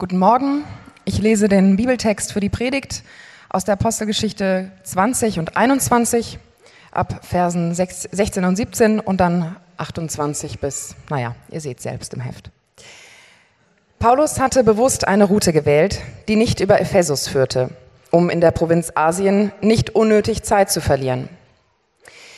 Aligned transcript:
Guten 0.00 0.18
Morgen. 0.18 0.62
Ich 1.04 1.18
lese 1.18 1.48
den 1.48 1.74
Bibeltext 1.74 2.32
für 2.32 2.38
die 2.38 2.48
Predigt 2.48 3.02
aus 3.48 3.64
der 3.64 3.72
Apostelgeschichte 3.72 4.70
20 4.84 5.40
und 5.40 5.56
21 5.56 6.38
ab 6.92 7.26
Versen 7.26 7.74
16 7.74 8.44
und 8.44 8.54
17 8.54 9.00
und 9.00 9.16
dann 9.20 9.56
28 9.76 10.60
bis, 10.60 10.94
naja, 11.10 11.34
ihr 11.50 11.60
seht 11.60 11.80
selbst 11.80 12.14
im 12.14 12.20
Heft. 12.20 12.52
Paulus 13.98 14.38
hatte 14.38 14.62
bewusst 14.62 15.08
eine 15.08 15.24
Route 15.24 15.52
gewählt, 15.52 16.00
die 16.28 16.36
nicht 16.36 16.60
über 16.60 16.80
Ephesus 16.80 17.26
führte, 17.26 17.70
um 18.12 18.30
in 18.30 18.40
der 18.40 18.52
Provinz 18.52 18.92
Asien 18.94 19.50
nicht 19.62 19.96
unnötig 19.96 20.44
Zeit 20.44 20.70
zu 20.70 20.80
verlieren. 20.80 21.28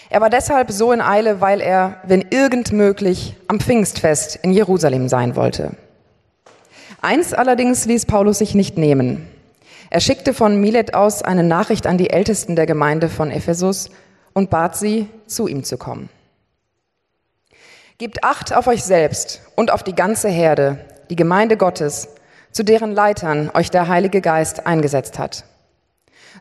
Er 0.08 0.22
war 0.22 0.30
deshalb 0.30 0.70
so 0.70 0.92
in 0.92 1.02
Eile, 1.02 1.42
weil 1.42 1.60
er, 1.60 2.00
wenn 2.04 2.24
irgend 2.30 2.72
möglich, 2.72 3.36
am 3.48 3.60
Pfingstfest 3.60 4.36
in 4.36 4.50
Jerusalem 4.50 5.10
sein 5.10 5.36
wollte. 5.36 5.76
Eins 7.02 7.32
allerdings 7.32 7.86
ließ 7.86 8.06
Paulus 8.06 8.38
sich 8.38 8.54
nicht 8.54 8.76
nehmen. 8.76 9.26
Er 9.88 10.00
schickte 10.00 10.34
von 10.34 10.60
Milet 10.60 10.94
aus 10.94 11.22
eine 11.22 11.42
Nachricht 11.42 11.86
an 11.86 11.98
die 11.98 12.10
Ältesten 12.10 12.56
der 12.56 12.66
Gemeinde 12.66 13.08
von 13.08 13.30
Ephesus 13.30 13.90
und 14.34 14.50
bat 14.50 14.76
sie, 14.76 15.08
zu 15.26 15.48
ihm 15.48 15.64
zu 15.64 15.78
kommen. 15.78 16.10
Gebt 17.98 18.22
Acht 18.22 18.54
auf 18.54 18.66
euch 18.66 18.84
selbst 18.84 19.42
und 19.56 19.70
auf 19.70 19.82
die 19.82 19.94
ganze 19.94 20.28
Herde, 20.28 20.78
die 21.10 21.16
Gemeinde 21.16 21.56
Gottes, 21.56 22.08
zu 22.52 22.62
deren 22.62 22.92
Leitern 22.92 23.50
euch 23.52 23.70
der 23.70 23.88
Heilige 23.88 24.20
Geist 24.20 24.66
eingesetzt 24.66 25.18
hat. 25.18 25.44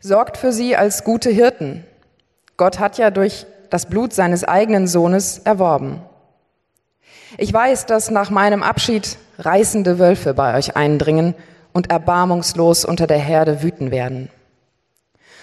Sorgt 0.02 0.38
für 0.38 0.52
sie 0.52 0.76
als 0.76 1.04
gute 1.04 1.30
Hirten. 1.30 1.86
Gott 2.58 2.80
hat 2.80 2.98
ja 2.98 3.12
durch 3.12 3.46
das 3.70 3.88
Blut 3.88 4.14
seines 4.14 4.44
eigenen 4.44 4.88
Sohnes 4.88 5.40
erworben. 5.40 6.02
Ich 7.38 7.52
weiß, 7.52 7.86
dass 7.86 8.12
nach 8.12 8.30
meinem 8.30 8.64
Abschied 8.64 9.18
reißende 9.40 9.98
Wölfe 10.00 10.34
bei 10.34 10.58
euch 10.58 10.76
eindringen 10.76 11.34
und 11.74 11.90
erbarmungslos 11.90 12.86
unter 12.86 13.08
der 13.08 13.18
Herde 13.18 13.64
wüten 13.64 13.90
werden. 13.92 14.30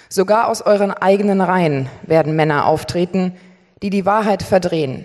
Sogar 0.08 0.48
aus 0.48 0.62
euren 0.62 0.92
eigenen 0.92 1.40
Reihen 1.40 1.88
werden 2.02 2.36
Männer 2.36 2.66
auftreten, 2.66 3.36
die 3.82 3.90
die 3.90 4.06
Wahrheit 4.06 4.42
verdrehen, 4.42 5.04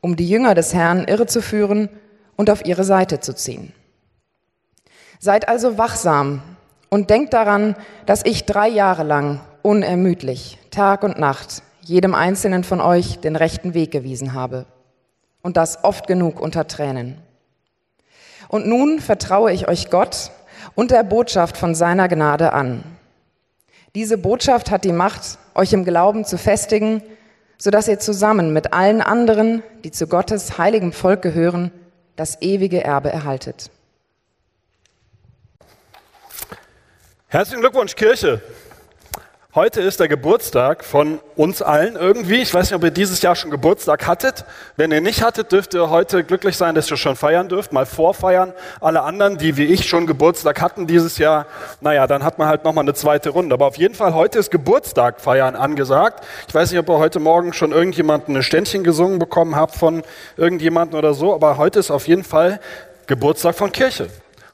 um 0.00 0.16
die 0.16 0.28
Jünger 0.28 0.54
des 0.54 0.72
Herrn 0.72 1.04
irre 1.04 1.26
zu 1.26 1.42
führen 1.42 1.88
und 2.36 2.48
auf 2.48 2.64
ihre 2.64 2.84
Seite 2.84 3.20
zu 3.20 3.34
ziehen. 3.34 3.72
Seid 5.20 5.48
also 5.48 5.76
wachsam 5.76 6.42
und 6.88 7.10
denkt 7.10 7.34
daran, 7.34 7.74
dass 8.06 8.24
ich 8.24 8.46
drei 8.46 8.68
Jahre 8.68 9.02
lang 9.02 9.40
unermüdlich, 9.62 10.58
Tag 10.70 11.02
und 11.02 11.18
Nacht, 11.18 11.62
jedem 11.82 12.14
einzelnen 12.14 12.64
von 12.64 12.80
euch 12.80 13.18
den 13.18 13.36
rechten 13.36 13.74
Weg 13.74 13.90
gewiesen 13.90 14.32
habe. 14.32 14.66
Und 15.42 15.56
das 15.56 15.84
oft 15.84 16.06
genug 16.06 16.40
unter 16.40 16.66
Tränen. 16.66 17.16
Und 18.48 18.66
nun 18.66 19.00
vertraue 19.00 19.52
ich 19.52 19.68
euch 19.68 19.90
Gott 19.90 20.30
und 20.74 20.90
der 20.90 21.04
Botschaft 21.04 21.56
von 21.56 21.74
seiner 21.74 22.08
Gnade 22.08 22.52
an. 22.52 22.82
Diese 23.94 24.18
Botschaft 24.18 24.70
hat 24.70 24.84
die 24.84 24.92
Macht, 24.92 25.38
euch 25.54 25.72
im 25.72 25.84
Glauben 25.84 26.24
zu 26.24 26.38
festigen, 26.38 27.02
sodass 27.58 27.88
ihr 27.88 27.98
zusammen 27.98 28.52
mit 28.52 28.72
allen 28.72 29.02
anderen, 29.02 29.62
die 29.84 29.90
zu 29.90 30.06
Gottes 30.06 30.58
heiligem 30.58 30.92
Volk 30.92 31.22
gehören, 31.22 31.72
das 32.16 32.40
ewige 32.40 32.82
Erbe 32.84 33.10
erhaltet. 33.10 33.70
Herzlichen 37.28 37.60
Glückwunsch, 37.60 37.94
Kirche. 37.94 38.40
Heute 39.54 39.80
ist 39.80 39.98
der 39.98 40.08
Geburtstag 40.08 40.84
von 40.84 41.20
uns 41.34 41.62
allen 41.62 41.96
irgendwie. 41.96 42.42
Ich 42.42 42.52
weiß 42.52 42.70
nicht, 42.70 42.76
ob 42.76 42.84
ihr 42.84 42.90
dieses 42.90 43.22
Jahr 43.22 43.34
schon 43.34 43.50
Geburtstag 43.50 44.06
hattet. 44.06 44.44
Wenn 44.76 44.92
ihr 44.92 45.00
nicht 45.00 45.22
hattet, 45.22 45.52
dürft 45.52 45.72
ihr 45.72 45.88
heute 45.88 46.22
glücklich 46.22 46.54
sein, 46.58 46.74
dass 46.74 46.90
ihr 46.90 46.98
schon 46.98 47.16
feiern 47.16 47.48
dürft, 47.48 47.72
mal 47.72 47.86
vorfeiern. 47.86 48.52
Alle 48.82 49.00
anderen, 49.00 49.38
die 49.38 49.56
wie 49.56 49.64
ich 49.64 49.88
schon 49.88 50.06
Geburtstag 50.06 50.60
hatten 50.60 50.86
dieses 50.86 51.16
Jahr, 51.16 51.46
naja, 51.80 52.06
dann 52.06 52.24
hat 52.24 52.38
man 52.38 52.46
halt 52.46 52.64
nochmal 52.64 52.84
eine 52.84 52.92
zweite 52.92 53.30
Runde. 53.30 53.54
Aber 53.54 53.64
auf 53.64 53.78
jeden 53.78 53.94
Fall, 53.94 54.12
heute 54.12 54.38
ist 54.38 54.50
Geburtstag 54.50 55.18
feiern 55.18 55.56
angesagt. 55.56 56.26
Ich 56.46 56.54
weiß 56.54 56.70
nicht, 56.70 56.78
ob 56.78 56.90
ihr 56.90 56.98
heute 56.98 57.18
Morgen 57.18 57.54
schon 57.54 57.72
irgendjemanden 57.72 58.36
ein 58.36 58.42
Ständchen 58.42 58.84
gesungen 58.84 59.18
bekommen 59.18 59.56
habt 59.56 59.76
von 59.76 60.02
irgendjemanden 60.36 60.94
oder 60.94 61.14
so, 61.14 61.34
aber 61.34 61.56
heute 61.56 61.78
ist 61.78 61.90
auf 61.90 62.06
jeden 62.06 62.22
Fall 62.22 62.60
Geburtstag 63.06 63.54
von 63.54 63.72
Kirche. 63.72 64.10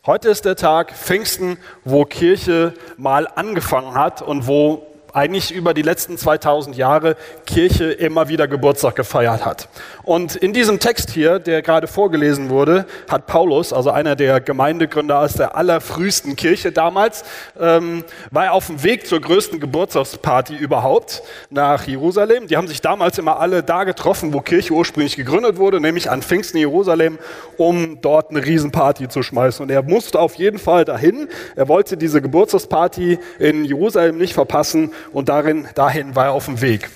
Heute 0.06 0.28
ist 0.28 0.44
der 0.44 0.54
Tag 0.54 0.92
Pfingsten, 0.92 1.56
wo 1.82 2.04
Kirche 2.04 2.74
mal 2.98 3.26
angefangen 3.26 3.94
hat 3.94 4.20
und 4.20 4.46
wo 4.46 4.86
eigentlich 5.14 5.52
über 5.52 5.74
die 5.74 5.82
letzten 5.82 6.18
2000 6.18 6.76
Jahre 6.76 7.16
Kirche 7.46 7.84
immer 7.92 8.28
wieder 8.28 8.48
Geburtstag 8.48 8.96
gefeiert 8.96 9.46
hat. 9.46 9.68
Und 10.02 10.34
in 10.34 10.52
diesem 10.52 10.80
Text 10.80 11.10
hier, 11.10 11.38
der 11.38 11.62
gerade 11.62 11.86
vorgelesen 11.86 12.50
wurde, 12.50 12.84
hat 13.08 13.26
Paulus, 13.26 13.72
also 13.72 13.90
einer 13.90 14.16
der 14.16 14.40
Gemeindegründer 14.40 15.20
aus 15.20 15.34
der 15.34 15.56
allerfrühesten 15.56 16.34
Kirche 16.34 16.72
damals, 16.72 17.24
ähm, 17.58 18.04
war 18.32 18.46
er 18.46 18.52
auf 18.54 18.66
dem 18.66 18.82
Weg 18.82 19.06
zur 19.06 19.20
größten 19.20 19.60
Geburtstagsparty 19.60 20.56
überhaupt 20.56 21.22
nach 21.48 21.86
Jerusalem. 21.86 22.48
Die 22.48 22.56
haben 22.56 22.66
sich 22.66 22.80
damals 22.80 23.16
immer 23.16 23.38
alle 23.38 23.62
da 23.62 23.84
getroffen, 23.84 24.32
wo 24.32 24.40
Kirche 24.40 24.74
ursprünglich 24.74 25.14
gegründet 25.14 25.58
wurde, 25.58 25.80
nämlich 25.80 26.10
an 26.10 26.22
Pfingsten 26.22 26.58
Jerusalem, 26.58 27.20
um 27.56 28.00
dort 28.00 28.30
eine 28.30 28.44
Riesenparty 28.44 29.08
zu 29.08 29.22
schmeißen. 29.22 29.62
Und 29.62 29.70
er 29.70 29.84
musste 29.84 30.18
auf 30.18 30.34
jeden 30.34 30.58
Fall 30.58 30.84
dahin. 30.84 31.28
Er 31.54 31.68
wollte 31.68 31.96
diese 31.96 32.20
Geburtstagsparty 32.20 33.20
in 33.38 33.64
Jerusalem 33.64 34.18
nicht 34.18 34.34
verpassen 34.34 34.92
und 35.12 35.28
darin, 35.28 35.68
dahin 35.74 36.14
war 36.14 36.26
er 36.26 36.32
auf 36.32 36.46
dem 36.46 36.60
Weg. 36.60 36.90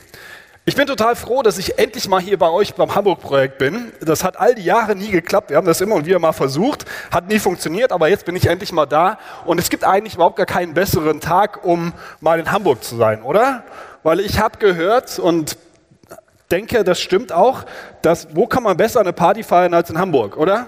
Ich 0.69 0.77
bin 0.77 0.87
total 0.87 1.17
froh, 1.17 1.43
dass 1.43 1.57
ich 1.57 1.79
endlich 1.79 2.09
mal 2.09 2.21
hier 2.21 2.39
bei 2.39 2.51
euch 2.51 2.75
beim 2.75 2.95
Hamburg-Projekt 2.95 3.57
bin. 3.57 3.91
Das 4.03 4.23
hat 4.23 4.39
all 4.39 4.55
die 4.55 4.65
Jahre 4.65 4.95
nie 4.95 5.09
geklappt. 5.09 5.49
Wir 5.49 5.57
haben 5.57 5.67
das 5.67 5.81
immer 5.81 5.95
und 5.95 6.05
wieder 6.05 6.19
mal 6.19 6.35
versucht, 6.35 6.85
hat 7.11 7.27
nie 7.27 7.39
funktioniert, 7.39 7.91
aber 7.91 8.09
jetzt 8.09 8.27
bin 8.27 8.37
ich 8.37 8.49
endlich 8.49 8.71
mal 8.71 8.85
da. 8.85 9.19
Und 9.47 9.59
es 9.59 9.71
gibt 9.71 9.85
eigentlich 9.85 10.17
überhaupt 10.17 10.37
gar 10.37 10.45
keinen 10.45 10.75
besseren 10.75 11.21
Tag, 11.21 11.65
um 11.65 11.95
mal 12.21 12.39
in 12.39 12.53
Hamburg 12.53 12.85
zu 12.85 12.97
sein, 12.97 13.23
oder? 13.23 13.65
Weil 14.03 14.21
ich 14.21 14.41
habe 14.41 14.59
gehört 14.59 15.19
und 15.19 15.57
denke, 16.51 16.85
das 16.85 17.01
stimmt 17.01 17.33
auch, 17.33 17.65
dass 18.03 18.29
wo 18.37 18.47
kann 18.47 18.63
man 18.63 18.77
besser 18.77 19.01
eine 19.01 19.15
Party 19.15 19.45
feiern 19.45 19.73
als 19.73 19.89
in 19.89 19.99
Hamburg, 19.99 20.37
oder? 20.37 20.67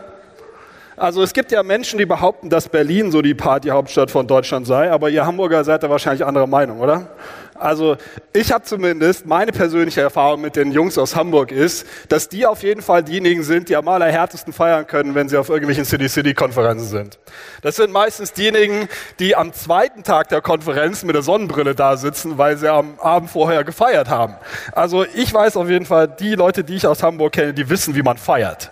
Also 1.00 1.22
es 1.22 1.33
gibt 1.33 1.50
ja 1.50 1.62
Menschen, 1.62 1.99
die 1.99 2.05
behaupten, 2.05 2.50
dass 2.50 2.69
Berlin 2.69 3.11
so 3.11 3.22
die 3.22 3.33
Partyhauptstadt 3.33 4.11
von 4.11 4.27
Deutschland 4.27 4.66
sei, 4.66 4.93
aber 4.93 5.09
ihr 5.09 5.25
Hamburger 5.25 5.65
seid 5.65 5.83
da 5.83 5.88
wahrscheinlich 5.88 6.27
anderer 6.27 6.47
Meinung, 6.47 6.78
oder? 6.81 7.06
Also 7.55 7.97
ich 8.34 8.53
habe 8.53 8.65
zumindest 8.65 9.25
meine 9.25 9.50
persönliche 9.50 10.03
Erfahrung 10.03 10.43
mit 10.43 10.56
den 10.56 10.72
Jungs 10.72 10.99
aus 10.99 11.16
Hamburg 11.16 11.53
ist, 11.53 11.87
dass 12.11 12.28
die 12.28 12.44
auf 12.44 12.62
jeden 12.62 12.83
Fall 12.83 13.03
diejenigen 13.03 13.44
sind, 13.44 13.71
die 13.71 13.77
am 13.77 13.88
allerhärtesten 13.88 14.53
feiern 14.53 14.87
können, 14.87 15.15
wenn 15.15 15.31
sie 15.31 15.38
auf 15.38 15.49
irgendwelchen 15.49 15.87
City-City-Konferenzen 15.87 16.87
sind. 16.87 17.19
Das 17.62 17.77
sind 17.77 17.93
meistens 17.93 18.34
diejenigen, 18.34 18.87
die 19.21 19.34
am 19.34 19.55
zweiten 19.55 20.03
Tag 20.03 20.28
der 20.28 20.43
Konferenz 20.43 21.03
mit 21.03 21.15
der 21.15 21.22
Sonnenbrille 21.22 21.75
da 21.75 21.97
sitzen, 21.97 22.37
weil 22.37 22.59
sie 22.59 22.71
am 22.71 23.00
Abend 23.00 23.31
vorher 23.31 23.65
gefeiert 23.65 24.11
haben. 24.11 24.34
Also 24.72 25.06
ich 25.15 25.32
weiß 25.32 25.56
auf 25.56 25.71
jeden 25.71 25.87
Fall, 25.87 26.09
die 26.09 26.34
Leute, 26.34 26.62
die 26.62 26.77
ich 26.77 26.87
aus 26.87 27.03
Hamburg 27.03 27.32
kenne, 27.32 27.55
die 27.55 27.71
wissen, 27.71 27.94
wie 27.94 28.03
man 28.03 28.19
feiert. 28.19 28.71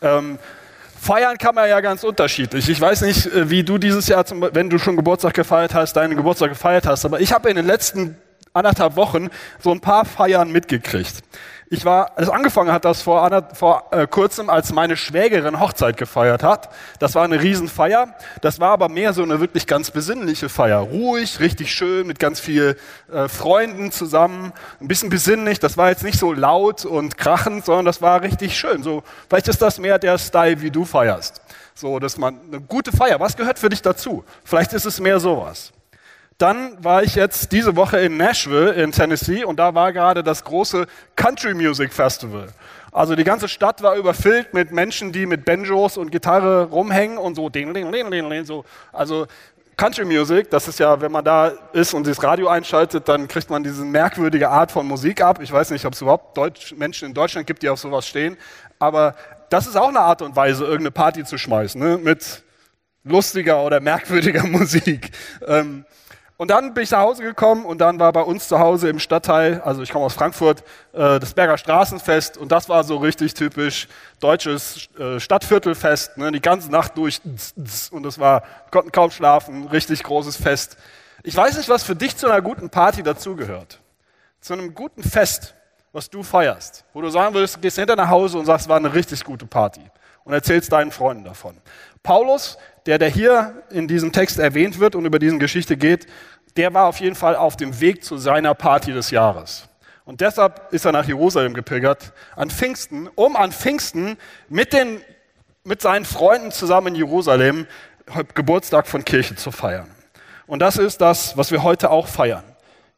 Ähm, 0.00 0.38
Feiern 1.06 1.38
kann 1.38 1.54
man 1.54 1.68
ja 1.68 1.80
ganz 1.80 2.02
unterschiedlich. 2.02 2.68
Ich 2.68 2.80
weiß 2.80 3.02
nicht, 3.02 3.26
äh, 3.26 3.48
wie 3.48 3.62
du 3.62 3.78
dieses 3.78 4.08
Jahr, 4.08 4.24
wenn 4.52 4.68
du 4.68 4.76
schon 4.78 4.96
Geburtstag 4.96 5.34
gefeiert 5.34 5.72
hast, 5.72 5.92
deinen 5.92 6.16
Geburtstag 6.16 6.48
gefeiert 6.48 6.84
hast, 6.84 7.04
aber 7.04 7.20
ich 7.20 7.32
habe 7.32 7.48
in 7.48 7.54
den 7.54 7.64
letzten 7.64 8.16
anderthalb 8.56 8.96
Wochen 8.96 9.28
so 9.60 9.70
ein 9.70 9.80
paar 9.80 10.04
Feiern 10.04 10.50
mitgekriegt. 10.50 11.22
Ich 11.68 11.84
war, 11.84 12.12
es 12.14 12.28
angefangen 12.28 12.70
hat 12.70 12.84
das 12.84 13.02
vor, 13.02 13.28
vor 13.54 13.88
äh, 13.90 14.06
kurzem, 14.06 14.50
als 14.50 14.72
meine 14.72 14.96
Schwägerin 14.96 15.58
Hochzeit 15.58 15.96
gefeiert 15.96 16.44
hat. 16.44 16.68
Das 17.00 17.16
war 17.16 17.24
eine 17.24 17.42
Riesenfeier. 17.42 18.14
Das 18.40 18.60
war 18.60 18.70
aber 18.70 18.88
mehr 18.88 19.12
so 19.12 19.24
eine 19.24 19.40
wirklich 19.40 19.66
ganz 19.66 19.90
besinnliche 19.90 20.48
Feier. 20.48 20.78
Ruhig, 20.78 21.40
richtig 21.40 21.74
schön, 21.74 22.06
mit 22.06 22.20
ganz 22.20 22.38
viel 22.38 22.76
äh, 23.12 23.26
Freunden 23.26 23.90
zusammen. 23.90 24.52
Ein 24.80 24.86
bisschen 24.86 25.10
besinnlich. 25.10 25.58
Das 25.58 25.76
war 25.76 25.88
jetzt 25.88 26.04
nicht 26.04 26.20
so 26.20 26.32
laut 26.32 26.84
und 26.84 27.18
krachend, 27.18 27.64
sondern 27.64 27.84
das 27.84 28.00
war 28.00 28.22
richtig 28.22 28.56
schön. 28.56 28.84
So, 28.84 29.02
vielleicht 29.28 29.48
ist 29.48 29.60
das 29.60 29.80
mehr 29.80 29.98
der 29.98 30.18
Style, 30.18 30.60
wie 30.60 30.70
du 30.70 30.84
feierst. 30.84 31.40
So, 31.74 31.98
dass 31.98 32.16
man 32.16 32.38
eine 32.46 32.60
gute 32.60 32.92
Feier. 32.92 33.18
Was 33.18 33.36
gehört 33.36 33.58
für 33.58 33.70
dich 33.70 33.82
dazu? 33.82 34.24
Vielleicht 34.44 34.72
ist 34.72 34.84
es 34.84 35.00
mehr 35.00 35.18
sowas. 35.18 35.72
Dann 36.38 36.82
war 36.84 37.02
ich 37.02 37.14
jetzt 37.14 37.52
diese 37.52 37.76
Woche 37.76 37.98
in 37.98 38.18
Nashville 38.18 38.72
in 38.72 38.92
Tennessee 38.92 39.44
und 39.44 39.58
da 39.58 39.74
war 39.74 39.92
gerade 39.92 40.22
das 40.22 40.44
große 40.44 40.86
Country 41.16 41.54
Music 41.54 41.92
Festival. 41.94 42.48
Also 42.92 43.14
die 43.14 43.24
ganze 43.24 43.48
Stadt 43.48 43.82
war 43.82 43.96
überfüllt 43.96 44.52
mit 44.52 44.70
Menschen, 44.70 45.12
die 45.12 45.24
mit 45.26 45.44
Banjos 45.44 45.96
und 45.96 46.10
Gitarre 46.10 46.64
rumhängen 46.64 47.16
und 47.16 47.36
so, 47.36 47.48
ding, 47.48 47.72
ding, 47.72 47.90
ding, 47.90 48.10
ding, 48.10 48.44
so. 48.44 48.64
Also 48.92 49.26
Country 49.76 50.04
Music, 50.04 50.50
das 50.50 50.68
ist 50.68 50.78
ja, 50.78 50.98
wenn 51.00 51.12
man 51.12 51.24
da 51.24 51.48
ist 51.72 51.92
und 51.92 52.06
das 52.06 52.22
Radio 52.22 52.48
einschaltet, 52.48 53.08
dann 53.08 53.28
kriegt 53.28 53.50
man 53.50 53.62
diese 53.62 53.84
merkwürdige 53.84 54.48
Art 54.48 54.72
von 54.72 54.86
Musik 54.86 55.22
ab. 55.22 55.40
Ich 55.42 55.52
weiß 55.52 55.70
nicht, 55.70 55.84
ob 55.84 55.92
es 55.92 56.00
überhaupt 56.00 56.36
Deutsch, 56.36 56.74
Menschen 56.76 57.08
in 57.08 57.14
Deutschland 57.14 57.46
gibt, 57.46 57.62
die 57.62 57.68
auf 57.68 57.78
sowas 57.78 58.06
stehen, 58.06 58.38
aber 58.78 59.14
das 59.50 59.66
ist 59.66 59.76
auch 59.76 59.88
eine 59.88 60.00
Art 60.00 60.22
und 60.22 60.34
Weise, 60.34 60.64
irgendeine 60.64 60.90
Party 60.90 61.24
zu 61.24 61.38
schmeißen, 61.38 61.80
ne? 61.80 61.98
mit 61.98 62.42
lustiger 63.04 63.62
oder 63.62 63.80
merkwürdiger 63.80 64.42
Musik. 64.46 65.10
Ähm, 65.46 65.84
Und 66.38 66.50
dann 66.50 66.74
bin 66.74 66.84
ich 66.84 66.90
nach 66.90 67.00
Hause 67.00 67.22
gekommen 67.22 67.64
und 67.64 67.78
dann 67.78 67.98
war 67.98 68.12
bei 68.12 68.20
uns 68.20 68.46
zu 68.46 68.58
Hause 68.58 68.90
im 68.90 68.98
Stadtteil, 68.98 69.62
also 69.62 69.82
ich 69.82 69.90
komme 69.90 70.04
aus 70.04 70.12
Frankfurt, 70.12 70.62
äh, 70.92 71.18
das 71.18 71.32
Berger 71.32 71.56
Straßenfest 71.56 72.36
und 72.36 72.52
das 72.52 72.68
war 72.68 72.84
so 72.84 72.98
richtig 72.98 73.32
typisch 73.32 73.88
deutsches 74.20 74.88
äh, 74.98 75.18
Stadtviertelfest, 75.18 76.18
ne, 76.18 76.30
die 76.32 76.42
ganze 76.42 76.70
Nacht 76.70 76.98
durch 76.98 77.22
und 77.90 78.02
das 78.02 78.18
war, 78.18 78.42
konnten 78.70 78.92
kaum 78.92 79.10
schlafen, 79.10 79.66
richtig 79.68 80.02
großes 80.02 80.36
Fest. 80.36 80.76
Ich 81.22 81.34
weiß 81.34 81.56
nicht, 81.56 81.70
was 81.70 81.82
für 81.84 81.96
dich 81.96 82.14
zu 82.16 82.26
einer 82.26 82.42
guten 82.42 82.68
Party 82.68 83.02
dazugehört. 83.02 83.80
Zu 84.42 84.52
einem 84.52 84.74
guten 84.74 85.02
Fest, 85.02 85.54
was 85.92 86.10
du 86.10 86.22
feierst, 86.22 86.84
wo 86.92 87.00
du 87.00 87.08
sagen 87.08 87.34
würdest, 87.34 87.62
gehst 87.62 87.78
hinter 87.78 87.96
nach 87.96 88.10
Hause 88.10 88.36
und 88.36 88.44
sagst, 88.44 88.68
war 88.68 88.76
eine 88.76 88.92
richtig 88.92 89.24
gute 89.24 89.46
Party 89.46 89.80
und 90.24 90.34
erzählst 90.34 90.70
deinen 90.70 90.92
Freunden 90.92 91.24
davon. 91.24 91.56
Paulus, 92.02 92.58
der, 92.86 92.98
der 92.98 93.08
hier 93.08 93.62
in 93.70 93.88
diesem 93.88 94.12
Text 94.12 94.38
erwähnt 94.38 94.78
wird 94.78 94.94
und 94.94 95.04
über 95.04 95.18
diesen 95.18 95.38
Geschichte 95.38 95.76
geht, 95.76 96.06
der 96.56 96.72
war 96.72 96.86
auf 96.86 97.00
jeden 97.00 97.16
Fall 97.16 97.36
auf 97.36 97.56
dem 97.56 97.80
Weg 97.80 98.04
zu 98.04 98.16
seiner 98.16 98.54
Party 98.54 98.92
des 98.92 99.10
Jahres. 99.10 99.68
Und 100.04 100.20
deshalb 100.20 100.72
ist 100.72 100.84
er 100.84 100.92
nach 100.92 101.06
Jerusalem 101.06 101.52
gepilgert 101.52 102.12
an 102.36 102.48
Pfingsten, 102.48 103.08
um 103.16 103.36
an 103.36 103.50
Pfingsten 103.52 104.16
mit, 104.48 104.72
den, 104.72 105.00
mit 105.64 105.82
seinen 105.82 106.04
Freunden 106.04 106.52
zusammen 106.52 106.88
in 106.88 106.94
Jerusalem 106.94 107.66
Geburtstag 108.34 108.86
von 108.86 109.04
Kirche 109.04 109.34
zu 109.34 109.50
feiern. 109.50 109.90
Und 110.46 110.60
das 110.60 110.76
ist 110.76 111.00
das, 111.00 111.36
was 111.36 111.50
wir 111.50 111.64
heute 111.64 111.90
auch 111.90 112.06
feiern. 112.06 112.44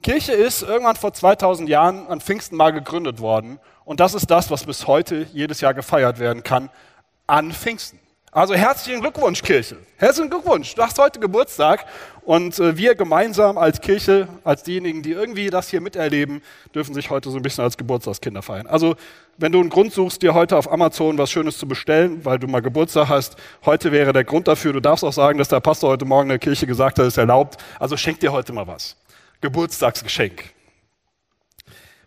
Kirche 0.03 0.33
ist 0.33 0.63
irgendwann 0.63 0.97
vor 0.97 1.15
2000 1.15 1.69
Jahren 1.69 2.07
an 2.09 2.21
Pfingsten 2.21 2.57
mal 2.57 2.73
gegründet 2.73 3.21
worden. 3.21 3.59
Und 3.85 4.01
das 4.01 4.13
ist 4.13 4.31
das, 4.31 4.51
was 4.51 4.65
bis 4.65 4.87
heute 4.87 5.27
jedes 5.33 5.63
Jahr 5.63 5.73
gefeiert 5.73 6.19
werden 6.19 6.43
kann 6.43 6.69
an 7.27 7.53
Pfingsten. 7.53 7.99
Also 8.31 8.55
herzlichen 8.55 9.01
Glückwunsch, 9.01 9.41
Kirche. 9.43 9.79
Herzlichen 9.97 10.29
Glückwunsch. 10.29 10.75
Du 10.75 10.83
hast 10.83 10.99
heute 10.99 11.19
Geburtstag 11.19 11.87
und 12.23 12.59
äh, 12.59 12.77
wir 12.77 12.95
gemeinsam 12.95 13.57
als 13.57 13.81
Kirche, 13.81 14.29
als 14.45 14.63
diejenigen, 14.63 15.03
die 15.03 15.13
irgendwie 15.13 15.49
das 15.49 15.71
hier 15.71 15.81
miterleben, 15.81 16.43
dürfen 16.75 16.95
sich 16.95 17.09
heute 17.09 17.31
so 17.31 17.39
ein 17.39 17.43
bisschen 17.43 17.65
als 17.65 17.79
Geburtstagskinder 17.79 18.43
feiern. 18.43 18.67
Also 18.67 18.97
wenn 19.39 19.53
du 19.53 19.61
einen 19.61 19.71
Grund 19.71 19.95
suchst, 19.95 20.21
dir 20.21 20.35
heute 20.35 20.59
auf 20.59 20.71
Amazon 20.71 21.17
was 21.17 21.31
Schönes 21.31 21.57
zu 21.57 21.67
bestellen, 21.67 22.23
weil 22.27 22.39
du 22.39 22.47
mal 22.49 22.61
Geburtstag 22.61 23.09
hast, 23.09 23.37
heute 23.65 23.93
wäre 23.93 24.13
der 24.13 24.25
Grund 24.25 24.47
dafür. 24.47 24.75
Du 24.75 24.81
darfst 24.81 25.05
auch 25.05 25.13
sagen, 25.13 25.39
dass 25.39 25.49
der 25.49 25.61
Pastor 25.61 25.89
heute 25.89 26.05
Morgen 26.05 26.25
in 26.25 26.31
der 26.31 26.39
Kirche 26.39 26.67
gesagt 26.67 26.99
hat, 26.99 27.07
es 27.07 27.15
ist 27.15 27.19
erlaubt. 27.19 27.57
Also 27.81 27.97
schenk 27.97 28.21
dir 28.21 28.31
heute 28.31 28.53
mal 28.53 28.67
was. 28.67 28.97
Geburtstagsgeschenk. 29.41 30.53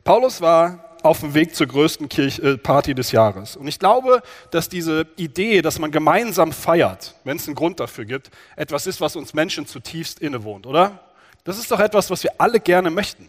Paulus 0.04 0.40
war 0.40 0.91
auf 1.04 1.22
dem 1.22 1.34
Weg 1.34 1.56
zur 1.56 1.68
größten 1.68 2.10
Kirche, 2.10 2.42
äh, 2.42 2.58
Party 2.58 2.94
des 2.94 3.12
Jahres. 3.12 3.56
Und 3.56 3.68
ich 3.68 3.80
glaube, 3.80 4.22
dass 4.52 4.70
diese 4.70 5.08
Idee, 5.16 5.62
dass 5.62 5.80
man 5.80 5.92
gemeinsam 5.92 6.52
feiert, 6.52 7.16
wenn 7.24 7.38
es 7.38 7.48
einen 7.48 7.56
Grund 7.56 7.80
dafür 7.80 8.06
gibt, 8.06 8.32
etwas 8.56 8.88
ist, 8.88 9.02
was 9.02 9.16
uns 9.16 9.34
Menschen 9.34 9.66
zutiefst 9.66 10.20
innewohnt, 10.20 10.66
oder? 10.66 11.00
Das 11.44 11.58
ist 11.58 11.72
doch 11.72 11.80
etwas, 11.80 12.10
was 12.10 12.24
wir 12.24 12.32
alle 12.38 12.60
gerne 12.60 12.92
möchten. 12.92 13.28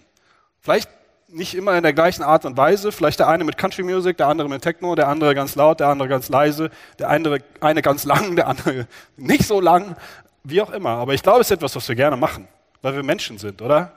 Vielleicht 0.61 0.89
nicht 1.29 1.55
immer 1.55 1.77
in 1.77 1.83
der 1.83 1.93
gleichen 1.93 2.23
Art 2.23 2.45
und 2.45 2.57
Weise, 2.57 2.93
vielleicht 2.93 3.19
der 3.19 3.29
eine 3.29 3.45
mit 3.45 3.57
Country 3.57 3.83
Music, 3.83 4.19
der 4.19 4.29
andere 4.29 4.49
mit 4.49 4.63
Techno, 4.63 4.95
der 4.95 5.09
andere 5.09 5.35
ganz 5.35 5.55
laut, 5.55 5.81
der 5.81 5.89
andere 5.89 6.09
ganz 6.09 6.29
leise, 6.29 6.71
der 6.99 7.09
eine, 7.09 7.39
eine 7.61 7.83
ganz 7.83 8.05
lang, 8.05 8.37
der 8.37 8.49
andere 8.49 8.87
nicht 9.17 9.45
so 9.45 9.61
lang, 9.61 9.97
wie 10.45 10.61
auch 10.61 10.71
immer. 10.71 10.91
Aber 10.91 11.15
ich 11.15 11.23
glaube, 11.23 11.41
es 11.41 11.47
ist 11.47 11.57
etwas, 11.57 11.75
was 11.75 11.89
wir 11.89 11.97
gerne 11.97 12.17
machen, 12.17 12.49
weil 12.83 12.95
wir 12.95 13.03
Menschen 13.03 13.39
sind, 13.39 13.63
oder? 13.63 13.93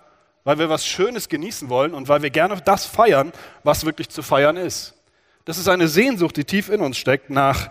Weil 0.46 0.60
wir 0.60 0.70
was 0.70 0.86
Schönes 0.86 1.28
genießen 1.28 1.68
wollen 1.70 1.94
und 1.94 2.08
weil 2.08 2.22
wir 2.22 2.30
gerne 2.30 2.56
das 2.64 2.86
feiern, 2.86 3.34
was 3.64 3.86
wirklich 3.86 4.08
zu 4.08 4.22
feiern 4.22 4.56
ist. 4.56 4.94
Das 5.44 5.58
ist 5.58 5.68
eine 5.68 5.90
Sehnsucht, 5.90 6.38
die 6.38 6.46
tief 6.46 6.70
in 6.70 6.80
uns 6.80 6.98
steckt, 6.98 7.30
nach 7.30 7.70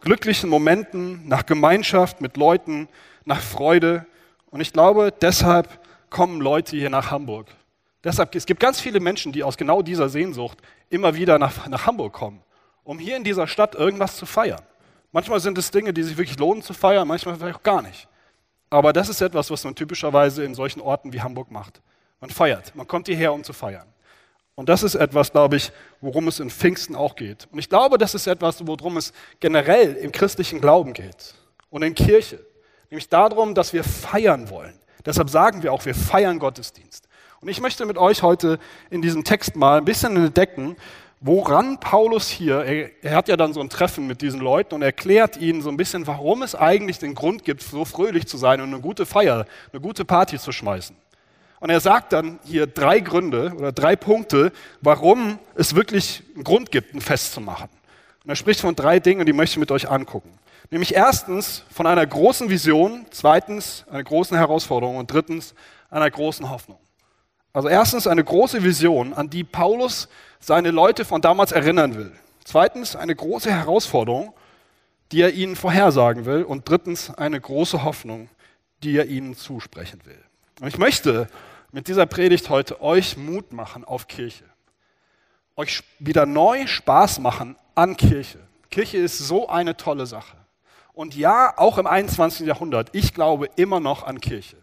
glücklichen 0.00 0.48
Momenten, 0.48 1.28
nach 1.28 1.44
Gemeinschaft 1.44 2.20
mit 2.20 2.36
Leuten, 2.36 2.88
nach 3.24 3.40
Freude. 3.40 4.06
Und 4.50 4.60
ich 4.60 4.72
glaube, 4.72 5.12
deshalb 5.20 5.80
kommen 6.10 6.40
Leute 6.40 6.76
hier 6.76 6.90
nach 6.90 7.10
Hamburg. 7.10 7.48
Deshalb, 8.04 8.34
es 8.34 8.46
gibt 8.46 8.60
ganz 8.60 8.80
viele 8.80 9.00
Menschen, 9.00 9.32
die 9.32 9.42
aus 9.42 9.56
genau 9.56 9.82
dieser 9.82 10.08
Sehnsucht 10.08 10.58
immer 10.90 11.14
wieder 11.14 11.38
nach, 11.38 11.66
nach 11.68 11.86
Hamburg 11.86 12.12
kommen, 12.12 12.42
um 12.84 12.98
hier 12.98 13.16
in 13.16 13.24
dieser 13.24 13.46
Stadt 13.46 13.74
irgendwas 13.74 14.16
zu 14.16 14.26
feiern. 14.26 14.62
Manchmal 15.12 15.40
sind 15.40 15.58
es 15.58 15.70
Dinge, 15.70 15.92
die 15.92 16.02
sich 16.02 16.16
wirklich 16.16 16.38
lohnen 16.38 16.62
zu 16.62 16.72
feiern, 16.72 17.06
manchmal 17.06 17.36
vielleicht 17.36 17.56
auch 17.56 17.62
gar 17.62 17.82
nicht. 17.82 18.08
Aber 18.70 18.92
das 18.92 19.08
ist 19.08 19.20
etwas, 19.20 19.50
was 19.50 19.64
man 19.64 19.74
typischerweise 19.74 20.44
in 20.44 20.54
solchen 20.54 20.80
Orten 20.80 21.12
wie 21.12 21.20
Hamburg 21.20 21.50
macht. 21.50 21.82
Man 22.22 22.30
feiert. 22.30 22.74
Man 22.76 22.86
kommt 22.86 23.08
hierher, 23.08 23.32
um 23.32 23.42
zu 23.42 23.52
feiern. 23.52 23.86
Und 24.54 24.68
das 24.68 24.84
ist 24.84 24.94
etwas, 24.94 25.32
glaube 25.32 25.56
ich, 25.56 25.72
worum 26.00 26.28
es 26.28 26.38
in 26.38 26.50
Pfingsten 26.50 26.94
auch 26.94 27.16
geht. 27.16 27.48
Und 27.50 27.58
ich 27.58 27.68
glaube, 27.68 27.98
das 27.98 28.14
ist 28.14 28.28
etwas, 28.28 28.64
worum 28.64 28.96
es 28.96 29.12
generell 29.40 29.94
im 29.94 30.12
christlichen 30.12 30.60
Glauben 30.60 30.92
geht 30.92 31.34
und 31.68 31.82
in 31.82 31.96
Kirche. 31.96 32.38
Nämlich 32.90 33.08
darum, 33.08 33.56
dass 33.56 33.72
wir 33.72 33.82
feiern 33.82 34.50
wollen. 34.50 34.78
Deshalb 35.04 35.30
sagen 35.30 35.64
wir 35.64 35.72
auch, 35.72 35.84
wir 35.84 35.96
feiern 35.96 36.38
Gottesdienst. 36.38 37.08
Und 37.40 37.48
ich 37.48 37.60
möchte 37.60 37.86
mit 37.86 37.98
euch 37.98 38.22
heute 38.22 38.60
in 38.88 39.02
diesem 39.02 39.24
Text 39.24 39.56
mal 39.56 39.78
ein 39.78 39.84
bisschen 39.84 40.16
entdecken, 40.16 40.76
woran 41.20 41.80
Paulus 41.80 42.28
hier, 42.28 42.58
er, 42.60 42.90
er, 43.02 43.16
hat 43.16 43.26
ja 43.26 43.36
dann 43.36 43.52
so 43.52 43.58
ein 43.58 43.68
Treffen 43.68 44.06
mit 44.06 44.22
diesen 44.22 44.40
Leuten 44.40 44.76
und 44.76 44.82
erklärt 44.82 45.38
ihnen 45.38 45.60
so 45.60 45.70
ein 45.70 45.76
bisschen, 45.76 46.06
warum 46.06 46.42
es 46.42 46.54
eigentlich 46.54 47.00
den 47.00 47.16
Grund 47.16 47.42
gibt, 47.42 47.62
so 47.62 47.84
fröhlich 47.84 48.28
zu 48.28 48.36
sein 48.36 48.60
und 48.60 48.68
eine 48.68 48.80
gute 48.80 49.06
Feier, 49.06 49.44
eine 49.72 49.80
gute 49.80 50.04
Party 50.04 50.38
zu 50.38 50.52
schmeißen. 50.52 50.94
Und 51.62 51.70
er 51.70 51.78
sagt 51.78 52.12
dann 52.12 52.40
hier 52.42 52.66
drei 52.66 52.98
Gründe 52.98 53.52
oder 53.56 53.70
drei 53.70 53.94
Punkte, 53.94 54.50
warum 54.80 55.38
es 55.54 55.76
wirklich 55.76 56.24
einen 56.34 56.42
Grund 56.42 56.72
gibt, 56.72 56.92
ein 56.92 57.00
Fest 57.00 57.34
zu 57.34 57.40
machen. 57.40 57.68
Und 58.24 58.30
er 58.30 58.34
spricht 58.34 58.60
von 58.60 58.74
drei 58.74 58.98
Dingen, 58.98 59.26
die 59.26 59.32
möchte 59.32 59.54
ich 59.54 59.58
mit 59.58 59.70
euch 59.70 59.88
angucken. 59.88 60.40
Nämlich 60.70 60.92
erstens 60.96 61.64
von 61.70 61.86
einer 61.86 62.04
großen 62.04 62.50
Vision, 62.50 63.06
zweitens 63.12 63.84
einer 63.88 64.02
großen 64.02 64.36
Herausforderung 64.36 64.96
und 64.96 65.12
drittens 65.12 65.54
einer 65.88 66.10
großen 66.10 66.50
Hoffnung. 66.50 66.80
Also 67.52 67.68
erstens 67.68 68.08
eine 68.08 68.24
große 68.24 68.64
Vision, 68.64 69.12
an 69.12 69.30
die 69.30 69.44
Paulus 69.44 70.08
seine 70.40 70.72
Leute 70.72 71.04
von 71.04 71.20
damals 71.20 71.52
erinnern 71.52 71.94
will. 71.94 72.10
Zweitens 72.44 72.96
eine 72.96 73.14
große 73.14 73.52
Herausforderung, 73.52 74.34
die 75.12 75.20
er 75.20 75.32
ihnen 75.32 75.54
vorhersagen 75.54 76.26
will. 76.26 76.42
Und 76.42 76.68
drittens 76.68 77.14
eine 77.14 77.40
große 77.40 77.84
Hoffnung, 77.84 78.28
die 78.82 78.96
er 78.96 79.06
ihnen 79.06 79.36
zusprechen 79.36 80.00
will. 80.04 80.18
Und 80.60 80.66
ich 80.66 80.78
möchte 80.78 81.28
mit 81.72 81.88
dieser 81.88 82.04
Predigt 82.06 82.50
heute 82.50 82.80
euch 82.82 83.16
Mut 83.16 83.52
machen 83.52 83.84
auf 83.84 84.06
Kirche. 84.06 84.44
Euch 85.56 85.82
wieder 85.98 86.26
neu 86.26 86.66
Spaß 86.66 87.18
machen 87.18 87.56
an 87.74 87.96
Kirche. 87.96 88.38
Kirche 88.70 88.98
ist 88.98 89.18
so 89.18 89.48
eine 89.48 89.76
tolle 89.76 90.06
Sache. 90.06 90.36
Und 90.92 91.16
ja, 91.16 91.54
auch 91.56 91.78
im 91.78 91.86
21. 91.86 92.46
Jahrhundert, 92.46 92.90
ich 92.92 93.14
glaube 93.14 93.48
immer 93.56 93.80
noch 93.80 94.02
an 94.02 94.20
Kirche. 94.20 94.56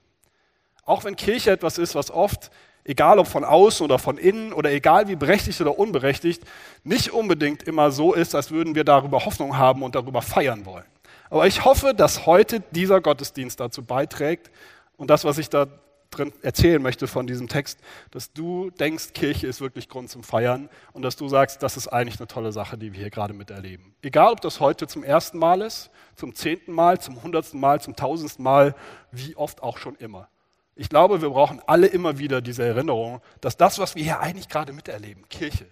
Auch 0.86 1.04
wenn 1.04 1.16
Kirche 1.16 1.52
etwas 1.52 1.80
ist, 1.80 1.96
was 1.96 2.12
oft, 2.12 2.52
egal 2.84 3.18
ob 3.18 3.28
von 3.28 3.44
außen 3.44 3.84
oder 3.84 3.98
von 3.98 4.18
innen 4.18 4.54
oder 4.54 4.72
egal 4.72 5.08
wie 5.08 5.16
berechtigt 5.16 5.60
oder 5.62 5.78
unberechtigt, 5.78 6.44
nicht 6.84 7.12
unbedingt 7.12 7.64
immer 7.64 7.92
so 7.92 8.14
ist, 8.14 8.36
als 8.36 8.52
würden 8.52 8.76
wir 8.76 8.84
darüber 8.84 9.26
Hoffnung 9.26 9.58
haben 9.58 9.82
und 9.82 9.96
darüber 9.96 10.22
feiern 10.22 10.66
wollen. 10.66 10.86
Aber 11.32 11.48
ich 11.48 11.66
hoffe, 11.66 11.96
dass 11.96 12.28
heute 12.28 12.62
dieser 12.72 13.02
Gottesdienst 13.02 13.60
dazu 13.60 13.84
beiträgt 13.84 14.52
und 14.98 15.10
das, 15.10 15.26
was 15.26 15.40
ich 15.40 15.50
da 15.50 15.68
drin 16.12 16.34
erzählen 16.42 16.82
möchte 16.82 17.08
von 17.08 17.28
diesem 17.28 17.48
Text, 17.48 17.80
dass 18.12 18.34
du 18.34 18.70
denkst, 18.72 19.14
Kirche 19.14 19.48
ist 19.48 19.62
wirklich 19.62 19.90
Grund 19.90 20.10
zum 20.10 20.24
Feiern 20.24 20.70
und 20.94 21.04
dass 21.04 21.16
du 21.16 21.28
sagst, 21.28 21.62
das 21.64 21.78
ist 21.78 21.88
eigentlich 21.88 22.20
eine 22.20 22.28
tolle 22.28 22.52
Sache, 22.52 22.78
die 22.78 22.94
wir 22.94 23.00
hier 23.00 23.10
gerade 23.10 23.34
miterleben. 23.34 23.94
Egal, 24.02 24.34
ob 24.34 24.42
das 24.42 24.60
heute 24.60 24.88
zum 24.88 25.04
ersten 25.04 25.38
Mal 25.38 25.62
ist, 25.62 25.90
zum 26.16 26.34
zehnten 26.36 26.72
Mal, 26.72 27.00
zum 27.00 27.22
hundertsten 27.22 27.60
Mal, 27.60 27.82
zum 27.82 27.96
tausendsten 27.96 28.44
Mal, 28.44 28.76
wie 29.12 29.36
oft 29.36 29.62
auch 29.64 29.78
schon 29.78 29.96
immer. 29.96 30.28
Ich 30.76 30.90
glaube, 30.90 31.22
wir 31.22 31.30
brauchen 31.30 31.62
alle 31.68 31.88
immer 31.88 32.20
wieder 32.20 32.42
diese 32.42 32.64
Erinnerung, 32.64 33.22
dass 33.42 33.58
das, 33.58 33.80
was 33.80 33.96
wir 33.96 34.04
hier 34.04 34.20
eigentlich 34.20 34.48
gerade 34.48 34.74
miterleben, 34.74 35.28
Kirche, 35.30 35.66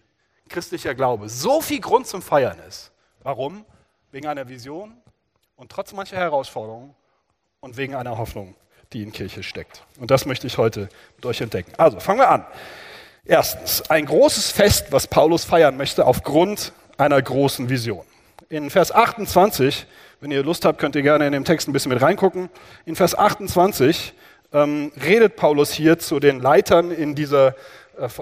christlicher 0.50 0.96
Glaube, 0.96 1.30
so 1.30 1.62
viel 1.62 1.80
Grund 1.80 2.08
zum 2.08 2.22
Feiern 2.22 2.60
ist. 2.68 2.92
Warum? 3.24 3.66
Wegen 4.12 4.28
einer 4.28 4.48
Vision 4.50 4.98
und 5.56 5.72
trotz 5.72 5.94
mancher 5.94 6.18
Herausforderungen 6.18 6.94
und 7.60 7.78
wegen 7.78 7.96
einer 7.96 8.18
Hoffnung 8.18 8.56
die 8.94 9.04
in 9.04 9.12
Kirche 9.12 9.44
steckt. 9.44 9.84
Und 10.00 10.12
das 10.12 10.26
möchte 10.26 10.48
ich 10.48 10.58
heute 10.58 10.90
mit 11.16 11.26
euch 11.26 11.42
entdecken. 11.42 11.72
Also 11.78 12.00
fangen 12.00 12.20
wir 12.20 12.30
an. 12.30 12.46
Erstens, 13.26 13.90
ein 13.90 14.06
großes 14.06 14.52
Fest, 14.52 14.88
was 14.92 15.08
Paulus 15.08 15.44
feiern 15.44 15.76
möchte, 15.76 16.06
aufgrund 16.06 16.72
einer 16.98 17.22
großen 17.22 17.70
Vision. 17.70 18.06
In 18.50 18.70
Vers 18.70 18.94
28, 18.94 19.86
wenn 20.22 20.32
ihr 20.32 20.44
Lust 20.44 20.64
habt, 20.64 20.80
könnt 20.80 20.96
ihr 20.96 21.02
gerne 21.02 21.28
in 21.28 21.34
dem 21.34 21.44
Text 21.44 21.68
ein 21.68 21.74
bisschen 21.74 21.92
mit 21.92 22.02
reingucken. 22.02 22.50
In 22.86 22.96
Vers 22.96 23.18
28 23.18 24.14
ähm, 24.54 24.92
redet 25.04 25.36
Paulus 25.36 25.72
hier 25.72 26.00
zu 26.00 26.20
den 26.22 26.40
Leitern 26.40 26.92
in 26.92 27.16
dieser 27.16 27.56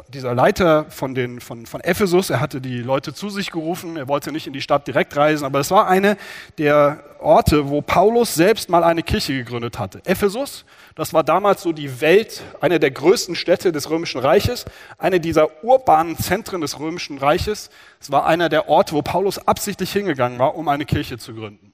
dieser 0.10 0.34
Leiter 0.34 0.86
von, 0.90 1.16
den, 1.16 1.42
von, 1.42 1.66
von 1.66 1.82
Ephesus, 1.82 2.30
er 2.30 2.40
hatte 2.40 2.62
die 2.62 2.82
Leute 2.82 3.14
zu 3.14 3.30
sich 3.30 3.52
gerufen, 3.52 3.98
er 3.98 4.08
wollte 4.08 4.32
nicht 4.32 4.48
in 4.48 4.54
die 4.54 4.62
Stadt 4.62 4.88
direkt 4.88 5.16
reisen, 5.16 5.46
aber 5.46 5.60
es 5.60 5.72
war 5.72 5.88
eine 5.88 6.18
der 6.58 7.04
Orte, 7.20 7.70
wo 7.70 7.82
Paulus 7.82 8.36
selbst 8.36 8.70
mal 8.70 8.84
eine 8.84 9.04
Kirche 9.04 9.34
gegründet 9.34 9.78
hatte. 9.78 10.02
Ephesus, 10.06 10.66
das 10.96 11.14
war 11.14 11.24
damals 11.24 11.62
so 11.62 11.74
die 11.74 12.00
Welt, 12.00 12.42
eine 12.62 12.80
der 12.80 12.92
größten 12.92 13.36
Städte 13.36 13.72
des 13.72 13.90
Römischen 13.90 14.22
Reiches, 14.22 14.66
eine 14.98 15.20
dieser 15.20 15.64
urbanen 15.64 16.18
Zentren 16.18 16.62
des 16.62 16.80
Römischen 16.80 17.18
Reiches. 17.18 17.70
Es 18.00 18.12
war 18.12 18.26
einer 18.26 18.48
der 18.48 18.70
Orte, 18.70 18.94
wo 18.94 19.02
Paulus 19.02 19.46
absichtlich 19.48 19.92
hingegangen 19.92 20.40
war, 20.40 20.56
um 20.56 20.68
eine 20.70 20.86
Kirche 20.86 21.18
zu 21.18 21.34
gründen. 21.34 21.74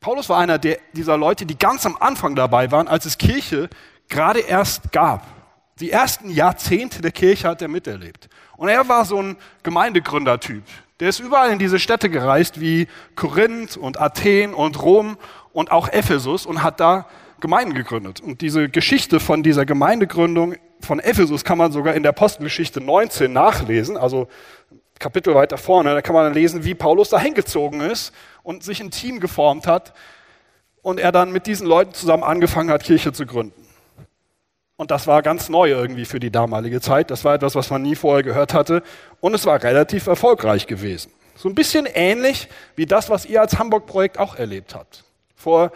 Paulus 0.00 0.28
war 0.28 0.38
einer 0.38 0.58
der, 0.58 0.78
dieser 0.92 1.16
Leute, 1.16 1.46
die 1.46 1.58
ganz 1.58 1.86
am 1.86 1.96
Anfang 1.98 2.36
dabei 2.36 2.70
waren, 2.70 2.86
als 2.86 3.06
es 3.06 3.18
Kirche 3.18 3.68
gerade 4.08 4.40
erst 4.40 4.92
gab. 4.92 5.37
Die 5.80 5.90
ersten 5.92 6.30
Jahrzehnte 6.30 7.00
der 7.00 7.12
Kirche 7.12 7.48
hat 7.48 7.62
er 7.62 7.68
miterlebt. 7.68 8.28
Und 8.56 8.68
er 8.68 8.88
war 8.88 9.04
so 9.04 9.22
ein 9.22 9.36
Gemeindegründertyp. 9.62 10.64
Der 10.98 11.08
ist 11.08 11.20
überall 11.20 11.50
in 11.52 11.60
diese 11.60 11.78
Städte 11.78 12.10
gereist, 12.10 12.60
wie 12.60 12.88
Korinth 13.14 13.76
und 13.76 14.00
Athen 14.00 14.52
und 14.54 14.82
Rom 14.82 15.16
und 15.52 15.70
auch 15.70 15.88
Ephesus 15.88 16.44
und 16.44 16.62
hat 16.62 16.80
da 16.80 17.06
Gemeinden 17.40 17.74
gegründet. 17.74 18.20
Und 18.20 18.40
diese 18.40 18.68
Geschichte 18.68 19.20
von 19.20 19.44
dieser 19.44 19.64
Gemeindegründung 19.64 20.56
von 20.80 20.98
Ephesus 20.98 21.44
kann 21.44 21.58
man 21.58 21.70
sogar 21.70 21.94
in 21.94 22.02
der 22.02 22.10
Apostelgeschichte 22.10 22.80
19 22.80 23.32
nachlesen, 23.32 23.96
also 23.96 24.26
Kapitel 24.98 25.34
weiter 25.36 25.56
vorne. 25.56 25.94
Da 25.94 26.02
kann 26.02 26.14
man 26.14 26.24
dann 26.24 26.34
lesen, 26.34 26.64
wie 26.64 26.74
Paulus 26.74 27.10
da 27.10 27.20
hingezogen 27.20 27.80
ist 27.80 28.12
und 28.42 28.64
sich 28.64 28.80
ein 28.80 28.90
Team 28.90 29.20
geformt 29.20 29.68
hat 29.68 29.94
und 30.82 30.98
er 30.98 31.12
dann 31.12 31.30
mit 31.30 31.46
diesen 31.46 31.68
Leuten 31.68 31.94
zusammen 31.94 32.24
angefangen 32.24 32.70
hat, 32.70 32.82
Kirche 32.82 33.12
zu 33.12 33.24
gründen. 33.24 33.67
Und 34.78 34.92
das 34.92 35.08
war 35.08 35.22
ganz 35.22 35.48
neu 35.48 35.70
irgendwie 35.70 36.04
für 36.04 36.20
die 36.20 36.30
damalige 36.30 36.80
Zeit. 36.80 37.10
Das 37.10 37.24
war 37.24 37.34
etwas, 37.34 37.56
was 37.56 37.68
man 37.68 37.82
nie 37.82 37.96
vorher 37.96 38.22
gehört 38.22 38.54
hatte. 38.54 38.84
Und 39.18 39.34
es 39.34 39.44
war 39.44 39.60
relativ 39.60 40.06
erfolgreich 40.06 40.68
gewesen. 40.68 41.10
So 41.34 41.48
ein 41.48 41.56
bisschen 41.56 41.86
ähnlich 41.86 42.48
wie 42.76 42.86
das, 42.86 43.10
was 43.10 43.26
ihr 43.26 43.40
als 43.40 43.58
Hamburg-Projekt 43.58 44.20
auch 44.20 44.36
erlebt 44.36 44.76
habt. 44.76 45.02
Vor 45.34 45.72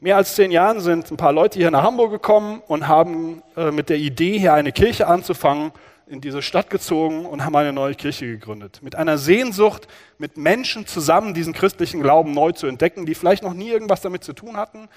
mehr 0.00 0.16
als 0.16 0.34
zehn 0.34 0.50
Jahren 0.50 0.80
sind 0.80 1.08
ein 1.12 1.16
paar 1.16 1.32
Leute 1.32 1.60
hier 1.60 1.70
nach 1.70 1.84
Hamburg 1.84 2.10
gekommen 2.10 2.62
und 2.66 2.88
haben 2.88 3.44
äh, 3.56 3.70
mit 3.70 3.88
der 3.88 3.98
Idee, 3.98 4.40
hier 4.40 4.54
eine 4.54 4.72
Kirche 4.72 5.06
anzufangen, 5.06 5.70
in 6.08 6.20
diese 6.20 6.42
Stadt 6.42 6.68
gezogen 6.68 7.26
und 7.26 7.44
haben 7.44 7.54
eine 7.54 7.72
neue 7.72 7.94
Kirche 7.94 8.26
gegründet. 8.26 8.80
Mit 8.82 8.96
einer 8.96 9.18
Sehnsucht, 9.18 9.86
mit 10.18 10.36
Menschen 10.36 10.88
zusammen 10.88 11.32
diesen 11.32 11.52
christlichen 11.52 12.02
Glauben 12.02 12.32
neu 12.32 12.50
zu 12.50 12.66
entdecken, 12.66 13.06
die 13.06 13.14
vielleicht 13.14 13.44
noch 13.44 13.54
nie 13.54 13.70
irgendwas 13.70 14.00
damit 14.00 14.24
zu 14.24 14.32
tun 14.32 14.56
hatten 14.56 14.88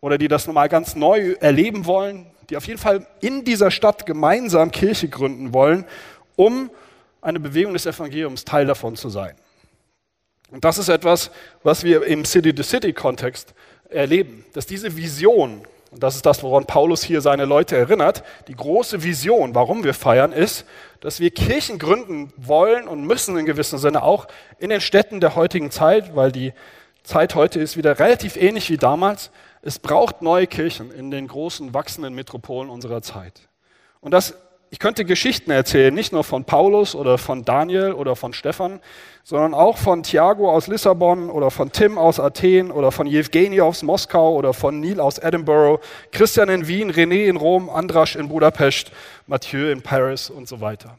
oder 0.00 0.18
die 0.18 0.28
das 0.28 0.46
nochmal 0.46 0.68
ganz 0.68 0.94
neu 0.94 1.32
erleben 1.40 1.86
wollen, 1.86 2.26
die 2.50 2.56
auf 2.56 2.66
jeden 2.66 2.78
Fall 2.78 3.06
in 3.20 3.44
dieser 3.44 3.70
Stadt 3.70 4.06
gemeinsam 4.06 4.70
Kirche 4.70 5.08
gründen 5.08 5.52
wollen, 5.52 5.84
um 6.36 6.70
eine 7.20 7.40
Bewegung 7.40 7.72
des 7.72 7.86
Evangeliums 7.86 8.44
Teil 8.44 8.66
davon 8.66 8.96
zu 8.96 9.08
sein. 9.08 9.34
Und 10.50 10.64
das 10.64 10.78
ist 10.78 10.88
etwas, 10.88 11.30
was 11.64 11.82
wir 11.82 12.06
im 12.06 12.24
City-to-City-Kontext 12.24 13.54
erleben, 13.88 14.44
dass 14.52 14.66
diese 14.66 14.96
Vision, 14.96 15.62
und 15.90 16.02
das 16.02 16.14
ist 16.14 16.24
das, 16.24 16.42
woran 16.42 16.66
Paulus 16.66 17.02
hier 17.02 17.20
seine 17.20 17.46
Leute 17.46 17.76
erinnert, 17.76 18.22
die 18.46 18.54
große 18.54 19.02
Vision, 19.02 19.56
warum 19.56 19.82
wir 19.82 19.94
feiern, 19.94 20.32
ist, 20.32 20.64
dass 21.00 21.18
wir 21.18 21.30
Kirchen 21.30 21.78
gründen 21.78 22.32
wollen 22.36 22.86
und 22.86 23.04
müssen 23.04 23.36
in 23.36 23.46
gewissem 23.46 23.78
Sinne 23.78 24.02
auch 24.02 24.28
in 24.58 24.70
den 24.70 24.80
Städten 24.80 25.20
der 25.20 25.34
heutigen 25.34 25.70
Zeit, 25.72 26.14
weil 26.14 26.30
die 26.30 26.52
Zeit 27.02 27.34
heute 27.34 27.60
ist 27.60 27.76
wieder 27.76 27.98
relativ 27.98 28.36
ähnlich 28.36 28.70
wie 28.70 28.76
damals, 28.76 29.30
es 29.66 29.80
braucht 29.80 30.22
neue 30.22 30.46
Kirchen 30.46 30.92
in 30.92 31.10
den 31.10 31.26
großen, 31.26 31.74
wachsenden 31.74 32.14
Metropolen 32.14 32.70
unserer 32.70 33.02
Zeit. 33.02 33.48
Und 34.00 34.12
das, 34.12 34.34
ich 34.70 34.78
könnte 34.78 35.04
Geschichten 35.04 35.50
erzählen, 35.50 35.92
nicht 35.92 36.12
nur 36.12 36.22
von 36.22 36.44
Paulus 36.44 36.94
oder 36.94 37.18
von 37.18 37.44
Daniel 37.44 37.92
oder 37.92 38.14
von 38.14 38.32
Stephan, 38.32 38.78
sondern 39.24 39.54
auch 39.54 39.76
von 39.76 40.04
Thiago 40.04 40.52
aus 40.52 40.68
Lissabon 40.68 41.30
oder 41.30 41.50
von 41.50 41.72
Tim 41.72 41.98
aus 41.98 42.20
Athen 42.20 42.70
oder 42.70 42.92
von 42.92 43.08
Jewgeni 43.08 43.60
aus 43.60 43.82
Moskau 43.82 44.36
oder 44.36 44.54
von 44.54 44.78
Neil 44.78 45.00
aus 45.00 45.18
Edinburgh, 45.18 45.82
Christian 46.12 46.48
in 46.48 46.68
Wien, 46.68 46.92
René 46.92 47.26
in 47.26 47.36
Rom, 47.36 47.68
Andrasch 47.68 48.14
in 48.14 48.28
Budapest, 48.28 48.92
Mathieu 49.26 49.72
in 49.72 49.82
Paris 49.82 50.30
und 50.30 50.46
so 50.46 50.60
weiter. 50.60 50.96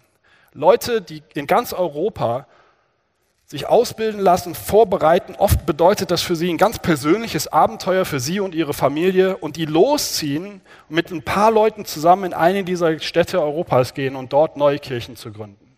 Leute, 0.52 1.02
die 1.02 1.24
in 1.36 1.48
ganz 1.48 1.72
Europa 1.72 2.48
sich 3.48 3.68
ausbilden 3.68 4.20
lassen, 4.20 4.56
vorbereiten. 4.56 5.34
Oft 5.38 5.66
bedeutet 5.66 6.12
das 6.12 6.22
für 6.22 6.36
sie 6.36 6.50
ein 6.50 6.58
ganz 6.58 6.80
persönliches 6.80 7.48
Abenteuer 7.48 8.04
für 8.04 8.20
sie 8.20 8.42
und 8.42 8.54
ihre 8.54 8.74
Familie 8.74 9.38
und 9.38 9.56
die 9.56 9.66
losziehen 9.66 10.62
und 10.90 10.96
mit 10.96 11.12
ein 11.12 11.24
paar 11.24 11.50
Leuten 11.50 11.86
zusammen 11.86 12.26
in 12.26 12.34
eine 12.34 12.66
dieser 12.66 13.00
Städte 13.00 13.42
Europas 13.42 13.94
gehen 13.94 14.18
und 14.18 14.34
dort 14.34 14.58
neue 14.58 14.80
Kirchen 14.80 15.16
zu 15.16 15.32
gründen. 15.32 15.78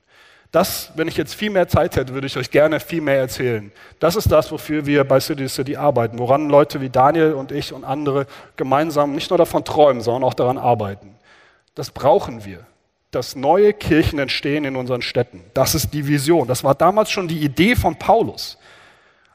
Das, 0.52 0.92
wenn 0.96 1.08
ich 1.08 1.16
jetzt 1.16 1.36
viel 1.36 1.52
mehr 1.52 1.68
Zeit 1.68 1.96
hätte, 1.96 2.16
würde 2.16 2.26
ich 2.26 2.36
euch 2.36 2.50
gerne 2.50 2.80
viel 2.80 3.02
mehr 3.02 3.20
erzählen. 3.20 3.72
Das 4.00 4.16
ist 4.16 4.32
das, 4.32 4.52
wofür 4.52 4.88
wir 4.88 5.04
bei 5.04 5.20
City 5.20 5.48
City 5.48 5.76
arbeiten, 5.76 6.18
woran 6.18 6.50
Leute 6.50 6.82
wie 6.82 6.90
Daniel 6.90 7.34
und 7.34 7.52
ich 7.52 7.72
und 7.72 7.84
andere 7.84 8.26
gemeinsam 8.56 9.14
nicht 9.14 9.30
nur 9.30 9.38
davon 9.38 9.64
träumen, 9.64 10.02
sondern 10.02 10.24
auch 10.24 10.34
daran 10.34 10.58
arbeiten. 10.58 11.16
Das 11.76 11.92
brauchen 11.92 12.46
wir 12.46 12.66
dass 13.12 13.36
neue 13.36 13.74
Kirchen 13.74 14.20
entstehen 14.20 14.66
in 14.66 14.76
unseren 14.76 15.02
Städten. 15.02 15.44
Das 15.54 15.74
ist 15.76 15.94
die 15.94 16.08
Vision. 16.08 16.48
Das 16.48 16.64
war 16.64 16.76
damals 16.76 17.10
schon 17.10 17.28
die 17.28 17.40
Idee 17.40 17.76
von 17.76 17.98
Paulus. 17.98 18.58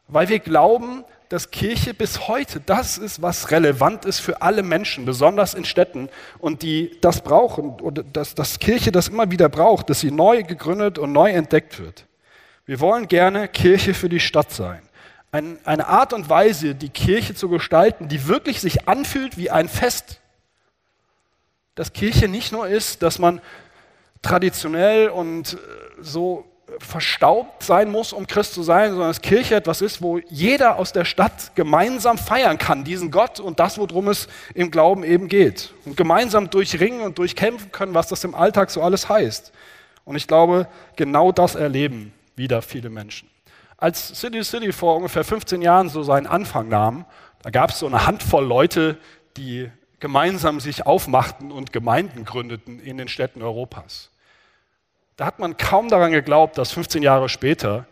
Weil 0.07 0.28
wir 0.28 0.38
glauben, 0.38 1.04
dass 1.28 1.50
Kirche 1.50 1.95
bis 1.95 2.28
heute 2.28 2.61
das 2.61 2.99
ist, 2.99 3.23
was 3.23 3.50
relevant 3.50 4.04
ist 4.04 4.21
für 4.21 4.43
alle 4.43 4.62
Menschen, 4.62 5.04
besonders 5.04 5.54
in 5.54 5.64
Städten 5.64 6.09
und 6.38 6.62
die 6.62 6.97
das 7.00 7.23
brauchen 7.23 7.81
oder 7.81 8.02
dass, 8.04 8.35
dass 8.35 8.59
Kirche 8.61 8.93
das 8.93 9.09
immer 9.09 9.31
wieder 9.31 9.49
braucht, 9.49 9.90
dass 9.90 10.00
sie 10.00 10.12
neu 10.12 10.45
gegründet 10.45 10.99
und 10.99 11.12
neu 11.12 11.31
entdeckt 11.31 11.81
wird. 11.81 12.07
Wir 12.66 12.78
wollen 12.81 13.09
gerne 13.09 13.49
Kirche 13.49 13.95
für 13.95 14.09
die 14.09 14.21
Stadt 14.21 14.52
sein. 14.52 14.83
Ein, 15.33 15.59
eine 15.64 15.88
Art 15.88 16.12
und 16.12 16.31
Weise, 16.31 16.75
die 16.75 16.90
Kirche 16.90 17.35
zu 17.35 17.49
gestalten, 17.49 18.09
die 18.09 18.28
wirklich 18.28 18.61
sich 18.61 18.87
anfühlt 18.87 19.37
wie 19.37 19.50
ein 19.50 19.69
Fest. 19.69 20.21
Dass 21.75 21.93
Kirche 21.93 22.28
nicht 22.28 22.52
nur 22.52 22.69
ist, 22.69 23.02
dass 23.02 23.19
man 23.19 23.40
traditionell 24.25 25.09
und 25.09 25.54
äh, 25.54 25.57
so 26.00 26.45
verstaubt 26.78 27.62
sein 27.62 27.90
muss, 27.90 28.12
um 28.12 28.26
Christ 28.26 28.54
zu 28.54 28.62
sein, 28.62 28.90
sondern 28.90 29.09
dass 29.09 29.21
Kirche 29.21 29.54
etwas 29.54 29.81
ist, 29.81 30.02
wo 30.02 30.19
jeder 30.28 30.76
aus 30.76 30.93
der 30.93 31.04
Stadt 31.04 31.54
gemeinsam 31.54 32.19
feiern 32.19 32.59
kann, 32.59 32.85
diesen 32.85 33.11
Gott 33.11 33.38
und 33.38 33.61
das, 33.61 33.78
worum 33.78 34.09
es 34.09 34.28
im 34.54 34.71
Glauben 34.71 35.04
eben 35.04 35.28
geht. 35.28 35.73
Und 35.85 35.97
gemeinsam 35.97 36.50
durchringen 36.50 37.02
und 37.02 37.19
durchkämpfen 37.19 37.71
können, 37.71 37.95
was 37.95 38.09
das 38.09 38.25
im 38.25 38.35
Alltag 38.35 38.71
so 38.71 38.83
alles 38.83 39.09
heißt. 39.09 39.52
Und 40.04 40.16
ich 40.16 40.26
glaube, 40.26 40.66
genau 40.97 41.33
das 41.33 41.54
erleben 41.54 42.12
wieder 42.37 42.62
viele 42.62 42.90
Menschen. 42.90 43.28
Als 43.76 44.09
City 44.21 44.43
City 44.43 44.73
vor 44.73 44.97
ungefähr 44.97 45.25
15 45.25 45.62
Jahren 45.62 45.88
so 45.88 46.02
seinen 46.02 46.26
Anfang 46.26 46.69
nahm, 46.69 47.04
da 47.43 47.50
gab 47.50 47.71
es 47.71 47.78
so 47.78 47.87
eine 47.87 48.07
Handvoll 48.07 48.45
Leute, 48.45 48.99
die 49.37 49.71
gemeinsam 50.00 50.61
sich 50.61 50.87
aufmachten 50.87 51.50
und 51.50 51.73
Gemeinden 51.73 52.25
gründeten 52.25 52.81
in 52.81 52.99
den 52.99 53.09
Städten 53.09 53.43
Europas. 53.43 54.11
Da 55.16 55.26
hat 55.26 55.38
man 55.38 55.56
kaum 55.56 55.88
daran 55.88 56.12
geglaubt, 56.12 56.59
dass 56.59 56.73
15 56.73 57.02
Jahre 57.02 57.28
später 57.28 57.87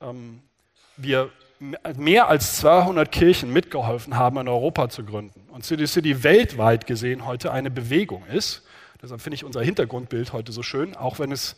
ähm, 0.00 0.40
wir 0.96 1.30
mehr 1.96 2.28
als 2.28 2.58
200 2.58 3.10
Kirchen 3.10 3.52
mitgeholfen 3.52 4.16
haben, 4.16 4.38
in 4.38 4.46
Europa 4.46 4.88
zu 4.88 5.04
gründen. 5.04 5.48
Und 5.50 5.64
City 5.64 5.86
City 5.88 6.22
weltweit 6.22 6.86
gesehen 6.86 7.26
heute 7.26 7.50
eine 7.50 7.70
Bewegung 7.70 8.24
ist. 8.26 8.62
Deshalb 9.02 9.20
finde 9.20 9.34
ich 9.34 9.44
unser 9.44 9.62
Hintergrundbild 9.62 10.32
heute 10.32 10.52
so 10.52 10.62
schön, 10.62 10.96
auch 10.96 11.18
wenn 11.18 11.32
es 11.32 11.56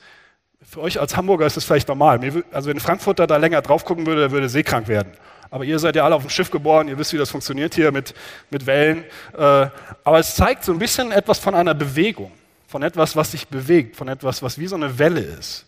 für 0.62 0.80
euch 0.80 1.00
als 1.00 1.16
Hamburger 1.16 1.46
ist 1.46 1.56
es 1.56 1.64
vielleicht 1.64 1.88
normal. 1.88 2.20
Also 2.52 2.68
wenn 2.68 2.76
ein 2.76 2.80
Frankfurter 2.80 3.26
da 3.26 3.38
länger 3.38 3.62
drauf 3.62 3.84
gucken 3.84 4.06
würde, 4.06 4.22
der 4.22 4.30
würde 4.30 4.48
seekrank 4.48 4.88
werden. 4.88 5.12
Aber 5.50 5.64
ihr 5.64 5.78
seid 5.78 5.96
ja 5.96 6.04
alle 6.04 6.14
auf 6.14 6.22
dem 6.22 6.30
Schiff 6.30 6.50
geboren, 6.50 6.88
ihr 6.88 6.98
wisst, 6.98 7.12
wie 7.12 7.18
das 7.18 7.30
funktioniert 7.30 7.74
hier 7.74 7.92
mit, 7.92 8.14
mit 8.50 8.66
Wellen. 8.66 9.04
Äh, 9.36 9.68
aber 10.04 10.18
es 10.18 10.34
zeigt 10.34 10.64
so 10.64 10.72
ein 10.72 10.78
bisschen 10.78 11.12
etwas 11.12 11.38
von 11.38 11.54
einer 11.54 11.74
Bewegung 11.74 12.30
von 12.70 12.84
etwas, 12.84 13.16
was 13.16 13.32
sich 13.32 13.48
bewegt, 13.48 13.96
von 13.96 14.06
etwas, 14.06 14.44
was 14.44 14.56
wie 14.56 14.68
so 14.68 14.76
eine 14.76 14.96
Welle 14.96 15.22
ist. 15.22 15.66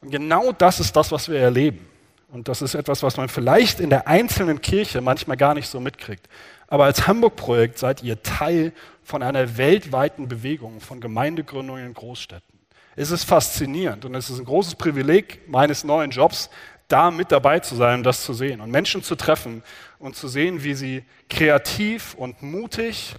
Und 0.00 0.10
genau 0.10 0.52
das 0.52 0.78
ist 0.78 0.94
das, 0.94 1.10
was 1.10 1.28
wir 1.28 1.40
erleben. 1.40 1.84
Und 2.28 2.46
das 2.46 2.62
ist 2.62 2.76
etwas, 2.76 3.02
was 3.02 3.16
man 3.16 3.28
vielleicht 3.28 3.80
in 3.80 3.90
der 3.90 4.06
einzelnen 4.06 4.60
Kirche 4.60 5.00
manchmal 5.00 5.36
gar 5.36 5.54
nicht 5.54 5.66
so 5.66 5.80
mitkriegt. 5.80 6.28
Aber 6.68 6.84
als 6.84 7.08
Hamburg-Projekt 7.08 7.80
seid 7.80 8.04
ihr 8.04 8.22
Teil 8.22 8.72
von 9.02 9.24
einer 9.24 9.56
weltweiten 9.56 10.28
Bewegung, 10.28 10.80
von 10.80 11.00
Gemeindegründungen 11.00 11.86
in 11.86 11.92
Großstädten. 11.92 12.60
Es 12.94 13.10
ist 13.10 13.24
faszinierend 13.24 14.04
und 14.04 14.14
es 14.14 14.30
ist 14.30 14.38
ein 14.38 14.44
großes 14.44 14.76
Privileg 14.76 15.48
meines 15.48 15.82
neuen 15.82 16.12
Jobs, 16.12 16.50
da 16.86 17.10
mit 17.10 17.32
dabei 17.32 17.58
zu 17.58 17.74
sein 17.74 17.98
und 17.98 18.04
das 18.04 18.22
zu 18.22 18.32
sehen 18.32 18.60
und 18.60 18.70
Menschen 18.70 19.02
zu 19.02 19.16
treffen 19.16 19.64
und 19.98 20.14
zu 20.14 20.28
sehen, 20.28 20.62
wie 20.62 20.74
sie 20.74 21.04
kreativ 21.28 22.14
und 22.14 22.42
mutig 22.42 23.16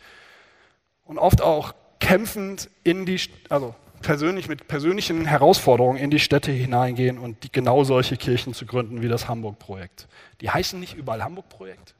und 1.04 1.18
oft 1.18 1.42
auch 1.42 1.74
kämpfend 2.00 2.70
in 2.84 3.06
die, 3.06 3.20
also 3.50 3.76
persönlich 4.02 4.48
mit 4.48 4.68
persönlichen 4.68 5.26
Herausforderungen 5.26 5.98
in 5.98 6.12
die 6.12 6.20
Städte 6.20 6.52
hineingehen 6.52 7.18
und 7.18 7.44
die, 7.44 7.52
genau 7.52 7.84
solche 7.84 8.18
Kirchen 8.18 8.54
zu 8.54 8.66
gründen 8.66 9.02
wie 9.02 9.08
das 9.08 9.28
Hamburg-Projekt. 9.28 10.08
Die 10.42 10.50
heißen 10.50 10.80
nicht 10.80 10.96
überall 10.96 11.24
Hamburg-Projekt, 11.24 11.96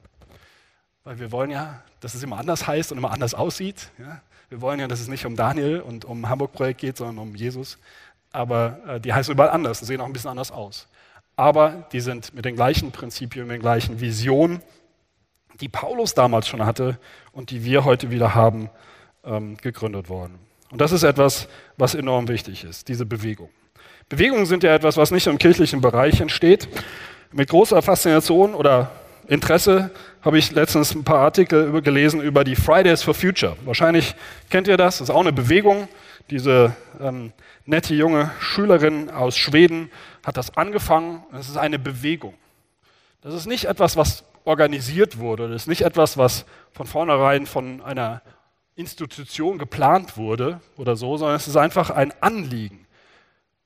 weil 1.04 1.18
wir 1.18 1.32
wollen 1.32 1.50
ja, 1.50 1.82
dass 2.00 2.14
es 2.14 2.22
immer 2.22 2.38
anders 2.38 2.66
heißt 2.66 2.92
und 2.92 2.98
immer 2.98 3.10
anders 3.10 3.34
aussieht. 3.34 3.90
Ja? 3.98 4.20
Wir 4.48 4.60
wollen 4.60 4.78
ja, 4.78 4.86
dass 4.86 5.00
es 5.00 5.08
nicht 5.08 5.26
um 5.26 5.34
Daniel 5.34 5.80
und 5.80 6.04
um 6.04 6.28
Hamburg-Projekt 6.28 6.80
geht, 6.80 6.96
sondern 6.96 7.18
um 7.18 7.34
Jesus. 7.34 7.78
Aber 8.32 8.78
äh, 8.86 9.00
die 9.00 9.12
heißen 9.12 9.32
überall 9.32 9.50
anders 9.50 9.80
sehen 9.80 10.00
auch 10.00 10.06
ein 10.06 10.12
bisschen 10.12 10.30
anders 10.30 10.52
aus. 10.52 10.88
Aber 11.34 11.86
die 11.92 12.00
sind 12.00 12.34
mit 12.34 12.44
den 12.44 12.54
gleichen 12.54 12.92
Prinzipien, 12.92 13.46
mit 13.46 13.56
den 13.56 13.62
gleichen 13.62 14.00
Visionen, 14.00 14.62
die 15.60 15.68
Paulus 15.68 16.14
damals 16.14 16.48
schon 16.48 16.64
hatte 16.64 16.98
und 17.32 17.50
die 17.50 17.64
wir 17.64 17.84
heute 17.84 18.10
wieder 18.10 18.34
haben, 18.34 18.70
ähm, 19.26 19.56
gegründet 19.56 20.08
worden. 20.08 20.38
Und 20.70 20.80
das 20.80 20.92
ist 20.92 21.02
etwas, 21.02 21.48
was 21.76 21.94
enorm 21.94 22.28
wichtig 22.28 22.64
ist, 22.64 22.88
diese 22.88 23.06
Bewegung. 23.06 23.50
Bewegungen 24.08 24.46
sind 24.46 24.62
ja 24.62 24.74
etwas, 24.74 24.96
was 24.96 25.10
nicht 25.10 25.26
im 25.26 25.38
kirchlichen 25.38 25.80
Bereich 25.80 26.20
entsteht. 26.20 26.68
Mit 27.32 27.48
großer 27.48 27.82
Faszination 27.82 28.54
oder 28.54 28.90
Interesse 29.28 29.90
habe 30.22 30.38
ich 30.38 30.52
letztens 30.52 30.94
ein 30.94 31.04
paar 31.04 31.18
Artikel 31.18 31.82
gelesen 31.82 32.20
über 32.20 32.44
die 32.44 32.56
Fridays 32.56 33.02
for 33.02 33.14
Future. 33.14 33.56
Wahrscheinlich 33.64 34.14
kennt 34.50 34.68
ihr 34.68 34.76
das, 34.76 34.98
das 34.98 35.08
ist 35.08 35.14
auch 35.14 35.20
eine 35.20 35.32
Bewegung. 35.32 35.88
Diese 36.30 36.74
ähm, 37.00 37.32
nette 37.64 37.94
junge 37.94 38.30
Schülerin 38.40 39.10
aus 39.10 39.36
Schweden 39.36 39.90
hat 40.24 40.36
das 40.36 40.56
angefangen. 40.56 41.22
Es 41.38 41.48
ist 41.48 41.56
eine 41.56 41.78
Bewegung. 41.78 42.34
Das 43.22 43.34
ist 43.34 43.46
nicht 43.46 43.64
etwas, 43.64 43.96
was 43.96 44.24
organisiert 44.44 45.18
wurde. 45.18 45.48
Das 45.48 45.62
ist 45.62 45.68
nicht 45.68 45.82
etwas, 45.82 46.16
was 46.16 46.46
von 46.72 46.86
vornherein 46.86 47.46
von 47.46 47.82
einer 47.82 48.22
Institution 48.76 49.58
geplant 49.58 50.16
wurde 50.16 50.60
oder 50.76 50.96
so, 50.96 51.16
sondern 51.16 51.36
es 51.36 51.48
ist 51.48 51.56
einfach 51.56 51.90
ein 51.90 52.12
Anliegen. 52.20 52.86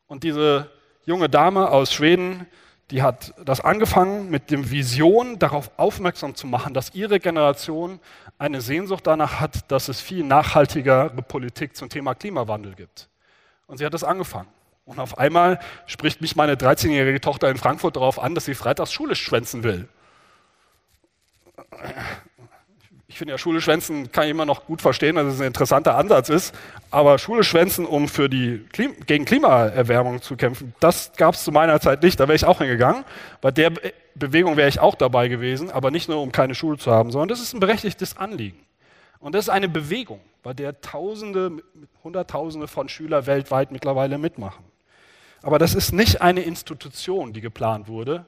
Und 0.07 0.23
diese 0.23 0.71
junge 1.05 1.29
Dame 1.29 1.69
aus 1.71 1.93
Schweden, 1.93 2.47
die 2.91 3.03
hat 3.03 3.35
das 3.45 3.61
angefangen 3.61 4.31
mit 4.31 4.51
dem 4.51 4.71
Vision, 4.71 5.39
darauf 5.39 5.71
aufmerksam 5.77 6.35
zu 6.35 6.47
machen, 6.47 6.75
dass 6.75 6.95
ihre 6.95 7.21
Generation 7.21 8.01
eine 8.39 8.61
Sehnsucht 8.61 9.07
danach 9.07 9.41
hat, 9.41 9.71
dass 9.71 9.89
es 9.89 10.01
viel 10.01 10.25
nachhaltigere 10.25 11.11
Politik 11.23 11.77
zum 11.77 11.89
Thema 11.89 12.15
Klimawandel 12.15 12.75
gibt. 12.75 13.09
Und 13.67 13.79
sie 13.79 13.87
hat 13.87 13.95
das 13.95 14.05
angefangen. 14.05 14.49
Und 14.85 14.99
auf 14.99 15.19
einmal 15.19 15.61
spricht 15.87 16.21
mich 16.21 16.35
meine 16.35 16.55
13-jährige 16.55 17.21
Tochter 17.21 17.49
in 17.51 17.59
Frankfurt 17.59 17.97
darauf 17.97 18.19
an, 18.21 18.35
dass 18.35 18.45
sie 18.45 18.55
freitags 18.55 18.93
Schule 18.93 19.15
schwänzen 19.15 19.63
will 19.63 19.89
finde 23.21 23.35
ja, 23.35 23.39
Schule 23.39 23.61
schwänzen 23.61 24.11
kann 24.13 24.25
ich 24.25 24.31
immer 24.31 24.47
noch 24.47 24.65
gut 24.65 24.81
verstehen, 24.81 25.17
dass 25.17 25.35
es 25.35 25.41
ein 25.43 25.49
interessanter 25.49 25.95
Ansatz 25.95 26.31
ist. 26.31 26.55
Aber 26.91 27.19
Schule 27.19 27.45
schwänzen, 27.45 27.85
um 27.85 28.09
für 28.09 28.31
die 28.31 28.65
Klim 28.73 28.95
gegen 29.07 29.27
Klimaerwärmung 29.27 30.23
zu 30.23 30.37
kämpfen, 30.37 30.73
das 30.81 31.13
gab 31.19 31.35
es 31.35 31.45
zu 31.45 31.53
meiner 31.53 31.81
Zeit 31.81 32.03
nicht. 32.03 32.19
Da 32.19 32.29
wäre 32.29 32.37
ich 32.37 32.47
auch 32.47 32.59
hingegangen. 32.59 33.05
Bei 33.43 33.51
der 33.51 33.71
Be 33.71 33.93
Bewegung 34.15 34.57
wäre 34.57 34.69
ich 34.69 34.81
auch 34.81 34.97
dabei 34.97 35.29
gewesen, 35.29 35.71
aber 35.71 35.91
nicht 35.91 36.09
nur, 36.09 36.21
um 36.21 36.33
keine 36.33 36.55
Schule 36.55 36.79
zu 36.79 36.91
haben, 36.91 37.11
sondern 37.11 37.29
das 37.29 37.41
ist 37.41 37.55
ein 37.55 37.61
berechtigtes 37.61 38.17
Anliegen. 38.17 38.59
Und 39.19 39.35
das 39.35 39.45
ist 39.45 39.49
eine 39.51 39.69
Bewegung, 39.69 40.21
bei 40.43 40.53
der 40.53 40.81
Tausende, 40.81 41.63
Hunderttausende 42.03 42.69
von 42.69 42.89
Schülern 42.89 43.27
weltweit 43.27 43.71
mittlerweile 43.71 44.19
mitmachen. 44.19 44.65
Aber 45.43 45.59
das 45.59 45.75
ist 45.75 45.93
nicht 45.93 46.23
eine 46.23 46.41
Institution, 46.41 47.33
die 47.33 47.41
geplant 47.41 47.87
wurde, 47.87 48.27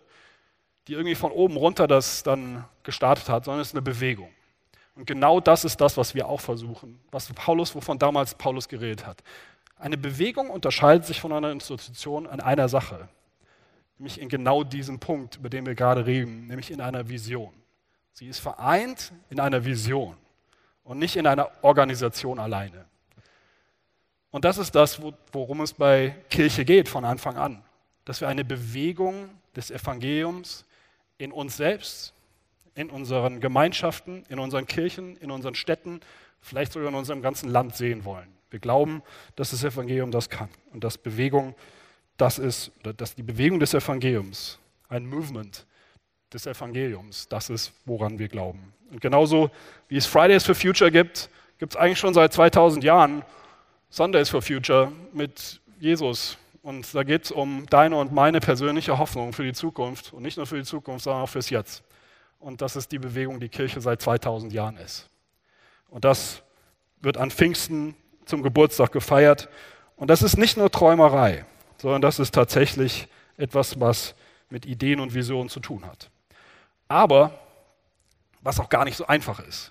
die 0.86 0.92
irgendwie 0.92 1.16
von 1.16 1.32
oben 1.32 1.56
runter 1.56 1.86
das 1.86 2.22
dann 2.22 2.64
gestartet 2.84 3.28
hat, 3.28 3.44
sondern 3.44 3.60
es 3.60 3.68
ist 3.68 3.74
eine 3.74 3.82
Bewegung. 3.82 4.28
Und 4.94 5.06
genau 5.06 5.40
das 5.40 5.64
ist 5.64 5.80
das, 5.80 5.96
was 5.96 6.14
wir 6.14 6.28
auch 6.28 6.40
versuchen, 6.40 7.00
was 7.10 7.32
Paulus, 7.32 7.74
wovon 7.74 7.98
damals 7.98 8.34
Paulus 8.34 8.68
geredet 8.68 9.06
hat. 9.06 9.22
Eine 9.78 9.96
Bewegung 9.96 10.50
unterscheidet 10.50 11.06
sich 11.06 11.20
von 11.20 11.32
einer 11.32 11.50
Institution 11.50 12.26
an 12.26 12.40
einer 12.40 12.68
Sache, 12.68 13.08
nämlich 13.98 14.20
in 14.20 14.28
genau 14.28 14.64
diesem 14.64 15.00
Punkt, 15.00 15.36
über 15.36 15.48
den 15.48 15.66
wir 15.66 15.74
gerade 15.74 16.06
reden, 16.06 16.46
nämlich 16.46 16.70
in 16.70 16.80
einer 16.80 17.08
Vision. 17.08 17.52
Sie 18.12 18.26
ist 18.28 18.40
vereint 18.40 19.12
in 19.30 19.40
einer 19.40 19.64
Vision 19.64 20.16
und 20.84 20.98
nicht 20.98 21.16
in 21.16 21.26
einer 21.26 21.50
Organisation 21.62 22.38
alleine. 22.38 22.84
Und 24.30 24.44
das 24.44 24.58
ist 24.58 24.74
das, 24.74 25.00
worum 25.32 25.60
es 25.62 25.72
bei 25.72 26.16
Kirche 26.30 26.64
geht 26.64 26.88
von 26.88 27.04
Anfang 27.04 27.36
an, 27.36 27.62
dass 28.04 28.20
wir 28.20 28.28
eine 28.28 28.44
Bewegung 28.44 29.30
des 29.56 29.70
Evangeliums 29.70 30.64
in 31.18 31.32
uns 31.32 31.56
selbst 31.56 32.14
in 32.74 32.90
unseren 32.90 33.40
Gemeinschaften, 33.40 34.24
in 34.28 34.38
unseren 34.38 34.66
Kirchen, 34.66 35.16
in 35.18 35.30
unseren 35.30 35.54
Städten, 35.54 36.00
vielleicht 36.40 36.72
sogar 36.72 36.88
in 36.88 36.94
unserem 36.94 37.22
ganzen 37.22 37.48
Land 37.48 37.76
sehen 37.76 38.04
wollen. 38.04 38.28
Wir 38.50 38.58
glauben, 38.58 39.02
dass 39.36 39.50
das 39.50 39.64
Evangelium 39.64 40.10
das 40.10 40.28
kann 40.28 40.48
und 40.72 40.84
dass 40.84 40.98
Bewegung 40.98 41.54
das 42.16 42.38
ist, 42.38 42.70
dass 42.96 43.14
die 43.14 43.22
Bewegung 43.22 43.58
des 43.58 43.74
Evangeliums, 43.74 44.58
ein 44.88 45.06
Movement 45.06 45.66
des 46.32 46.46
Evangeliums, 46.46 47.28
das 47.28 47.50
ist, 47.50 47.72
woran 47.84 48.18
wir 48.18 48.28
glauben. 48.28 48.72
Und 48.90 49.00
genauso 49.00 49.50
wie 49.88 49.96
es 49.96 50.06
Fridays 50.06 50.44
for 50.44 50.54
Future 50.54 50.90
gibt, 50.90 51.30
gibt 51.58 51.74
es 51.74 51.76
eigentlich 51.80 51.98
schon 51.98 52.14
seit 52.14 52.32
2000 52.32 52.84
Jahren 52.84 53.24
Sundays 53.88 54.28
for 54.28 54.42
Future 54.42 54.92
mit 55.12 55.60
Jesus. 55.80 56.36
Und 56.62 56.94
da 56.94 57.02
geht 57.02 57.24
es 57.24 57.30
um 57.30 57.66
deine 57.70 57.96
und 57.96 58.12
meine 58.12 58.40
persönliche 58.40 58.98
Hoffnung 58.98 59.32
für 59.32 59.44
die 59.44 59.52
Zukunft 59.52 60.12
und 60.12 60.22
nicht 60.22 60.36
nur 60.36 60.46
für 60.46 60.56
die 60.56 60.64
Zukunft, 60.64 61.04
sondern 61.04 61.22
auch 61.22 61.28
fürs 61.28 61.50
Jetzt. 61.50 61.82
Und 62.42 62.60
das 62.60 62.74
ist 62.74 62.90
die 62.90 62.98
Bewegung, 62.98 63.38
die 63.38 63.48
Kirche 63.48 63.80
seit 63.80 64.02
2000 64.02 64.52
Jahren 64.52 64.76
ist. 64.76 65.08
Und 65.88 66.04
das 66.04 66.42
wird 67.00 67.16
an 67.16 67.30
Pfingsten 67.30 67.94
zum 68.24 68.42
Geburtstag 68.42 68.90
gefeiert. 68.90 69.48
Und 69.94 70.08
das 70.08 70.22
ist 70.22 70.36
nicht 70.36 70.56
nur 70.56 70.68
Träumerei, 70.68 71.44
sondern 71.78 72.02
das 72.02 72.18
ist 72.18 72.34
tatsächlich 72.34 73.06
etwas, 73.36 73.78
was 73.78 74.16
mit 74.50 74.66
Ideen 74.66 74.98
und 74.98 75.14
Visionen 75.14 75.50
zu 75.50 75.60
tun 75.60 75.86
hat. 75.86 76.10
Aber 76.88 77.38
was 78.40 78.58
auch 78.58 78.68
gar 78.68 78.84
nicht 78.84 78.96
so 78.96 79.06
einfach 79.06 79.38
ist. 79.38 79.70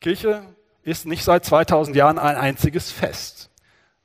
Kirche 0.00 0.42
ist 0.82 1.04
nicht 1.04 1.22
seit 1.22 1.44
2000 1.44 1.94
Jahren 1.94 2.18
ein 2.18 2.36
einziges 2.36 2.90
Fest, 2.90 3.50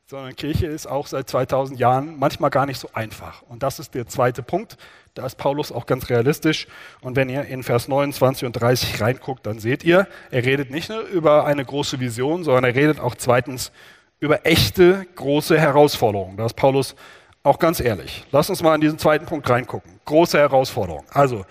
sondern 0.10 0.38
Kirche 0.38 0.67
ist 0.67 0.88
auch 0.88 1.06
seit 1.06 1.30
2000 1.30 1.78
Jahren 1.78 2.17
manchmal 2.17 2.50
gar 2.50 2.65
nicht 2.65 2.80
so 2.80 2.89
einfach. 2.93 3.41
Und 3.41 3.62
das 3.62 3.78
ist 3.78 3.93
der 3.93 4.08
zweite 4.08 4.41
Punkt, 4.41 4.78
da 5.15 5.26
ist 5.26 5.36
Paulus 5.36 5.70
auch 5.70 5.86
ganz 5.86 6.10
realistisch. 6.10 6.67
Und 7.02 7.17
wenn 7.17 7.28
ihr 7.28 7.43
in 7.43 7.62
Vers 7.62 7.89
29 7.89 8.46
und 8.46 8.54
30 8.54 9.02
reinguckt, 9.02 9.46
dann 9.46 9.60
seht 9.60 9.84
ihr, 9.84 10.08
er 10.32 10.46
redet 10.46 10.72
nicht 10.72 10.89
nur 10.89 11.02
über 11.02 11.46
eine 11.46 11.65
große 11.65 12.00
Vision, 12.00 12.46
sondern 12.46 12.63
er 12.63 12.76
redet 12.76 13.02
auch 13.02 13.15
zweitens 13.15 13.74
über 14.22 14.46
echte 14.46 15.06
große 15.15 15.60
Herausforderungen. 15.60 16.38
Da 16.38 16.46
ist 16.46 16.56
Paulus 16.56 16.96
auch 17.43 17.60
ganz 17.60 17.82
ehrlich. 17.82 18.26
Lass 18.32 18.50
uns 18.50 18.63
mal 18.63 18.76
in 18.76 18.82
diesen 18.82 19.00
zweiten 19.00 19.26
Punkt 19.26 19.50
reingucken. 19.50 20.00
Große 20.06 20.38
Herausforderungen. 20.38 21.06
Also, 21.10 21.46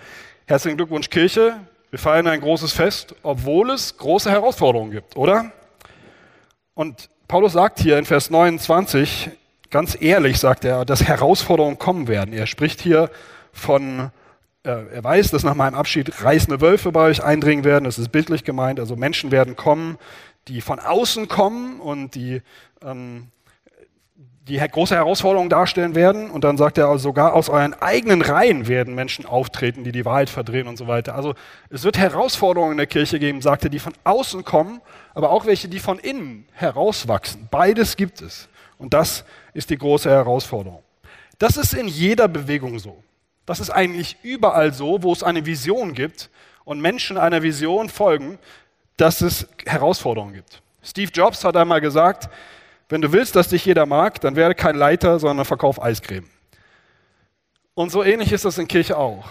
herzlichen 0.47 0.77
Glückwunsch 0.77 1.11
Kirche. 1.11 1.59
Wir 1.91 1.99
feiern 1.99 2.25
ein 2.25 2.41
großes 2.41 2.73
Fest, 2.73 3.13
obwohl 3.21 3.69
es 3.69 3.97
große 3.97 4.31
Herausforderungen 4.31 4.91
gibt, 4.91 5.15
oder? 5.15 5.51
Und 6.73 7.09
Paulus 7.27 7.51
sagt 7.51 7.81
hier 7.81 7.97
in 7.97 8.05
Vers 8.05 8.29
29, 8.29 9.31
ganz 9.69 9.97
ehrlich 9.99 10.39
sagt 10.39 10.63
er, 10.63 10.85
dass 10.85 11.03
Herausforderungen 11.03 11.77
kommen 11.77 12.07
werden. 12.07 12.33
Er 12.33 12.47
spricht 12.47 12.79
hier 12.79 13.09
von, 13.51 14.11
äh, 14.63 14.69
er 14.69 15.03
weiß, 15.03 15.31
dass 15.31 15.43
nach 15.43 15.53
meinem 15.53 15.75
Abschied 15.75 16.23
reißende 16.23 16.61
Wölfe 16.61 16.93
bei 16.93 17.01
euch 17.01 17.21
eindringen 17.21 17.65
werden, 17.65 17.83
das 17.83 17.99
ist 17.99 18.13
bildlich 18.13 18.45
gemeint, 18.45 18.79
also 18.79 18.95
Menschen 18.95 19.29
werden 19.29 19.57
kommen, 19.57 19.97
die 20.47 20.61
von 20.61 20.79
außen 20.79 21.27
kommen 21.27 21.81
und 21.81 22.15
die 22.15 22.41
ähm, 22.81 23.27
die 24.47 24.57
große 24.57 24.95
Herausforderung 24.95 25.49
darstellen 25.49 25.95
werden. 25.95 26.29
Und 26.29 26.43
dann 26.43 26.57
sagt 26.57 26.77
er, 26.77 26.97
sogar 26.97 27.33
aus 27.33 27.49
euren 27.49 27.73
eigenen 27.73 28.21
Reihen 28.21 28.67
werden 28.67 28.95
Menschen 28.95 29.25
auftreten, 29.25 29.83
die 29.83 29.91
die 29.91 30.05
Wahrheit 30.05 30.29
verdrehen 30.29 30.67
und 30.67 30.77
so 30.77 30.87
weiter. 30.87 31.15
Also 31.15 31.35
es 31.69 31.83
wird 31.83 31.97
Herausforderungen 31.97 32.71
in 32.71 32.77
der 32.77 32.87
Kirche 32.87 33.19
geben, 33.19 33.41
sagt 33.41 33.63
er, 33.63 33.69
die 33.69 33.79
von 33.79 33.93
außen 34.03 34.43
kommen, 34.43 34.81
aber 35.13 35.31
auch 35.31 35.45
welche, 35.45 35.67
die 35.67 35.79
von 35.79 35.99
innen 35.99 36.45
herauswachsen. 36.53 37.47
Beides 37.51 37.95
gibt 37.95 38.21
es. 38.21 38.47
Und 38.77 38.93
das 38.93 39.25
ist 39.53 39.69
die 39.69 39.77
große 39.77 40.09
Herausforderung. 40.09 40.83
Das 41.39 41.57
ist 41.57 41.73
in 41.73 41.87
jeder 41.87 42.27
Bewegung 42.27 42.79
so. 42.79 43.03
Das 43.45 43.59
ist 43.59 43.69
eigentlich 43.69 44.17
überall 44.23 44.73
so, 44.73 45.03
wo 45.03 45.13
es 45.13 45.23
eine 45.23 45.45
Vision 45.45 45.93
gibt 45.93 46.29
und 46.65 46.81
Menschen 46.81 47.17
einer 47.17 47.43
Vision 47.43 47.89
folgen, 47.89 48.39
dass 48.97 49.21
es 49.21 49.47
Herausforderungen 49.65 50.33
gibt. 50.33 50.61
Steve 50.83 51.11
Jobs 51.13 51.43
hat 51.43 51.55
einmal 51.55 51.81
gesagt, 51.81 52.29
wenn 52.89 53.01
du 53.01 53.11
willst, 53.11 53.35
dass 53.35 53.49
dich 53.49 53.65
jeder 53.65 53.85
mag, 53.85 54.21
dann 54.21 54.35
werde 54.35 54.55
kein 54.55 54.75
Leiter, 54.75 55.19
sondern 55.19 55.45
verkauf 55.45 55.81
Eiscreme. 55.81 56.27
Und 57.73 57.91
so 57.91 58.03
ähnlich 58.03 58.31
ist 58.31 58.45
das 58.45 58.57
in 58.57 58.67
Kirche 58.67 58.97
auch. 58.97 59.27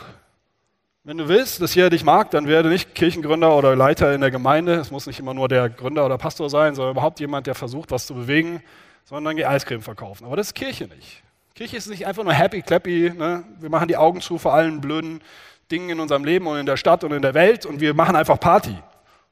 Wenn 1.04 1.18
du 1.18 1.28
willst, 1.28 1.62
dass 1.62 1.74
jeder 1.74 1.90
dich 1.90 2.04
mag, 2.04 2.30
dann 2.32 2.48
werde 2.48 2.68
nicht 2.68 2.94
Kirchengründer 2.94 3.56
oder 3.56 3.76
Leiter 3.76 4.12
in 4.14 4.20
der 4.20 4.30
Gemeinde. 4.30 4.74
Es 4.74 4.90
muss 4.90 5.06
nicht 5.06 5.20
immer 5.20 5.34
nur 5.34 5.48
der 5.48 5.70
Gründer 5.70 6.04
oder 6.04 6.18
Pastor 6.18 6.50
sein, 6.50 6.74
sondern 6.74 6.92
überhaupt 6.92 7.20
jemand, 7.20 7.46
der 7.46 7.54
versucht, 7.54 7.92
was 7.92 8.06
zu 8.06 8.14
bewegen, 8.14 8.62
sondern 9.04 9.36
geh 9.36 9.44
Eiscreme 9.44 9.82
verkaufen. 9.82 10.26
Aber 10.26 10.36
das 10.36 10.48
ist 10.48 10.54
Kirche 10.54 10.86
nicht. 10.88 11.22
Kirche 11.54 11.76
ist 11.76 11.86
nicht 11.86 12.06
einfach 12.06 12.24
nur 12.24 12.32
happy, 12.34 12.60
clappy. 12.60 13.12
Ne? 13.16 13.44
Wir 13.60 13.70
machen 13.70 13.88
die 13.88 13.96
Augen 13.96 14.20
zu 14.20 14.36
vor 14.36 14.52
allen 14.52 14.80
blöden 14.80 15.22
Dingen 15.70 15.90
in 15.90 16.00
unserem 16.00 16.24
Leben 16.24 16.46
und 16.46 16.58
in 16.58 16.66
der 16.66 16.76
Stadt 16.76 17.02
und 17.02 17.12
in 17.12 17.22
der 17.22 17.34
Welt 17.34 17.66
und 17.66 17.80
wir 17.80 17.94
machen 17.94 18.14
einfach 18.14 18.38
Party. 18.38 18.76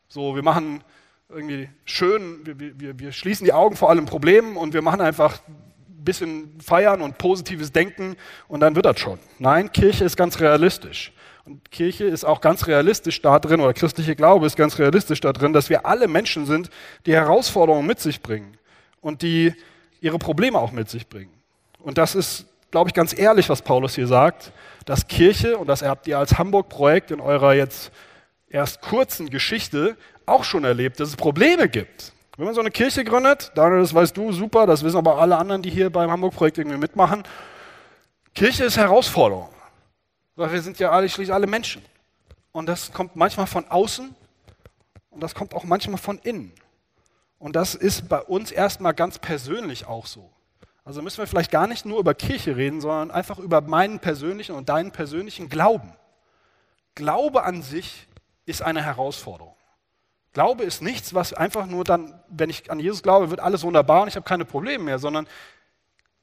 So, 0.09 0.35
wir 0.35 0.43
machen 0.43 0.83
irgendwie 1.29 1.69
schön, 1.85 2.41
wir, 2.45 2.81
wir, 2.81 2.99
wir 2.99 3.13
schließen 3.13 3.45
die 3.45 3.53
Augen 3.53 3.77
vor 3.77 3.91
allen 3.91 4.07
Problemen 4.07 4.57
und 4.57 4.75
wir 4.75 4.83
machen 4.83 5.01
einfach 5.01 5.41
ein 5.49 6.05
bisschen 6.05 6.61
Feiern 6.61 7.01
und 7.01 7.19
positives 7.19 7.73
Denken 7.73 8.17
und 8.49 8.61
dann 8.61 8.77
wird 8.77 8.87
das 8.87 9.01
schon. 9.01 9.19
Nein, 9.39 9.73
Kirche 9.73 10.05
ist 10.05 10.17
ganz 10.17 10.41
realistisch. 10.41 11.13
Und 11.47 11.71
Kirche 11.71 12.05
ist 12.05 12.25
auch 12.25 12.41
ganz 12.41 12.67
realistisch 12.67 13.21
da 13.21 13.39
drin, 13.39 13.61
oder 13.61 13.75
christliche 13.75 14.17
Glaube 14.17 14.47
ist 14.47 14.57
ganz 14.57 14.79
realistisch 14.79 15.21
da 15.21 15.33
drin, 15.33 15.53
dass 15.53 15.69
wir 15.69 15.85
alle 15.85 16.09
Menschen 16.09 16.47
sind, 16.47 16.71
die 17.05 17.13
Herausforderungen 17.13 17.87
mit 17.87 18.01
sich 18.01 18.23
bringen 18.23 18.57
und 19.01 19.21
die 19.21 19.55
ihre 20.01 20.19
Probleme 20.19 20.59
auch 20.59 20.73
mit 20.73 20.89
sich 20.89 21.07
bringen. 21.07 21.33
Und 21.81 21.99
das 21.99 22.15
ist, 22.15 22.47
glaube 22.71 22.89
ich, 22.89 22.95
ganz 22.95 23.17
ehrlich, 23.19 23.51
was 23.51 23.61
Paulus 23.61 23.95
hier 23.95 24.07
sagt, 24.07 24.53
dass 24.87 25.07
Kirche, 25.07 25.59
und 25.59 25.67
das 25.67 25.83
habt 25.83 26.07
ihr 26.07 26.19
als 26.19 26.39
Hamburg-Projekt 26.39 27.11
in 27.11 27.21
eurer 27.21 27.55
jetzt 27.55 27.93
erst 28.55 28.81
kurzen 28.81 29.31
Geschichte 29.31 29.97
auch 30.27 30.45
schon 30.45 30.63
erlebt, 30.63 31.01
dass 31.01 31.09
es 31.09 31.17
Probleme 31.17 31.69
gibt. 31.69 32.13
Wenn 32.37 32.47
man 32.47 32.55
so 32.55 32.61
eine 32.61 32.71
Kirche 32.71 33.05
gründet, 33.05 33.51
Daniel, 33.57 33.81
das 33.81 33.93
weißt 33.93 34.17
du 34.17 34.33
super, 34.33 34.67
das 34.67 34.85
wissen 34.85 34.97
aber 34.97 35.19
alle 35.19 35.37
anderen, 35.37 35.61
die 35.61 35.71
hier 35.71 35.91
beim 35.91 36.11
Hamburg-Projekt 36.11 36.59
irgendwie 36.59 36.79
mitmachen, 36.79 37.25
Kirche 38.33 38.65
ist 38.65 38.77
Herausforderung. 38.77 39.51
Weil 40.37 40.53
wir 40.53 40.63
sind 40.63 40.79
ja 40.79 40.91
alle, 40.91 41.09
schließlich 41.09 41.35
alle 41.35 41.49
Menschen. 41.49 41.83
und 42.53 42.67
das 42.67 42.93
kommt 42.93 43.17
manchmal 43.17 43.49
von 43.49 43.67
außen 43.69 44.15
und 45.11 45.21
das 45.21 45.35
kommt 45.35 45.55
auch 45.55 45.65
manchmal 45.65 45.99
von 45.99 46.19
innen. 46.19 46.53
Und 47.41 47.57
das 47.57 47.75
ist 47.75 48.09
bei 48.09 48.21
uns 48.21 48.53
erstmal 48.53 48.95
ganz 48.95 49.19
persönlich 49.19 49.87
auch 49.87 50.07
so. 50.07 50.31
Also 50.85 51.03
müssen 51.03 51.19
wir 51.19 51.27
vielleicht 51.27 51.51
gar 51.51 51.67
nicht 51.67 51.85
nur 51.87 51.99
über 51.99 52.15
Kirche 52.15 52.57
reden, 52.57 52.81
sondern 52.81 53.11
einfach 53.11 53.41
über 53.41 53.61
meinen 53.63 53.99
persönlichen 53.99 54.55
und 54.55 54.69
deinen 54.69 54.93
persönlichen 54.93 55.49
Glauben. 55.49 55.93
Glaube 56.95 57.43
an 57.43 57.63
sich 57.63 58.07
ist 58.47 58.63
eine 58.63 58.83
Herausforderung. 58.83 59.57
Glaube 60.33 60.65
ist 60.65 60.83
nichts, 60.83 61.15
was 61.15 61.33
einfach 61.33 61.67
nur 61.67 61.85
dann, 61.85 62.21
wenn 62.29 62.51
ich 62.51 62.71
an 62.71 62.81
Jesus 62.81 63.03
glaube, 63.03 63.31
wird 63.31 63.41
alles 63.41 63.63
wunderbar 63.63 64.03
und 64.03 64.09
ich 64.09 64.17
habe 64.17 64.27
keine 64.27 64.45
Probleme 64.45 64.85
mehr, 64.85 64.99
sondern 64.99 65.29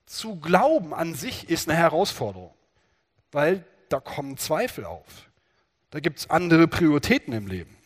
zu 0.05 0.35
glauben 0.35 0.93
an 0.93 1.15
sich 1.15 1.49
ist 1.49 1.69
eine 1.69 1.77
Herausforderung, 1.77 2.53
weil 3.31 3.65
da 3.87 4.01
kommen 4.01 4.37
Zweifel 4.37 4.85
auf. 4.85 5.05
Da 5.91 5.99
gibt 5.99 6.19
es 6.19 6.29
andere 6.29 6.67
Prioritäten 6.67 7.33
im 7.33 7.47
Leben. 7.47 7.77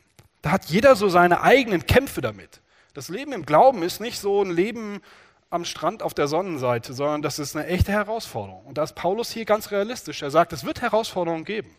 Da 0.42 0.52
hat 0.52 0.66
jeder 0.66 0.96
so 0.96 1.10
seine 1.10 1.42
eigenen 1.42 1.86
Kämpfe 1.86 2.22
damit. 2.22 2.62
Das 2.94 3.10
Leben 3.10 3.34
im 3.34 3.46
Glauben 3.46 3.84
ist 3.84 4.00
nicht 4.00 4.20
so 4.20 4.42
ein 4.42 4.52
Leben 4.52 5.02
am 5.50 5.66
Strand 5.66 6.02
auf 6.02 6.14
der 6.14 6.28
Sonnenseite, 6.28 6.94
sondern 6.94 7.22
das 7.22 7.40
ist 7.40 7.56
eine 7.56 7.68
echte 7.68 7.92
Herausforderung. 7.92 8.66
Und 8.66 8.78
da 8.78 8.84
ist 8.84 8.96
Paulus 8.96 9.32
hier 9.32 9.46
ganz 9.46 9.72
realistisch. 9.72 10.22
Er 10.22 10.32
sagt, 10.32 10.54
es 10.54 10.66
wird 10.66 10.82
Herausforderungen 10.82 11.46
geben. 11.46 11.76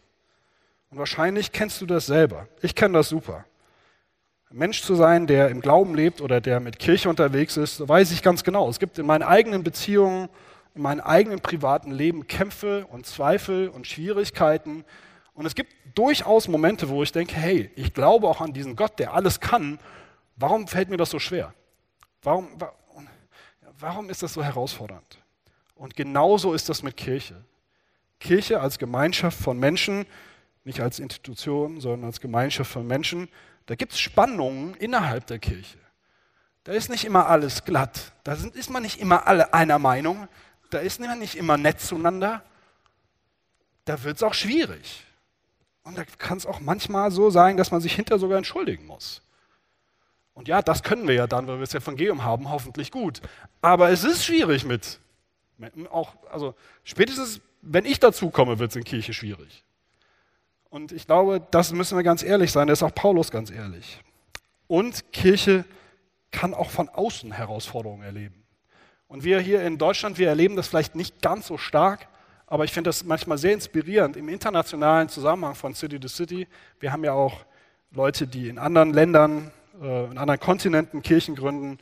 Und 0.91 0.99
wahrscheinlich 0.99 1.53
kennst 1.53 1.81
du 1.81 1.87
das 1.87 2.07
selber. 2.07 2.49
Ich 2.63 2.75
kenne 2.75 2.95
das 2.95 3.09
super. 3.09 3.45
Ein 4.51 4.59
Mensch 4.59 4.83
zu 4.83 4.95
sein, 4.95 5.27
der 5.27 5.49
im 5.49 5.61
Glauben 5.61 5.95
lebt 5.95 6.21
oder 6.21 6.41
der 6.41 6.61
mit 6.61 6.79
Kirche 6.79 7.09
unterwegs 7.09 7.57
ist, 7.57 7.89
weiß 7.89 8.13
ich 8.13 8.23
ganz 8.23 8.45
genau. 8.45 8.69
Es 8.69 8.79
gibt 8.79 8.99
in 8.99 9.07
meinen 9.07 9.25
eigenen 9.25 9.65
Beziehungen, 9.65 10.29
in 10.75 10.83
meinem 10.83 11.01
eigenen 11.01 11.41
privaten 11.41 11.91
Leben 11.91 12.29
Kämpfe 12.29 12.87
und 12.87 13.07
Zweifel 13.07 13.69
und 13.69 13.87
Schwierigkeiten. 13.87 14.85
Und 15.35 15.47
es 15.47 15.55
gibt 15.55 15.73
durchaus 15.95 16.47
Momente, 16.49 16.89
wo 16.89 17.03
ich 17.03 17.11
denke, 17.11 17.35
hey, 17.35 17.71
ich 17.75 17.93
glaube 17.93 18.29
auch 18.29 18.41
an 18.41 18.53
diesen 18.53 18.77
Gott, 18.77 18.99
der 18.99 19.15
alles 19.15 19.41
kann. 19.41 19.81
Warum 20.37 20.69
fällt 20.69 20.91
mir 20.91 20.97
das 20.97 21.11
so 21.11 21.19
schwer? 21.19 21.53
Warum, 22.23 22.49
warum 23.79 24.11
ist 24.11 24.23
das 24.23 24.33
so 24.33 24.45
herausfordernd? 24.45 25.19
Und 25.75 25.97
genauso 25.97 26.55
ist 26.55 26.69
das 26.69 26.83
mit 26.83 26.97
Kirche. 26.97 27.45
Kirche 28.21 28.61
als 28.61 28.79
Gemeinschaft 28.79 29.39
von 29.39 29.59
Menschen, 29.59 30.07
nicht 30.67 30.81
als 30.81 30.99
Institution, 30.99 31.81
sondern 31.81 32.05
als 32.05 32.21
Gemeinschaft 32.21 32.71
von 32.71 32.87
Menschen, 32.87 33.29
da 33.67 33.77
gibt 33.77 33.93
es 33.93 34.01
Spannungen 34.01 34.75
innerhalb 34.75 35.27
der 35.27 35.39
Kirche. 35.39 35.79
Da 36.65 36.73
ist 36.73 36.91
nicht 36.91 37.05
immer 37.05 37.29
alles 37.29 37.65
glatt. 37.65 38.13
Da 38.25 38.33
ist 38.33 38.71
man 38.71 38.83
nicht 38.83 39.01
immer 39.01 39.29
alle 39.29 39.55
einer 39.55 39.79
Meinung. 39.79 40.27
Da 40.71 40.79
ist 40.79 40.99
man 40.99 41.21
nicht 41.21 41.37
immer 41.37 41.57
nett 41.57 41.81
zueinander. 41.81 42.43
Da 43.85 44.03
wird 44.03 44.17
es 44.17 44.25
auch 44.25 44.35
schwierig. 44.35 45.05
Und 45.85 45.97
da 45.97 46.05
kann 46.05 46.37
es 46.39 46.47
auch 46.47 46.59
manchmal 46.59 47.13
so 47.13 47.31
sein, 47.31 47.57
dass 47.57 47.71
man 47.71 47.81
sich 47.81 47.95
hinterher 47.95 48.19
sogar 48.19 48.39
entschuldigen 48.39 48.87
muss. 48.87 49.23
Und 50.35 50.49
ja, 50.49 50.61
das 50.63 50.83
können 50.83 51.07
wir 51.07 51.15
ja 51.15 51.29
dann, 51.29 51.47
weil 51.47 51.59
wir 51.59 51.65
das 51.65 51.75
Evangelium 51.75 52.25
haben, 52.25 52.51
hoffentlich 52.51 52.91
gut. 52.91 53.21
Aber 53.61 53.91
es 53.91 54.03
ist 54.03 54.25
schwierig 54.25 54.65
mit. 54.65 54.99
Auch, 55.91 56.17
also 56.31 56.57
spätestens, 56.83 57.41
wenn 57.63 57.85
ich 57.85 58.01
dazu 58.01 58.31
komme, 58.31 58.59
wird 58.59 58.71
es 58.71 58.77
in 58.77 58.83
Kirche 58.83 59.15
schwierig. 59.15 59.63
Und 60.77 60.93
ich 60.93 61.07
glaube, 61.07 61.41
das 61.53 61.73
müssen 61.73 61.97
wir 61.97 62.05
ganz 62.05 62.23
ehrlich 62.23 62.53
sein, 62.53 62.67
da 62.67 62.75
ist 62.75 62.83
auch 62.83 62.95
Paulus 62.95 63.31
ganz 63.31 63.51
ehrlich. 63.51 63.99
Und 64.67 65.11
Kirche 65.11 65.65
kann 66.31 66.53
auch 66.53 66.69
von 66.69 66.91
außen 66.91 67.33
Herausforderungen 67.33 68.03
erleben. 68.03 68.45
Und 69.09 69.25
wir 69.25 69.41
hier 69.41 69.63
in 69.63 69.79
Deutschland, 69.79 70.19
wir 70.19 70.29
erleben 70.29 70.55
das 70.55 70.69
vielleicht 70.69 70.95
nicht 70.95 71.23
ganz 71.23 71.47
so 71.47 71.57
stark, 71.57 72.09
aber 72.47 72.65
ich 72.65 72.75
finde 72.75 72.91
das 72.91 73.05
manchmal 73.05 73.39
sehr 73.39 73.55
inspirierend 73.55 74.19
im 74.19 74.29
internationalen 74.29 75.09
Zusammenhang 75.09 75.55
von 75.55 75.75
City 75.75 75.99
to 75.99 76.09
City. 76.09 76.47
Wir 76.79 76.93
haben 76.93 77.05
ja 77.05 77.15
auch 77.15 77.47
Leute, 77.91 78.27
die 78.27 78.51
in 78.51 78.59
anderen 78.59 78.93
Ländern, 78.93 79.53
äh, 79.81 80.05
in 80.11 80.19
anderen 80.19 80.41
Kontinenten 80.41 81.01
Kirchen 81.01 81.37
gründen. 81.37 81.79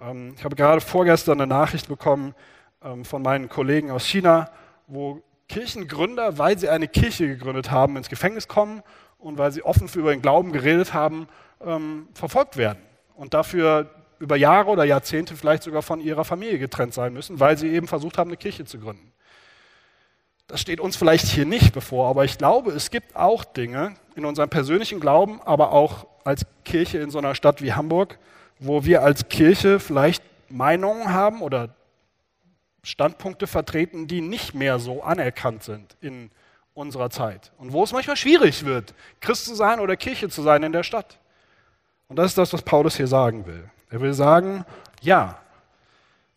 Ähm, 0.00 0.32
ich 0.38 0.42
habe 0.42 0.56
gerade 0.56 0.80
vorgestern 0.80 1.38
eine 1.38 1.46
Nachricht 1.46 1.86
bekommen 1.86 2.34
ähm, 2.82 3.04
von 3.04 3.20
meinen 3.20 3.50
Kollegen 3.50 3.90
aus 3.90 4.06
China, 4.06 4.50
wo 4.86 5.22
Kirchengründer, 5.48 6.38
weil 6.38 6.58
sie 6.58 6.68
eine 6.68 6.88
Kirche 6.88 7.26
gegründet 7.26 7.70
haben, 7.70 7.96
ins 7.96 8.08
Gefängnis 8.08 8.48
kommen 8.48 8.82
und 9.18 9.38
weil 9.38 9.50
sie 9.52 9.62
offen 9.62 9.88
für 9.88 10.02
den 10.10 10.22
Glauben 10.22 10.52
geredet 10.52 10.94
haben, 10.94 11.28
ähm, 11.64 12.08
verfolgt 12.14 12.56
werden 12.56 12.78
und 13.14 13.34
dafür 13.34 13.90
über 14.18 14.36
Jahre 14.36 14.70
oder 14.70 14.84
Jahrzehnte 14.84 15.36
vielleicht 15.36 15.62
sogar 15.62 15.82
von 15.82 16.00
ihrer 16.00 16.24
Familie 16.24 16.58
getrennt 16.58 16.94
sein 16.94 17.12
müssen, 17.12 17.40
weil 17.40 17.56
sie 17.56 17.68
eben 17.68 17.86
versucht 17.86 18.18
haben, 18.18 18.30
eine 18.30 18.36
Kirche 18.36 18.64
zu 18.64 18.78
gründen. 18.78 19.12
Das 20.46 20.60
steht 20.60 20.80
uns 20.80 20.96
vielleicht 20.96 21.26
hier 21.26 21.44
nicht 21.44 21.72
bevor, 21.72 22.08
aber 22.08 22.24
ich 22.24 22.38
glaube, 22.38 22.72
es 22.72 22.90
gibt 22.90 23.16
auch 23.16 23.44
Dinge 23.44 23.94
in 24.16 24.24
unserem 24.24 24.48
persönlichen 24.48 24.98
Glauben, 24.98 25.40
aber 25.42 25.72
auch 25.72 26.06
als 26.24 26.46
Kirche 26.64 26.98
in 26.98 27.10
so 27.10 27.18
einer 27.18 27.34
Stadt 27.34 27.62
wie 27.62 27.74
Hamburg, 27.74 28.18
wo 28.58 28.84
wir 28.84 29.02
als 29.02 29.28
Kirche 29.28 29.78
vielleicht 29.78 30.22
Meinungen 30.48 31.12
haben 31.12 31.42
oder 31.42 31.74
Standpunkte 32.88 33.46
vertreten, 33.46 34.06
die 34.06 34.22
nicht 34.22 34.54
mehr 34.54 34.78
so 34.78 35.02
anerkannt 35.02 35.62
sind 35.62 35.94
in 36.00 36.30
unserer 36.72 37.10
Zeit. 37.10 37.52
Und 37.58 37.74
wo 37.74 37.84
es 37.84 37.92
manchmal 37.92 38.16
schwierig 38.16 38.64
wird, 38.64 38.94
Christ 39.20 39.44
zu 39.44 39.54
sein 39.54 39.78
oder 39.78 39.94
Kirche 39.94 40.30
zu 40.30 40.40
sein 40.40 40.62
in 40.62 40.72
der 40.72 40.82
Stadt. 40.82 41.18
Und 42.08 42.16
das 42.16 42.28
ist 42.28 42.38
das, 42.38 42.50
was 42.54 42.62
Paulus 42.62 42.96
hier 42.96 43.06
sagen 43.06 43.46
will. 43.46 43.68
Er 43.90 44.00
will 44.00 44.14
sagen, 44.14 44.64
ja, 45.02 45.38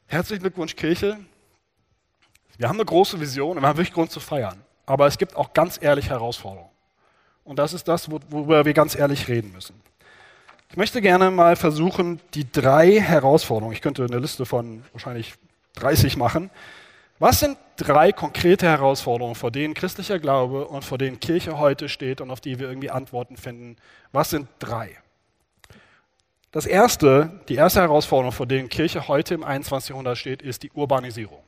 herzlichen 0.08 0.42
Glückwunsch 0.42 0.76
Kirche. 0.76 1.18
Wir 2.58 2.68
haben 2.68 2.76
eine 2.76 2.86
große 2.86 3.20
Vision 3.22 3.56
und 3.56 3.64
wir 3.64 3.70
haben 3.70 3.78
wirklich 3.78 3.94
Grund 3.94 4.12
zu 4.12 4.20
feiern. 4.20 4.62
Aber 4.86 5.08
es 5.08 5.18
gibt 5.18 5.38
auch 5.38 5.54
ganz 5.54 5.80
ehrliche 5.82 6.10
Herausforderungen. 6.10 6.70
Und 7.46 7.60
das 7.60 7.72
ist 7.72 7.88
das, 7.88 8.12
worüber 8.12 8.66
wir 8.66 8.74
ganz 8.74 8.96
ehrlich 8.96 9.30
reden 9.30 9.54
müssen. 9.54 9.82
Ich 10.70 10.76
möchte 10.76 11.02
gerne 11.02 11.32
mal 11.32 11.56
versuchen, 11.56 12.20
die 12.34 12.52
drei 12.52 13.00
Herausforderungen, 13.00 13.74
ich 13.74 13.82
könnte 13.82 14.04
eine 14.04 14.20
Liste 14.20 14.46
von 14.46 14.84
wahrscheinlich 14.92 15.36
30 15.76 16.18
machen. 16.18 16.50
Was 17.20 17.40
sind 17.40 17.58
drei 17.78 18.12
konkrete 18.12 18.66
Herausforderungen, 18.66 19.36
vor 19.36 19.52
denen 19.52 19.74
christlicher 19.74 20.20
Glaube 20.20 20.68
und 20.68 20.84
vor 20.84 20.98
denen 20.98 21.20
Kirche 21.20 21.58
heute 21.60 21.88
steht 21.88 22.20
und 22.20 22.32
auf 22.32 22.42
die 22.42 22.60
wir 22.60 22.68
irgendwie 22.68 22.90
Antworten 22.90 23.38
finden? 23.38 23.76
Was 24.12 24.32
sind 24.32 24.48
drei? 24.60 24.98
Das 26.52 26.66
erste, 26.66 27.40
die 27.48 27.56
erste 27.56 27.80
Herausforderung, 27.80 28.32
vor 28.32 28.46
denen 28.46 28.70
Kirche 28.70 29.08
heute 29.08 29.34
im 29.34 29.44
21. 29.44 29.90
Jahrhundert 29.90 30.18
steht, 30.18 30.42
ist 30.42 30.64
die 30.64 30.72
Urbanisierung. 30.72 31.44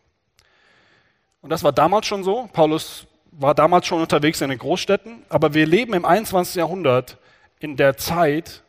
Und 1.41 1.49
das 1.49 1.63
war 1.63 1.73
damals 1.73 2.07
schon 2.07 2.23
so. 2.23 2.49
Paulus 2.53 3.05
war 3.31 3.53
damals 3.53 3.85
schon 3.87 3.99
unterwegs 3.99 4.39
in 4.41 4.49
den 4.49 4.59
Großstädten, 4.59 5.25
aber 5.27 5.53
wir 5.53 5.65
leben 5.65 5.93
im 5.93 6.05
21. 6.05 6.55
Jahrhundert 6.55 7.17
in 7.59 7.75
der 7.75 7.97
Zeit, 7.97 8.63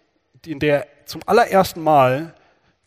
in 0.45 0.59
der 0.59 0.87
zum 1.05 1.21
allerersten 1.27 1.83
Mal 1.83 2.35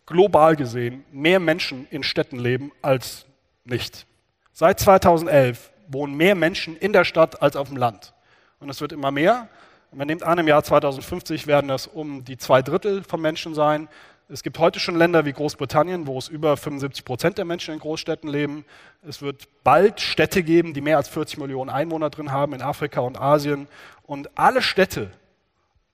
global 0.07 0.55
gesehen 0.55 1.05
mehr 1.11 1.39
Menschen 1.39 1.85
in 1.91 2.01
Städten 2.01 2.39
leben 2.39 2.71
als 2.81 3.25
nicht. 3.63 4.07
Seit 4.53 4.79
2011 4.79 5.71
wohnen 5.87 6.15
mehr 6.15 6.33
Menschen 6.33 6.75
in 6.75 6.93
der 6.93 7.05
Stadt 7.05 7.41
als 7.41 7.55
auf 7.55 7.67
dem 7.67 7.77
Land. 7.77 8.13
Und 8.59 8.69
es 8.69 8.81
wird 8.81 8.91
immer 8.91 9.11
mehr. 9.11 9.49
Man 9.91 10.07
nimmt 10.07 10.23
an, 10.23 10.39
im 10.39 10.47
Jahr 10.47 10.63
2050 10.63 11.47
werden 11.47 11.67
das 11.67 11.87
um 11.87 12.25
die 12.25 12.37
zwei 12.37 12.61
Drittel 12.61 13.03
von 13.03 13.21
Menschen 13.21 13.53
sein. 13.53 13.87
Es 14.29 14.43
gibt 14.43 14.59
heute 14.59 14.79
schon 14.79 14.97
Länder 14.97 15.25
wie 15.25 15.31
Großbritannien, 15.31 16.07
wo 16.07 16.17
es 16.17 16.27
über 16.27 16.57
75 16.57 17.05
Prozent 17.05 17.37
der 17.37 17.45
Menschen 17.45 17.73
in 17.73 17.79
Großstädten 17.79 18.29
leben. 18.29 18.65
Es 19.07 19.21
wird 19.21 19.47
bald 19.63 20.01
Städte 20.01 20.43
geben, 20.43 20.73
die 20.73 20.81
mehr 20.81 20.97
als 20.97 21.07
40 21.07 21.37
Millionen 21.37 21.69
Einwohner 21.69 22.09
drin 22.09 22.31
haben 22.31 22.53
in 22.53 22.61
Afrika 22.61 22.99
und 22.99 23.19
Asien. 23.19 23.69
Und 24.03 24.37
alle 24.37 24.61
Städte, 24.61 25.11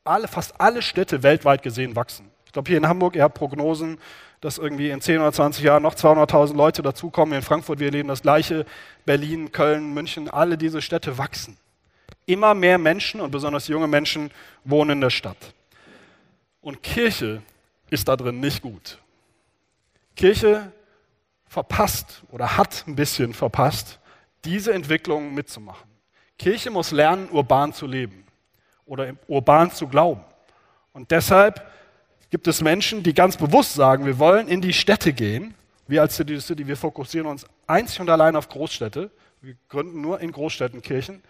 alle, 0.04 0.28
fast 0.28 0.60
alle 0.60 0.82
Städte 0.82 1.22
weltweit 1.22 1.62
gesehen 1.62 1.96
wachsen. 1.96 2.33
Ich 2.54 2.56
glaube, 2.56 2.70
hier 2.70 2.78
in 2.78 2.88
Hamburg, 2.88 3.16
ihr 3.16 3.24
habt 3.24 3.34
Prognosen, 3.34 3.98
dass 4.40 4.60
irgendwie 4.60 4.92
in 4.92 5.02
10 5.02 5.22
oder 5.22 5.34
20 5.34 5.64
Jahren 5.64 5.82
noch 5.82 5.96
200.000 5.96 6.56
Leute 6.56 6.84
dazukommen. 6.84 7.34
In 7.34 7.42
Frankfurt, 7.42 7.80
wir 7.80 7.88
erleben 7.88 8.10
das 8.10 8.22
Gleiche. 8.22 8.68
Berlin, 9.08 9.52
Köln, 9.52 9.96
München, 9.96 10.30
alle 10.30 10.56
diese 10.56 10.80
Städte 10.80 11.18
wachsen. 11.18 11.58
Immer 12.28 12.54
mehr 12.54 12.78
Menschen 12.78 13.22
und 13.22 13.32
besonders 13.32 13.68
junge 13.70 13.88
Menschen 13.88 14.30
wohnen 14.66 14.92
in 14.92 15.02
der 15.02 15.10
Stadt. 15.10 15.56
Und 16.62 16.84
Kirche 16.84 17.42
ist 17.90 18.08
da 18.08 18.16
drin 18.16 18.40
nicht 18.40 18.62
gut. 18.62 19.00
Kirche 20.16 20.72
verpasst 21.48 22.22
oder 22.30 22.56
hat 22.56 22.84
ein 22.86 22.96
bisschen 22.96 23.34
verpasst, 23.34 23.98
diese 24.46 24.74
Entwicklung 24.74 25.34
mitzumachen. 25.34 25.90
Kirche 26.38 26.70
muss 26.70 26.92
lernen, 26.92 27.30
urban 27.32 27.74
zu 27.74 27.88
leben 27.88 28.28
oder 28.86 29.12
urban 29.28 29.72
zu 29.72 29.88
glauben. 29.88 30.22
Und 30.92 31.10
deshalb 31.10 31.73
gibt 32.34 32.48
es 32.48 32.64
Menschen, 32.64 33.04
die 33.04 33.14
ganz 33.14 33.38
bewusst 33.38 33.76
sagen, 33.76 34.08
wir 34.08 34.18
wollen 34.18 34.48
in 34.48 34.60
die 34.60 34.74
Städte 34.74 35.14
gehen. 35.14 35.54
Wir 35.86 36.02
als 36.02 36.16
City 36.16 36.42
City, 36.42 36.66
wir 36.66 36.76
fokussieren 36.76 37.28
uns 37.28 37.46
einzig 37.68 38.00
und 38.00 38.10
allein 38.10 38.36
auf 38.36 38.50
Großstädte. 38.50 39.12
Wir 39.42 39.54
gründen 39.70 40.02
nur 40.02 40.20
in 40.20 40.32
Großstädten 40.32 40.82
Kirchen, 40.82 41.22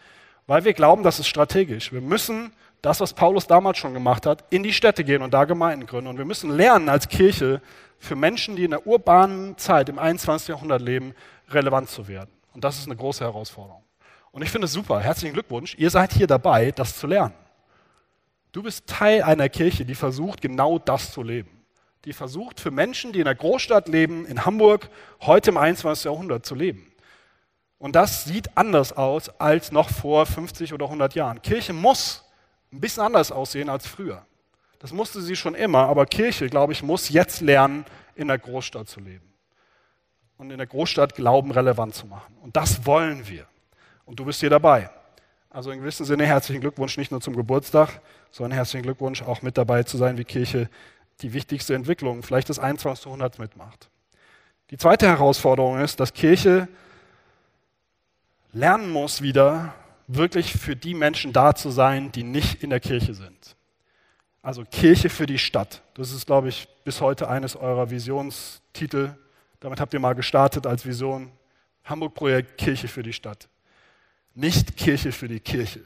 weil 0.47 0.63
wir 0.63 0.71
glauben, 0.71 1.03
das 1.03 1.19
ist 1.19 1.27
strategisch. 1.27 1.91
Wir 1.91 1.99
müssen 1.99 2.53
das, 2.81 3.01
was 3.01 3.13
Paulus 3.13 3.47
damals 3.47 3.79
schon 3.79 3.93
gemacht 3.93 4.25
hat, 4.25 4.45
in 4.49 4.63
die 4.63 4.71
Städte 4.71 5.03
gehen 5.03 5.21
und 5.21 5.33
da 5.33 5.43
Gemeinden 5.43 5.87
gründen. 5.87 6.07
Und 6.07 6.17
wir 6.19 6.23
müssen 6.23 6.49
lernen 6.51 6.87
als 6.87 7.09
Kirche 7.09 7.61
für 7.99 8.15
Menschen, 8.15 8.55
die 8.55 8.63
in 8.63 8.71
der 8.71 8.87
urbanen 8.87 9.57
Zeit 9.57 9.89
im 9.89 9.99
21. 9.99 10.47
Jahrhundert 10.47 10.81
leben, 10.81 11.13
relevant 11.49 11.89
zu 11.89 12.07
werden. 12.07 12.29
Und 12.53 12.63
das 12.63 12.77
ist 12.77 12.85
eine 12.85 12.95
große 12.95 13.25
Herausforderung. 13.25 13.83
Und 14.31 14.41
ich 14.41 14.49
finde 14.49 14.67
es 14.67 14.71
super. 14.71 15.01
Herzlichen 15.01 15.33
Glückwunsch. 15.33 15.75
Ihr 15.77 15.89
seid 15.89 16.13
hier 16.13 16.27
dabei, 16.27 16.71
das 16.71 16.97
zu 16.97 17.07
lernen. 17.07 17.33
Du 18.53 18.61
bist 18.61 18.85
Teil 18.85 19.23
einer 19.23 19.49
Kirche, 19.49 19.83
die 19.83 19.95
versucht, 19.95 20.39
genau 20.39 20.77
das 20.77 21.11
zu 21.11 21.23
leben. 21.23 21.49
Die 22.05 22.13
versucht, 22.13 22.59
für 22.59 22.69
Menschen, 22.69 23.11
die 23.11 23.19
in 23.19 23.27
einer 23.27 23.35
Großstadt 23.35 23.87
leben, 23.87 24.27
in 24.27 24.45
Hamburg, 24.45 24.89
heute 25.21 25.49
im 25.49 25.57
21. 25.57 26.05
Jahrhundert 26.05 26.45
zu 26.45 26.53
leben. 26.53 26.93
Und 27.79 27.95
das 27.95 28.25
sieht 28.25 28.55
anders 28.55 28.93
aus 28.93 29.29
als 29.39 29.71
noch 29.71 29.89
vor 29.89 30.27
50 30.27 30.71
oder 30.71 30.85
100 30.85 31.15
Jahren. 31.15 31.41
Kirche 31.41 31.73
muss 31.73 32.23
ein 32.71 32.79
bisschen 32.79 33.01
anders 33.01 33.31
aussehen 33.31 33.69
als 33.69 33.87
früher. 33.87 34.23
Das 34.77 34.93
musste 34.93 35.21
sie 35.21 35.35
schon 35.35 35.55
immer, 35.55 35.87
aber 35.87 36.05
Kirche, 36.05 36.47
glaube 36.47 36.73
ich, 36.73 36.83
muss 36.83 37.09
jetzt 37.09 37.41
lernen, 37.41 37.85
in 38.15 38.27
der 38.27 38.37
Großstadt 38.37 38.87
zu 38.87 38.99
leben. 38.99 39.33
Und 40.37 40.51
in 40.51 40.59
der 40.59 40.67
Großstadt 40.67 41.15
Glauben 41.15 41.51
relevant 41.51 41.95
zu 41.95 42.05
machen. 42.05 42.37
Und 42.43 42.55
das 42.55 42.85
wollen 42.85 43.27
wir. 43.27 43.47
Und 44.05 44.19
du 44.19 44.25
bist 44.25 44.41
hier 44.41 44.51
dabei. 44.51 44.91
Also 45.53 45.69
in 45.69 45.79
gewissem 45.79 46.07
Sinne 46.07 46.25
herzlichen 46.25 46.61
Glückwunsch 46.61 46.97
nicht 46.97 47.11
nur 47.11 47.21
zum 47.21 47.35
Geburtstag, 47.35 48.01
sondern 48.31 48.53
herzlichen 48.53 48.81
Glückwunsch 48.81 49.21
auch 49.21 49.43
mit 49.43 49.55
dabei 49.55 49.83
zu 49.83 49.97
sein, 49.97 50.17
wie 50.17 50.23
Kirche 50.23 50.67
die 51.21 51.31
wichtigste 51.33 51.75
Entwicklung, 51.75 52.23
vielleicht 52.23 52.49
des 52.49 52.57
21. 52.57 53.05
Jahrhunderts 53.05 53.37
mitmacht. 53.37 53.87
Die 54.71 54.77
zweite 54.77 55.07
Herausforderung 55.07 55.79
ist, 55.79 55.99
dass 55.99 56.13
Kirche 56.13 56.67
lernen 58.51 58.89
muss, 58.89 59.21
wieder 59.21 59.75
wirklich 60.07 60.53
für 60.53 60.75
die 60.75 60.95
Menschen 60.95 61.33
da 61.33 61.53
zu 61.53 61.69
sein, 61.69 62.11
die 62.11 62.23
nicht 62.23 62.63
in 62.63 62.71
der 62.71 62.79
Kirche 62.79 63.13
sind. 63.13 63.55
Also 64.41 64.63
Kirche 64.65 65.09
für 65.09 65.27
die 65.27 65.37
Stadt. 65.37 65.83
Das 65.93 66.11
ist, 66.11 66.25
glaube 66.25 66.49
ich, 66.49 66.67
bis 66.83 66.99
heute 66.99 67.29
eines 67.29 67.55
eurer 67.55 67.91
Visionstitel. 67.91 69.15
Damit 69.59 69.79
habt 69.79 69.93
ihr 69.93 69.99
mal 69.99 70.13
gestartet 70.13 70.65
als 70.65 70.83
Vision. 70.83 71.31
Hamburg-Projekt 71.83 72.57
Kirche 72.57 72.87
für 72.87 73.03
die 73.03 73.13
Stadt. 73.13 73.47
Nicht 74.35 74.77
Kirche 74.77 75.11
für 75.11 75.27
die 75.27 75.39
Kirche, 75.39 75.81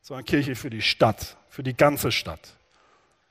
sondern 0.00 0.24
Kirche 0.24 0.54
für 0.54 0.70
die 0.70 0.82
Stadt, 0.82 1.36
für 1.48 1.62
die 1.62 1.74
ganze 1.74 2.12
Stadt. 2.12 2.56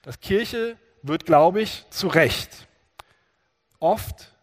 Das 0.02 0.20
Kirche 0.20 0.78
wird, 1.04 1.26
glaube 1.26 1.62
ich, 1.62 1.86
zu 1.90 2.08
Recht 2.08 2.68
oft 3.80 4.34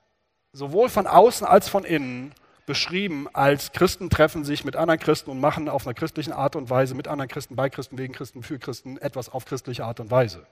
sowohl 0.52 0.88
von 0.88 1.06
außen 1.06 1.46
als 1.46 1.68
von 1.68 1.84
innen 1.84 2.32
beschrieben 2.66 3.28
als 3.32 3.72
Christen 3.72 4.10
treffen 4.10 4.44
sich 4.44 4.64
mit 4.64 4.76
anderen 4.76 5.00
Christen 5.00 5.30
und 5.30 5.40
machen 5.40 5.68
auf 5.68 5.86
einer 5.86 5.94
christlichen 5.94 6.32
Art 6.32 6.56
und 6.56 6.68
Weise 6.68 6.94
mit 6.94 7.08
anderen 7.08 7.28
Christen, 7.28 7.56
bei 7.56 7.70
Christen, 7.70 7.96
wegen 7.96 8.12
Christen, 8.12 8.42
für 8.42 8.58
Christen 8.58 8.98
etwas 8.98 9.28
auf 9.28 9.44
christliche 9.44 9.84
Art 9.84 10.00
und 10.00 10.10
Weise. 10.10 10.44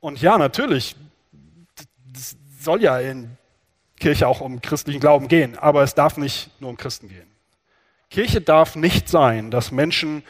Und 0.00 0.22
ja, 0.22 0.38
natürlich, 0.38 0.96
es 2.14 2.36
soll 2.60 2.82
ja 2.82 2.98
in 3.00 3.36
Kirche 3.98 4.28
auch 4.28 4.40
um 4.40 4.60
christlichen 4.60 5.00
Glauben 5.00 5.28
gehen, 5.28 5.58
aber 5.58 5.82
es 5.82 5.94
darf 5.94 6.16
nicht 6.16 6.48
nur 6.60 6.70
um 6.70 6.76
Christen 6.76 7.08
gehen. 7.08 7.33
Kirche 8.14 8.40
darf 8.40 8.76
nicht 8.76 9.08
sein, 9.08 9.50
dass 9.50 9.72
Menschen, 9.72 10.22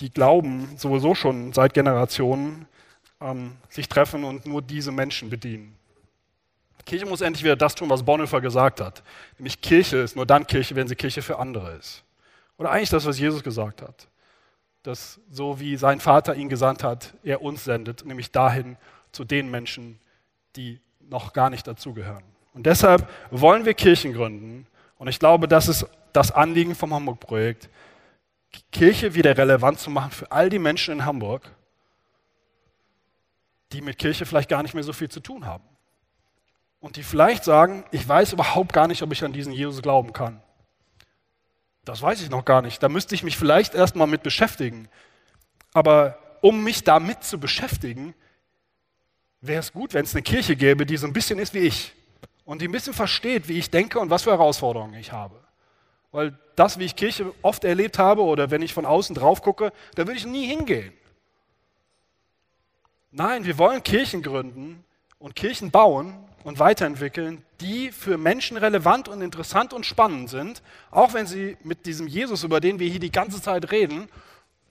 die 0.00 0.08
glauben, 0.08 0.70
sowieso 0.78 1.14
schon 1.14 1.52
seit 1.52 1.74
Generationen, 1.74 2.66
ähm, 3.20 3.56
sich 3.68 3.90
treffen 3.90 4.24
und 4.24 4.46
nur 4.46 4.62
diese 4.62 4.90
Menschen 4.90 5.28
bedienen. 5.28 5.76
Kirche 6.86 7.04
muss 7.04 7.20
endlich 7.20 7.44
wieder 7.44 7.56
das 7.56 7.74
tun, 7.74 7.90
was 7.90 8.02
Bonhoeffer 8.02 8.40
gesagt 8.40 8.80
hat. 8.80 9.02
Nämlich 9.36 9.60
Kirche 9.60 9.98
ist 9.98 10.16
nur 10.16 10.24
dann 10.24 10.46
Kirche, 10.46 10.76
wenn 10.76 10.88
sie 10.88 10.96
Kirche 10.96 11.20
für 11.20 11.38
andere 11.38 11.72
ist. 11.72 12.02
Oder 12.56 12.70
eigentlich 12.70 12.88
das, 12.88 13.04
was 13.04 13.18
Jesus 13.18 13.42
gesagt 13.42 13.82
hat. 13.82 14.08
Dass 14.82 15.20
so 15.28 15.60
wie 15.60 15.76
sein 15.76 16.00
Vater 16.00 16.34
ihn 16.34 16.48
gesandt 16.48 16.82
hat, 16.82 17.12
er 17.22 17.42
uns 17.42 17.64
sendet, 17.64 18.06
nämlich 18.06 18.30
dahin 18.30 18.78
zu 19.12 19.24
den 19.24 19.50
Menschen, 19.50 20.00
die 20.56 20.80
noch 21.00 21.34
gar 21.34 21.50
nicht 21.50 21.66
dazugehören. 21.66 22.24
Und 22.54 22.64
deshalb 22.64 23.06
wollen 23.30 23.66
wir 23.66 23.74
Kirchen 23.74 24.14
gründen. 24.14 24.66
Und 24.96 25.08
ich 25.08 25.18
glaube, 25.18 25.48
das 25.48 25.68
ist 25.68 25.86
das 26.14 26.30
Anliegen 26.30 26.74
vom 26.74 26.94
Hamburg-Projekt, 26.94 27.68
Kirche 28.72 29.14
wieder 29.14 29.36
relevant 29.36 29.78
zu 29.78 29.90
machen 29.90 30.12
für 30.12 30.30
all 30.32 30.48
die 30.48 30.58
Menschen 30.58 30.94
in 30.94 31.04
Hamburg, 31.04 31.50
die 33.72 33.82
mit 33.82 33.98
Kirche 33.98 34.24
vielleicht 34.24 34.48
gar 34.48 34.62
nicht 34.62 34.74
mehr 34.74 34.84
so 34.84 34.92
viel 34.92 35.10
zu 35.10 35.20
tun 35.20 35.44
haben 35.44 35.64
und 36.80 36.96
die 36.96 37.02
vielleicht 37.02 37.44
sagen, 37.44 37.84
ich 37.90 38.06
weiß 38.06 38.32
überhaupt 38.32 38.72
gar 38.72 38.86
nicht, 38.86 39.02
ob 39.02 39.12
ich 39.12 39.24
an 39.24 39.32
diesen 39.32 39.52
Jesus 39.52 39.82
glauben 39.82 40.12
kann. 40.12 40.40
Das 41.84 42.00
weiß 42.00 42.22
ich 42.22 42.30
noch 42.30 42.44
gar 42.44 42.62
nicht. 42.62 42.82
Da 42.82 42.88
müsste 42.88 43.14
ich 43.14 43.22
mich 43.22 43.36
vielleicht 43.36 43.74
erstmal 43.74 44.06
mit 44.06 44.22
beschäftigen. 44.22 44.88
Aber 45.72 46.18
um 46.40 46.62
mich 46.62 46.84
damit 46.84 47.24
zu 47.24 47.38
beschäftigen, 47.38 48.14
wäre 49.40 49.60
es 49.60 49.72
gut, 49.72 49.92
wenn 49.94 50.04
es 50.04 50.14
eine 50.14 50.22
Kirche 50.22 50.56
gäbe, 50.56 50.86
die 50.86 50.96
so 50.96 51.06
ein 51.06 51.12
bisschen 51.12 51.38
ist 51.38 51.54
wie 51.54 51.58
ich 51.58 51.92
und 52.44 52.62
die 52.62 52.68
ein 52.68 52.72
bisschen 52.72 52.94
versteht, 52.94 53.48
wie 53.48 53.58
ich 53.58 53.70
denke 53.70 53.98
und 53.98 54.10
was 54.10 54.22
für 54.22 54.30
Herausforderungen 54.30 54.94
ich 54.94 55.12
habe. 55.12 55.43
Weil 56.14 56.38
das, 56.56 56.78
wie 56.78 56.84
ich 56.84 56.96
Kirche 56.96 57.34
oft 57.42 57.64
erlebt 57.64 57.98
habe 57.98 58.22
oder 58.22 58.50
wenn 58.50 58.62
ich 58.62 58.72
von 58.72 58.86
außen 58.86 59.14
drauf 59.14 59.42
gucke, 59.42 59.72
da 59.96 60.06
würde 60.06 60.16
ich 60.16 60.24
nie 60.24 60.46
hingehen. 60.46 60.92
Nein, 63.10 63.44
wir 63.44 63.58
wollen 63.58 63.82
Kirchen 63.82 64.22
gründen 64.22 64.84
und 65.18 65.36
Kirchen 65.36 65.70
bauen, 65.70 66.24
und 66.44 66.58
weiterentwickeln, 66.58 67.42
die 67.60 67.90
für 67.90 68.18
Menschen 68.18 68.56
relevant 68.56 69.08
und 69.08 69.22
interessant 69.22 69.72
und 69.72 69.84
spannend 69.84 70.30
sind, 70.30 70.62
auch 70.90 71.14
wenn 71.14 71.26
sie 71.26 71.56
mit 71.64 71.86
diesem 71.86 72.06
Jesus, 72.06 72.44
über 72.44 72.60
den 72.60 72.78
wir 72.78 72.88
hier 72.88 73.00
die 73.00 73.10
ganze 73.10 73.42
Zeit 73.42 73.72
reden, 73.72 74.08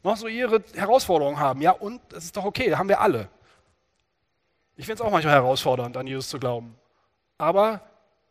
noch 0.03 0.15
so 0.15 0.27
ihre 0.27 0.63
Herausforderungen 0.75 1.39
haben. 1.39 1.61
Ja, 1.61 1.71
und 1.71 1.99
das 2.09 2.25
ist 2.25 2.37
doch 2.37 2.45
okay, 2.45 2.75
haben 2.75 2.89
wir 2.89 3.01
alle. 3.01 3.27
Ich 4.75 4.85
finde 4.85 5.01
es 5.01 5.07
auch 5.07 5.11
manchmal 5.11 5.33
herausfordernd, 5.33 5.97
an 5.97 6.07
Jesus 6.07 6.29
zu 6.29 6.39
glauben. 6.39 6.75
Aber 7.37 7.81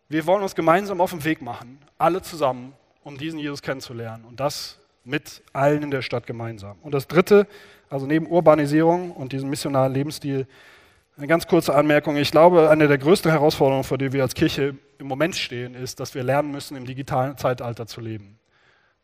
wir 0.08 0.24
wollen 0.26 0.42
uns 0.42 0.54
gemeinsam 0.54 1.00
auf 1.00 1.10
den 1.10 1.24
Weg 1.24 1.42
machen, 1.42 1.80
alle 1.98 2.22
zusammen, 2.22 2.74
um 3.04 3.18
diesen 3.18 3.38
Jesus 3.38 3.62
kennenzulernen. 3.62 4.24
Und 4.24 4.40
das 4.40 4.78
mit 5.04 5.42
allen 5.52 5.82
in 5.82 5.90
der 5.90 6.02
Stadt 6.02 6.26
gemeinsam. 6.26 6.78
Und 6.82 6.92
das 6.94 7.08
Dritte, 7.08 7.46
also 7.90 8.06
neben 8.06 8.26
Urbanisierung 8.26 9.10
und 9.10 9.32
diesem 9.32 9.50
missionalen 9.50 9.92
Lebensstil, 9.92 10.46
eine 11.16 11.26
ganz 11.26 11.46
kurze 11.46 11.74
Anmerkung. 11.74 12.16
Ich 12.16 12.30
glaube, 12.30 12.70
eine 12.70 12.88
der 12.88 12.98
größten 12.98 13.30
Herausforderungen, 13.30 13.84
vor 13.84 13.98
der 13.98 14.12
wir 14.12 14.22
als 14.22 14.34
Kirche 14.34 14.76
im 14.98 15.06
Moment 15.06 15.36
stehen, 15.36 15.74
ist, 15.74 16.00
dass 16.00 16.14
wir 16.14 16.22
lernen 16.22 16.50
müssen, 16.50 16.76
im 16.76 16.86
digitalen 16.86 17.36
Zeitalter 17.36 17.86
zu 17.86 18.00
leben. 18.00 18.38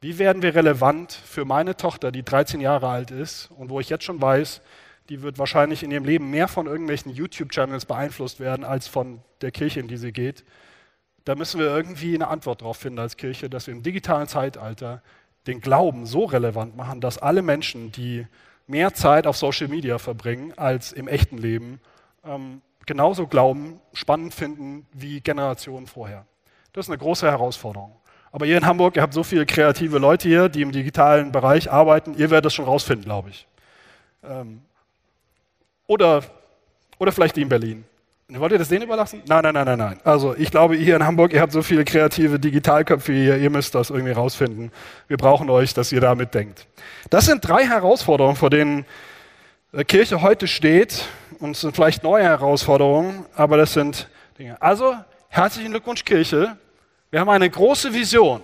Wie 0.00 0.18
werden 0.18 0.42
wir 0.42 0.54
relevant 0.54 1.12
für 1.12 1.44
meine 1.44 1.76
Tochter, 1.76 2.12
die 2.12 2.22
13 2.22 2.60
Jahre 2.60 2.88
alt 2.88 3.10
ist 3.10 3.50
und 3.56 3.68
wo 3.68 3.80
ich 3.80 3.88
jetzt 3.88 4.04
schon 4.04 4.22
weiß, 4.22 4.62
die 5.08 5.22
wird 5.22 5.38
wahrscheinlich 5.38 5.82
in 5.82 5.90
ihrem 5.90 6.04
Leben 6.04 6.30
mehr 6.30 6.48
von 6.48 6.66
irgendwelchen 6.66 7.12
YouTube-Channels 7.12 7.86
beeinflusst 7.86 8.40
werden, 8.40 8.64
als 8.64 8.86
von 8.88 9.20
der 9.40 9.50
Kirche, 9.50 9.80
in 9.80 9.88
die 9.88 9.96
sie 9.96 10.12
geht. 10.12 10.44
Da 11.24 11.34
müssen 11.34 11.60
wir 11.60 11.66
irgendwie 11.66 12.14
eine 12.14 12.28
Antwort 12.28 12.62
darauf 12.62 12.78
finden 12.78 12.98
als 12.98 13.16
Kirche, 13.16 13.50
dass 13.50 13.66
wir 13.66 13.74
im 13.74 13.82
digitalen 13.82 14.28
Zeitalter 14.28 15.02
den 15.46 15.60
Glauben 15.60 16.06
so 16.06 16.24
relevant 16.24 16.76
machen, 16.76 17.00
dass 17.00 17.18
alle 17.18 17.42
Menschen, 17.42 17.92
die 17.92 18.26
mehr 18.66 18.94
Zeit 18.94 19.26
auf 19.26 19.36
Social 19.36 19.68
Media 19.68 19.98
verbringen 19.98 20.52
als 20.56 20.92
im 20.92 21.08
echten 21.08 21.38
Leben, 21.38 21.80
ähm, 22.24 22.60
genauso 22.86 23.26
glauben, 23.26 23.80
spannend 23.92 24.34
finden 24.34 24.86
wie 24.92 25.20
Generationen 25.20 25.86
vorher. 25.86 26.26
Das 26.72 26.86
ist 26.86 26.90
eine 26.90 26.98
große 26.98 27.30
Herausforderung. 27.30 27.96
Aber 28.30 28.46
ihr 28.46 28.56
in 28.58 28.66
Hamburg, 28.66 28.96
ihr 28.96 29.02
habt 29.02 29.14
so 29.14 29.22
viele 29.22 29.46
kreative 29.46 29.98
Leute 29.98 30.28
hier, 30.28 30.48
die 30.48 30.62
im 30.62 30.72
digitalen 30.72 31.32
Bereich 31.32 31.70
arbeiten, 31.70 32.14
ihr 32.14 32.30
werdet 32.30 32.46
das 32.46 32.54
schon 32.54 32.66
rausfinden, 32.66 33.04
glaube 33.04 33.30
ich. 33.30 33.46
Ähm, 34.22 34.62
oder, 35.86 36.22
oder 36.98 37.12
vielleicht 37.12 37.36
die 37.36 37.42
in 37.42 37.48
Berlin. 37.48 37.84
Wollt 38.30 38.52
ihr 38.52 38.58
das 38.58 38.68
denen 38.68 38.82
überlassen? 38.82 39.22
Nein, 39.26 39.42
nein, 39.42 39.54
nein, 39.54 39.64
nein, 39.64 39.78
nein. 39.78 40.00
Also 40.04 40.36
ich 40.36 40.50
glaube, 40.50 40.76
ihr 40.76 40.96
in 40.96 41.06
Hamburg, 41.06 41.32
ihr 41.32 41.40
habt 41.40 41.50
so 41.50 41.62
viele 41.62 41.86
kreative 41.86 42.38
Digitalköpfe 42.38 43.10
hier, 43.10 43.38
ihr 43.38 43.48
müsst 43.48 43.74
das 43.74 43.88
irgendwie 43.88 44.12
rausfinden. 44.12 44.70
Wir 45.06 45.16
brauchen 45.16 45.48
euch, 45.48 45.72
dass 45.72 45.92
ihr 45.92 46.02
da 46.02 46.14
mitdenkt. 46.14 46.66
Das 47.08 47.24
sind 47.24 47.40
drei 47.48 47.64
Herausforderungen, 47.64 48.36
vor 48.36 48.50
denen 48.50 48.84
äh, 49.72 49.82
Kirche 49.82 50.20
heute 50.20 50.46
steht 50.46 51.06
und 51.38 51.52
es 51.52 51.62
sind 51.62 51.74
vielleicht 51.74 52.02
neue 52.02 52.22
Herausforderungen, 52.22 53.24
aber 53.34 53.56
das 53.56 53.72
sind 53.72 54.10
Dinge. 54.38 54.60
Also, 54.60 54.94
herzlichen 55.30 55.70
Glückwunsch 55.70 56.04
Kirche. 56.04 56.58
Wir 57.10 57.20
haben 57.20 57.30
eine 57.30 57.48
große 57.48 57.94
Vision 57.94 58.42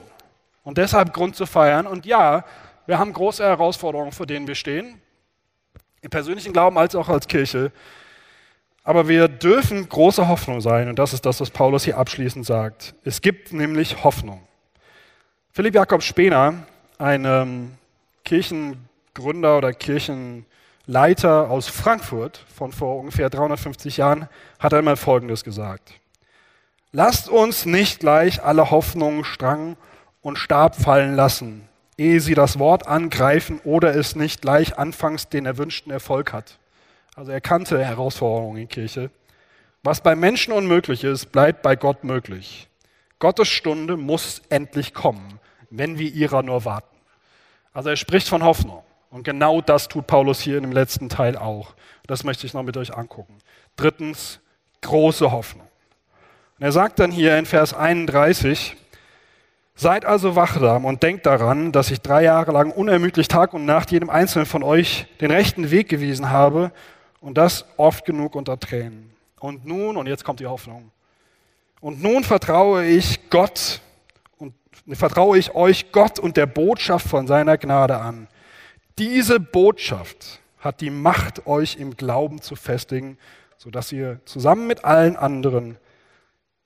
und 0.63 0.79
deshalb 0.79 1.13
Grund 1.13 1.37
zu 1.37 1.45
feiern. 1.45 1.87
Und 1.87 2.07
ja, 2.07 2.47
wir 2.87 2.99
haben 2.99 3.13
große 3.13 3.45
Herausforderungen, 3.45 4.13
vor 4.13 4.25
denen 4.25 4.47
wir 4.47 4.55
stehen, 4.55 4.99
im 6.01 6.09
persönlichen 6.09 6.55
Glauben 6.55 6.79
als 6.79 6.95
auch 6.95 7.11
als 7.11 7.29
Kirche. 7.29 7.71
Aber 8.87 9.09
wir 9.09 9.29
dürfen 9.29 9.89
große 9.89 10.29
Hoffnung 10.29 10.61
sein 10.61 10.89
und 10.89 10.99
das 10.99 11.15
ist 11.15 11.25
das, 11.25 11.41
was 11.41 11.51
Paulus 11.51 11.85
hier 11.85 11.97
abschließend 11.97 12.45
sagt. 12.45 12.95
Es 13.03 13.23
gibt 13.23 13.53
nämlich 13.55 14.05
Hoffnung. 14.05 14.43
Philipp 15.53 15.75
Jakob 15.75 16.03
Spener, 16.03 16.67
ein 16.99 17.25
ähm, 17.25 17.73
Kirchengründer 18.25 19.57
oder 19.57 19.73
Kirchen 19.73 20.45
Leiter 20.87 21.51
aus 21.51 21.67
Frankfurt 21.67 22.45
von 22.55 22.73
vor 22.73 22.99
ungefähr 22.99 23.31
350 23.31 23.97
Jahren 23.97 24.29
hat 24.59 24.75
einmal 24.75 24.97
Folgendes 24.97 25.45
gesagt. 25.45 25.95
Lasst 26.93 27.31
uns 27.31 27.65
nicht 27.65 28.01
gleich 28.01 28.45
alle 28.45 28.71
Hoffnungen, 28.71 29.25
Strang 29.25 29.79
und 30.21 30.39
Stab 30.39 30.77
fallen 30.77 31.17
lassen, 31.17 31.67
ehe 31.97 32.21
sie 32.21 32.35
das 32.35 32.59
Wort 32.59 32.87
angreifen 32.87 33.61
oder 33.65 33.97
es 33.97 34.15
nicht 34.15 34.43
gleich 34.43 34.79
anfangs 34.79 35.31
den 35.31 35.47
erwünschten 35.47 35.91
Erfolg 35.91 36.35
hat. 36.35 36.59
Also 37.15 37.31
er 37.31 37.41
kannte 37.41 37.85
Herausforderungen 37.85 38.63
in 38.63 38.69
Kirche. 38.69 39.11
Was 39.83 40.01
bei 40.01 40.17
Menschen 40.17 40.53
unmöglich 40.53 41.05
ist, 41.05 41.33
bleibt 41.33 41.63
bei 41.63 41.77
Gott 41.77 42.05
möglich. 42.05 42.69
Gottes 43.19 43.49
Stunde 43.49 43.97
muss 43.97 44.43
endlich 44.49 44.95
kommen, 44.95 45.39
wenn 45.71 45.99
wir 45.99 46.11
ihrer 46.13 46.43
nur 46.43 46.65
warten. 46.65 46.97
Also 47.73 47.91
er 47.91 47.97
spricht 47.97 48.29
von 48.29 48.43
Hoffnung. 48.43 48.83
Und 49.11 49.23
genau 49.23 49.61
das 49.61 49.89
tut 49.89 50.09
Paulus 50.09 50.41
hier 50.41 50.57
in 50.57 50.65
dem 50.65 50.73
letzten 50.73 51.09
Teil 51.09 51.37
auch. 51.37 51.75
Das 52.07 52.25
möchte 52.25 52.47
ich 52.47 52.55
noch 52.55 52.65
mit 52.65 52.77
euch 52.77 52.97
angucken. 52.97 53.39
Drittens, 53.77 54.41
große 54.81 55.31
Hoffnung. 55.31 55.69
Und 56.59 56.65
er 56.65 56.73
sagt 56.73 56.99
dann 56.99 57.13
hier 57.13 57.39
in 57.39 57.47
Vers 57.47 57.75
31, 57.75 58.77
Seid 59.77 60.05
also 60.05 60.37
wachsam 60.37 60.85
und 60.85 61.03
denkt 61.03 61.27
daran, 61.27 61.73
dass 61.73 61.91
ich 61.91 62.01
drei 62.01 62.23
Jahre 62.23 62.53
lang 62.53 62.71
unermüdlich 62.71 63.27
Tag 63.27 63.55
und 63.55 63.65
Nacht 63.65 63.91
jedem 63.91 64.09
Einzelnen 64.09 64.47
von 64.47 64.63
euch 64.63 65.07
den 65.21 65.33
rechten 65.33 65.73
Weg 65.73 65.89
gewiesen 65.89 66.31
habe 66.31 66.71
und 67.25 67.39
das 67.39 67.65
oft 67.79 68.05
genug 68.05 68.35
unter 68.35 68.61
Tränen. 68.61 69.11
Und 69.41 69.65
nun, 69.65 69.97
und 69.97 70.07
jetzt 70.07 70.25
kommt 70.25 70.41
die 70.41 70.47
Hoffnung, 70.47 70.91
und 71.81 72.03
nun 72.03 72.23
vertraue 72.23 72.85
ich 72.85 73.31
Gott 73.31 73.81
und 74.39 74.55
vertraue 74.93 75.39
ich 75.39 75.55
euch 75.55 75.91
Gott 75.91 76.19
und 76.19 76.37
der 76.37 76.47
Botschaft 76.47 77.09
von 77.09 77.27
seiner 77.27 77.57
Gnade 77.57 77.97
an. 77.97 78.29
Diese 78.99 79.41
Botschaft 79.41 80.41
hat 80.59 80.83
die 80.83 80.91
Macht, 80.91 81.47
euch 81.47 81.77
im 81.77 81.97
Glauben 81.97 82.43
zu 82.43 82.57
festigen, 82.57 83.19
sodass 83.57 83.91
ihr 83.91 84.21
zusammen 84.27 84.67
mit 84.67 84.85
allen 84.85 85.17
anderen, 85.17 85.79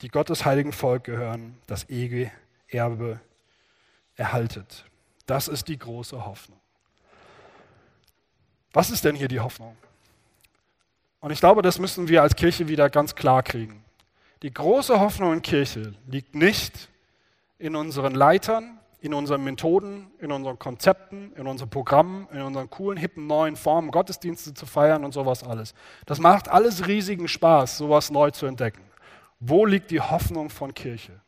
die 0.02 0.08
Gottes 0.08 0.44
heiligen 0.44 0.72
Volk 0.72 1.04
gehören, 1.04 1.56
das 1.68 1.88
ewige 1.88 2.32
Erbe 2.68 3.20
erhaltet. 4.16 4.84
Das 5.26 5.46
ist 5.46 5.68
die 5.68 5.78
große 5.78 6.24
Hoffnung. 6.24 6.58
Was 8.72 8.90
ist 8.90 9.04
denn 9.04 9.14
hier 9.14 9.28
die 9.28 9.40
Hoffnung? 9.40 9.76
Und 11.20 11.30
ich 11.32 11.40
glaube, 11.40 11.62
das 11.62 11.78
müssen 11.78 12.08
wir 12.08 12.22
als 12.22 12.36
Kirche 12.36 12.68
wieder 12.68 12.90
ganz 12.90 13.14
klar 13.14 13.42
kriegen. 13.42 13.84
Die 14.42 14.52
große 14.52 15.00
Hoffnung 15.00 15.32
in 15.32 15.42
Kirche 15.42 15.94
liegt 16.06 16.34
nicht 16.34 16.88
in 17.58 17.74
unseren 17.74 18.14
Leitern, 18.14 18.78
in 19.00 19.14
unseren 19.14 19.42
Methoden, 19.44 20.10
in 20.20 20.30
unseren 20.30 20.58
Konzepten, 20.58 21.32
in 21.34 21.46
unseren 21.46 21.70
Programmen, 21.70 22.28
in 22.32 22.40
unseren 22.42 22.70
coolen, 22.70 22.98
hippen, 22.98 23.26
neuen 23.26 23.56
Formen, 23.56 23.90
Gottesdienste 23.90 24.54
zu 24.54 24.66
feiern 24.66 25.04
und 25.04 25.12
sowas 25.12 25.42
alles. 25.42 25.74
Das 26.06 26.20
macht 26.20 26.48
alles 26.48 26.86
riesigen 26.86 27.28
Spaß, 27.28 27.78
sowas 27.78 28.10
neu 28.10 28.30
zu 28.30 28.46
entdecken. 28.46 28.82
Wo 29.40 29.64
liegt 29.66 29.90
die 29.90 30.00
Hoffnung 30.00 30.50
von 30.50 30.74
Kirche? 30.74 31.20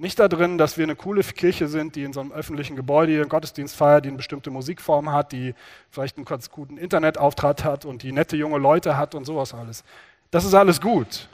Nicht 0.00 0.20
darin, 0.20 0.58
dass 0.58 0.76
wir 0.78 0.84
eine 0.84 0.94
coole 0.94 1.24
Kirche 1.24 1.66
sind, 1.66 1.96
die 1.96 2.04
in 2.04 2.12
so 2.12 2.20
einem 2.20 2.30
öffentlichen 2.30 2.76
Gebäude 2.76 3.12
ihren 3.12 3.28
Gottesdienst 3.28 3.74
feiert, 3.74 4.04
die 4.04 4.10
eine 4.10 4.16
bestimmte 4.16 4.48
Musikform 4.50 5.10
hat, 5.10 5.32
die 5.32 5.56
vielleicht 5.90 6.16
einen 6.16 6.24
ganz 6.24 6.50
guten 6.50 6.78
Internetauftritt 6.78 7.64
hat 7.64 7.84
und 7.84 8.04
die 8.04 8.12
nette 8.12 8.36
junge 8.36 8.58
Leute 8.58 8.96
hat 8.96 9.16
und 9.16 9.24
sowas 9.24 9.52
alles. 9.54 9.82
Das 10.30 10.44
ist 10.44 10.54
alles 10.54 10.80
gut. 10.80 11.28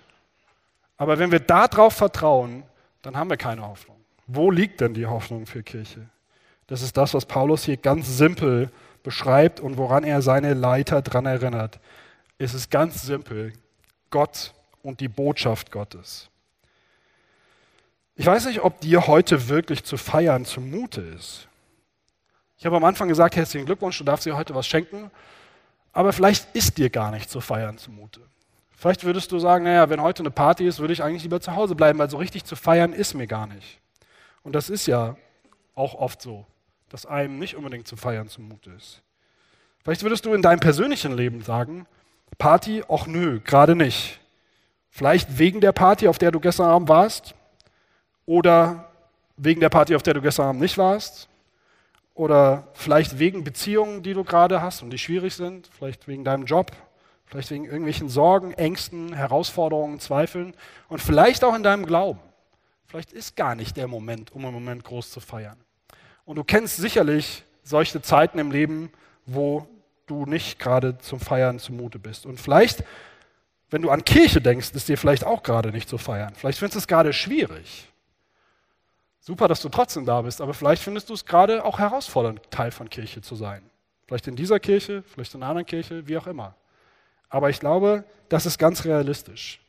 Aber 0.96 1.18
wenn 1.18 1.30
wir 1.30 1.40
darauf 1.40 1.92
vertrauen, 1.92 2.62
dann 3.02 3.18
haben 3.18 3.28
wir 3.28 3.36
keine 3.36 3.68
Hoffnung. 3.68 3.98
Wo 4.26 4.50
liegt 4.50 4.80
denn 4.80 4.94
die 4.94 5.04
Hoffnung 5.04 5.44
für 5.44 5.62
Kirche? 5.62 6.08
Das 6.66 6.80
ist 6.80 6.96
das, 6.96 7.12
was 7.12 7.26
Paulus 7.26 7.64
hier 7.64 7.76
ganz 7.76 8.16
simpel 8.16 8.70
beschreibt 9.02 9.60
und 9.60 9.76
woran 9.76 10.04
er 10.04 10.22
seine 10.22 10.54
Leiter 10.54 11.02
dran 11.02 11.26
erinnert. 11.26 11.78
Es 12.38 12.54
ist 12.54 12.70
ganz 12.70 13.02
simpel. 13.02 13.52
Gott 14.08 14.54
und 14.82 15.00
die 15.00 15.08
Botschaft 15.08 15.70
Gottes. 15.70 16.30
Ich 18.16 18.26
weiß 18.26 18.46
nicht, 18.46 18.60
ob 18.62 18.80
dir 18.80 19.08
heute 19.08 19.48
wirklich 19.48 19.82
zu 19.82 19.96
feiern 19.96 20.44
zumute 20.44 21.00
ist. 21.00 21.48
Ich 22.56 22.64
habe 22.64 22.76
am 22.76 22.84
Anfang 22.84 23.08
gesagt, 23.08 23.34
herzlichen 23.34 23.66
Glückwunsch, 23.66 23.98
du 23.98 24.04
darfst 24.04 24.24
dir 24.24 24.36
heute 24.36 24.54
was 24.54 24.68
schenken, 24.68 25.10
aber 25.92 26.12
vielleicht 26.12 26.54
ist 26.54 26.78
dir 26.78 26.90
gar 26.90 27.10
nicht 27.10 27.28
zu 27.28 27.40
feiern 27.40 27.76
zumute. 27.76 28.20
Vielleicht 28.76 29.04
würdest 29.04 29.32
du 29.32 29.38
sagen, 29.40 29.64
naja, 29.64 29.90
wenn 29.90 30.00
heute 30.00 30.22
eine 30.22 30.30
Party 30.30 30.66
ist, 30.66 30.78
würde 30.78 30.92
ich 30.92 31.02
eigentlich 31.02 31.24
lieber 31.24 31.40
zu 31.40 31.56
Hause 31.56 31.74
bleiben, 31.74 31.98
weil 31.98 32.08
so 32.08 32.16
richtig 32.16 32.44
zu 32.44 32.54
feiern 32.54 32.92
ist 32.92 33.14
mir 33.14 33.26
gar 33.26 33.48
nicht. 33.48 33.80
Und 34.42 34.54
das 34.54 34.70
ist 34.70 34.86
ja 34.86 35.16
auch 35.74 35.94
oft 35.94 36.22
so, 36.22 36.46
dass 36.90 37.06
einem 37.06 37.38
nicht 37.38 37.56
unbedingt 37.56 37.88
zu 37.88 37.96
feiern 37.96 38.28
zumute 38.28 38.70
ist. 38.70 39.02
Vielleicht 39.82 40.02
würdest 40.02 40.24
du 40.24 40.34
in 40.34 40.42
deinem 40.42 40.60
persönlichen 40.60 41.16
Leben 41.16 41.42
sagen, 41.42 41.86
Party, 42.38 42.84
ach 42.88 43.06
nö, 43.06 43.40
gerade 43.40 43.74
nicht. 43.74 44.20
Vielleicht 44.90 45.38
wegen 45.38 45.60
der 45.60 45.72
Party, 45.72 46.06
auf 46.06 46.18
der 46.18 46.30
du 46.30 46.38
gestern 46.38 46.66
Abend 46.66 46.88
warst, 46.88 47.34
oder 48.26 48.90
wegen 49.36 49.60
der 49.60 49.68
Party, 49.68 49.94
auf 49.94 50.02
der 50.02 50.14
du 50.14 50.22
gestern 50.22 50.46
Abend 50.46 50.60
nicht 50.60 50.78
warst. 50.78 51.28
Oder 52.14 52.68
vielleicht 52.74 53.18
wegen 53.18 53.42
Beziehungen, 53.42 54.02
die 54.02 54.14
du 54.14 54.22
gerade 54.22 54.62
hast 54.62 54.82
und 54.82 54.90
die 54.90 54.98
schwierig 54.98 55.34
sind. 55.34 55.68
Vielleicht 55.76 56.06
wegen 56.06 56.24
deinem 56.24 56.44
Job. 56.44 56.70
Vielleicht 57.26 57.50
wegen 57.50 57.64
irgendwelchen 57.64 58.08
Sorgen, 58.08 58.52
Ängsten, 58.52 59.12
Herausforderungen, 59.12 59.98
Zweifeln. 59.98 60.54
Und 60.88 61.00
vielleicht 61.00 61.42
auch 61.42 61.54
in 61.54 61.64
deinem 61.64 61.86
Glauben. 61.86 62.20
Vielleicht 62.86 63.12
ist 63.12 63.34
gar 63.34 63.56
nicht 63.56 63.76
der 63.76 63.88
Moment, 63.88 64.30
um 64.32 64.44
im 64.44 64.52
Moment 64.52 64.84
groß 64.84 65.10
zu 65.10 65.18
feiern. 65.18 65.58
Und 66.24 66.36
du 66.36 66.44
kennst 66.44 66.76
sicherlich 66.76 67.42
solche 67.64 68.00
Zeiten 68.00 68.38
im 68.38 68.52
Leben, 68.52 68.92
wo 69.26 69.66
du 70.06 70.26
nicht 70.26 70.58
gerade 70.58 70.98
zum 70.98 71.18
Feiern 71.18 71.58
zumute 71.58 71.98
bist. 71.98 72.26
Und 72.26 72.40
vielleicht, 72.40 72.84
wenn 73.70 73.82
du 73.82 73.90
an 73.90 74.04
Kirche 74.04 74.40
denkst, 74.40 74.70
ist 74.74 74.88
dir 74.88 74.98
vielleicht 74.98 75.24
auch 75.24 75.42
gerade 75.42 75.70
nicht 75.70 75.88
zu 75.88 75.98
feiern. 75.98 76.34
Vielleicht 76.36 76.58
findest 76.58 76.76
du 76.76 76.78
es 76.80 76.86
gerade 76.86 77.12
schwierig. 77.12 77.88
Super, 79.26 79.48
dass 79.48 79.62
du 79.62 79.70
trotzdem 79.70 80.04
da 80.04 80.20
bist, 80.20 80.42
aber 80.42 80.52
vielleicht 80.52 80.82
findest 80.82 81.08
du 81.08 81.14
es 81.14 81.24
gerade 81.24 81.64
auch 81.64 81.78
herausfordernd, 81.78 82.42
Teil 82.50 82.70
von 82.70 82.90
Kirche 82.90 83.22
zu 83.22 83.34
sein. 83.36 83.62
Vielleicht 84.06 84.28
in 84.28 84.36
dieser 84.36 84.60
Kirche, 84.60 85.02
vielleicht 85.02 85.34
in 85.34 85.42
einer 85.42 85.48
anderen 85.48 85.64
Kirche, 85.64 86.06
wie 86.06 86.18
auch 86.18 86.26
immer. 86.26 86.54
Aber 87.30 87.48
ich 87.48 87.58
glaube, 87.58 88.04
das 88.28 88.44
ist 88.44 88.58
ganz 88.58 88.84
realistisch. 88.84 89.60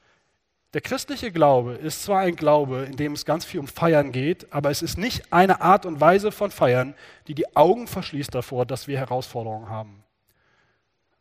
Der 0.73 0.81
christliche 0.81 1.31
Glaube 1.31 1.75
ist 1.75 2.03
zwar 2.03 2.19
ein 2.19 2.35
Glaube, 2.35 2.79
in 2.79 2.97
dem 2.97 3.13
es 3.13 3.23
ganz 3.23 3.45
viel 3.45 3.61
um 3.61 3.69
Feiern 3.69 4.11
geht, 4.11 4.51
aber 4.51 4.71
es 4.71 4.81
ist 4.81 4.97
nicht 4.97 5.31
eine 5.31 5.61
Art 5.61 5.85
und 5.85 6.01
Weise 6.01 6.33
von 6.33 6.51
Feiern, 6.51 6.93
die 7.29 7.33
die 7.33 7.55
Augen 7.55 7.87
verschließt 7.87 8.35
davor, 8.35 8.65
dass 8.65 8.89
wir 8.89 8.97
Herausforderungen 8.97 9.69
haben. 9.69 10.03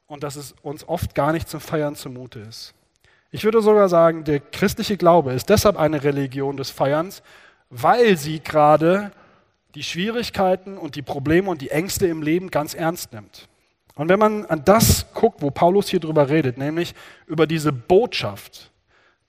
Und 0.08 0.24
dass 0.24 0.34
es 0.34 0.56
uns 0.60 0.88
oft 0.88 1.14
gar 1.14 1.30
nicht 1.30 1.48
zum 1.48 1.60
Feiern 1.60 1.94
zumute 1.94 2.40
ist. 2.40 2.74
Ich 3.30 3.44
würde 3.44 3.62
sogar 3.62 3.88
sagen, 3.88 4.24
der 4.24 4.40
christliche 4.40 4.96
Glaube 4.96 5.34
ist 5.34 5.48
deshalb 5.48 5.76
eine 5.76 6.02
Religion 6.02 6.56
des 6.56 6.70
Feierns, 6.70 7.22
weil 7.76 8.16
sie 8.16 8.38
gerade 8.38 9.10
die 9.74 9.82
Schwierigkeiten 9.82 10.78
und 10.78 10.94
die 10.94 11.02
Probleme 11.02 11.50
und 11.50 11.60
die 11.60 11.70
Ängste 11.70 12.06
im 12.06 12.22
Leben 12.22 12.50
ganz 12.50 12.74
ernst 12.74 13.12
nimmt. 13.12 13.48
Und 13.96 14.08
wenn 14.08 14.18
man 14.20 14.46
an 14.46 14.64
das 14.64 15.12
guckt, 15.12 15.42
wo 15.42 15.50
Paulus 15.50 15.88
hier 15.88 15.98
drüber 15.98 16.28
redet, 16.28 16.56
nämlich 16.56 16.94
über 17.26 17.48
diese 17.48 17.72
Botschaft, 17.72 18.70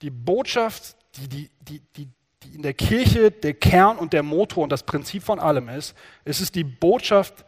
die 0.01 0.11
Botschaft, 0.11 0.95
die, 1.15 1.49
die, 1.61 1.81
die, 1.95 2.07
die, 2.43 2.55
in 2.55 2.61
der 2.61 2.75
Kirche 2.75 3.31
der 3.31 3.55
Kern 3.55 3.97
und 3.97 4.13
der 4.13 4.21
Motor 4.21 4.63
und 4.63 4.71
das 4.71 4.83
Prinzip 4.83 5.23
von 5.23 5.39
allem 5.39 5.67
ist, 5.69 5.95
es 6.23 6.39
ist 6.39 6.53
die 6.53 6.63
Botschaft 6.63 7.45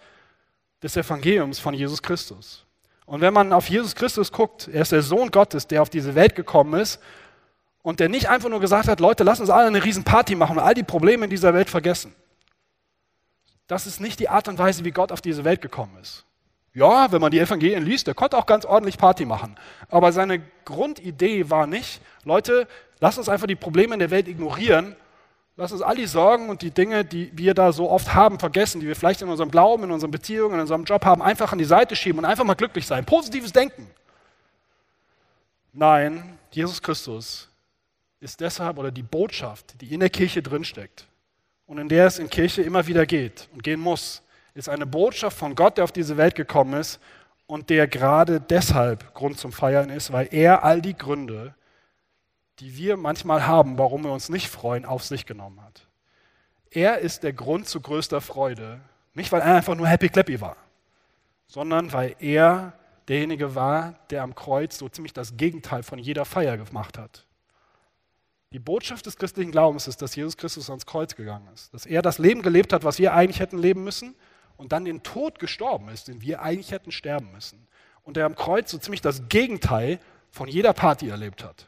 des 0.82 0.98
Evangeliums 0.98 1.60
von 1.60 1.76
Jesus 1.76 2.02
Christus. 2.02 2.66
Und 3.06 3.22
wenn 3.22 3.34
man 3.34 3.54
auf 3.54 3.70
Jesus 3.70 3.94
Christus 3.94 4.32
guckt, 4.32 4.68
er 4.68 4.82
ist 4.82 4.92
der 4.92 5.04
Sohn 5.04 5.30
Gottes, 5.30 5.68
der 5.68 5.84
auf 5.84 5.92
diese 5.92 6.16
Welt 6.16 6.36
gekommen 6.36 6.80
ist 6.80 7.00
und 7.82 8.00
der 8.00 8.10
nicht 8.10 8.30
einfach 8.30 8.50
nur 8.50 8.60
gesagt 8.60 8.88
hat, 8.88 9.00
Leute, 9.00 9.24
lass 9.24 9.40
uns 9.40 9.50
alle 9.50 9.68
eine 9.68 9.84
riesen 9.84 10.04
Party 10.04 10.36
machen 10.36 10.58
und 10.58 10.64
all 10.64 10.74
die 10.74 10.84
Probleme 10.84 11.26
in 11.26 11.30
dieser 11.30 11.54
Welt 11.54 11.70
vergessen. 11.70 12.14
Das 13.68 13.86
ist 13.86 14.00
nicht 14.00 14.20
die 14.20 14.30
Art 14.30 14.48
und 14.48 14.58
Weise, 14.58 14.86
wie 14.86 14.92
Gott 14.92 15.12
auf 15.12 15.22
diese 15.22 15.44
Welt 15.44 15.62
gekommen 15.62 15.98
ist. 16.02 16.26
Ja, 16.74 17.12
wenn 17.12 17.22
man 17.22 17.32
die 17.32 17.40
Evangelien 17.40 17.84
liest, 17.84 18.08
der 18.08 18.14
konnte 18.14 18.38
auch 18.38 18.46
ganz 18.46 18.64
ordentlich 18.64 18.98
Party 18.98 19.26
machen. 19.26 19.56
Aber 19.90 20.12
seine 20.12 20.42
Grundidee 20.64 21.50
war 21.50 21.66
nicht, 21.66 22.02
Leute, 22.24 22.68
lass 23.00 23.18
uns 23.18 23.30
einfach 23.30 23.48
die 23.48 23.56
Probleme 23.56 23.94
in 23.94 24.00
der 24.00 24.12
Welt 24.12 24.28
ignorieren. 24.28 24.96
Lass 25.56 25.72
uns 25.72 25.82
all 25.82 25.96
die 25.96 26.06
Sorgen 26.06 26.50
und 26.50 26.62
die 26.62 26.70
Dinge, 26.70 27.04
die 27.04 27.32
wir 27.36 27.56
da 27.56 27.72
so 27.72 27.90
oft 27.90 28.14
haben, 28.14 28.38
vergessen, 28.38 28.80
die 28.80 28.88
wir 28.88 28.96
vielleicht 28.96 29.24
in 29.24 29.28
unserem 29.28 29.50
Glauben, 29.50 29.86
in 29.86 29.92
unseren 29.92 30.12
Beziehungen, 30.12 30.54
in 30.54 30.62
unserem 30.62 30.84
Job 30.84 31.04
haben, 31.04 31.22
einfach 31.24 31.52
an 31.52 31.58
die 31.58 31.66
Seite 31.66 31.96
schieben 31.96 32.20
und 32.20 32.26
einfach 32.26 32.44
mal 32.44 32.54
glücklich 32.54 32.86
sein. 32.86 33.06
Positives 33.06 33.52
Denken. 33.52 33.90
Nein, 35.74 36.38
Jesus 36.52 36.82
Christus 36.82 37.47
ist 38.20 38.40
deshalb, 38.42 38.78
oder 38.78 38.92
die 38.92 39.04
Botschaft, 39.04 39.80
die 39.82 39.94
in 39.94 40.00
der 40.00 40.10
Kirche 40.10 40.42
drinsteckt 40.42 41.08
und 41.66 41.78
in 41.78 41.90
der 41.90 42.08
es 42.08 42.20
in 42.20 42.30
Kirche 42.30 42.62
immer 42.62 42.88
wieder 42.88 43.06
geht 43.06 43.48
und 43.54 43.64
gehen 43.64 43.80
muss, 43.80 44.24
ist 44.54 44.70
eine 44.70 44.88
Botschaft 44.88 45.38
von 45.38 45.54
Gott, 45.54 45.78
der 45.78 45.84
auf 45.84 45.92
diese 45.92 46.18
Welt 46.18 46.34
gekommen 46.34 46.74
ist 46.74 47.00
und 47.46 47.70
der 47.70 47.88
gerade 47.88 48.42
deshalb 48.42 49.14
Grund 49.14 49.38
zum 49.38 49.52
Feiern 49.52 49.90
ist, 49.90 50.12
weil 50.12 50.28
er 50.32 50.64
all 50.64 50.82
die 50.82 50.98
Gründe, 50.98 51.54
die 52.60 52.76
wir 52.76 52.98
manchmal 52.98 53.46
haben, 53.46 53.78
warum 53.78 54.04
wir 54.04 54.12
uns 54.12 54.30
nicht 54.30 54.50
freuen, 54.50 54.84
auf 54.84 55.04
sich 55.04 55.28
genommen 55.28 55.62
hat. 55.64 55.88
Er 56.72 57.00
ist 57.00 57.22
der 57.24 57.34
Grund 57.34 57.68
zu 57.68 57.82
größter 57.82 58.20
Freude, 58.20 58.80
nicht 59.14 59.32
weil 59.32 59.42
er 59.42 59.56
einfach 59.56 59.76
nur 59.76 59.88
happy 59.88 60.10
clappy 60.10 60.42
war, 60.42 60.58
sondern 61.46 61.94
weil 61.94 62.16
er 62.20 62.74
derjenige 63.08 63.54
war, 63.54 63.96
der 64.10 64.24
am 64.24 64.34
Kreuz 64.34 64.78
so 64.78 64.90
ziemlich 64.90 65.14
das 65.14 65.38
Gegenteil 65.38 65.84
von 65.84 66.00
jeder 66.00 66.26
Feier 66.26 66.58
gemacht 66.58 66.98
hat. 66.98 67.27
Die 68.54 68.60
Botschaft 68.60 69.06
des 69.06 69.18
christlichen 69.18 69.52
Glaubens 69.52 69.88
ist, 69.88 70.02
dass 70.02 70.16
Jesus 70.16 70.38
Christus 70.38 70.70
ans 70.70 70.86
Kreuz 70.86 71.16
gegangen 71.16 71.50
ist, 71.54 71.74
dass 71.74 71.86
er 71.86 72.02
das 72.02 72.18
Leben 72.18 72.42
gelebt 72.42 72.72
hat, 72.72 72.84
was 72.84 72.98
wir 72.98 73.14
eigentlich 73.14 73.40
hätten 73.40 73.58
leben 73.58 73.84
müssen 73.84 74.16
und 74.56 74.72
dann 74.72 74.86
den 74.86 75.04
Tod 75.04 75.40
gestorben 75.40 75.90
ist, 75.90 76.08
den 76.08 76.22
wir 76.22 76.42
eigentlich 76.42 76.72
hätten 76.72 76.92
sterben 76.92 77.32
müssen. 77.32 77.68
Und 78.04 78.16
der 78.16 78.26
am 78.26 78.36
Kreuz 78.36 78.72
so 78.72 78.78
ziemlich 78.78 79.02
das 79.02 79.28
Gegenteil 79.28 80.00
von 80.32 80.48
jeder 80.48 80.72
Party 80.72 81.10
erlebt 81.10 81.44
hat. 81.44 81.68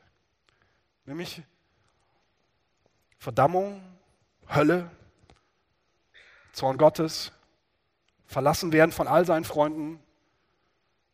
Nämlich 1.06 1.42
Verdammung, 3.18 3.82
Hölle, 4.48 4.90
Zorn 6.54 6.78
Gottes, 6.78 7.34
verlassen 8.26 8.72
werden 8.72 8.92
von 8.92 9.08
all 9.08 9.26
seinen 9.26 9.44
Freunden. 9.44 10.00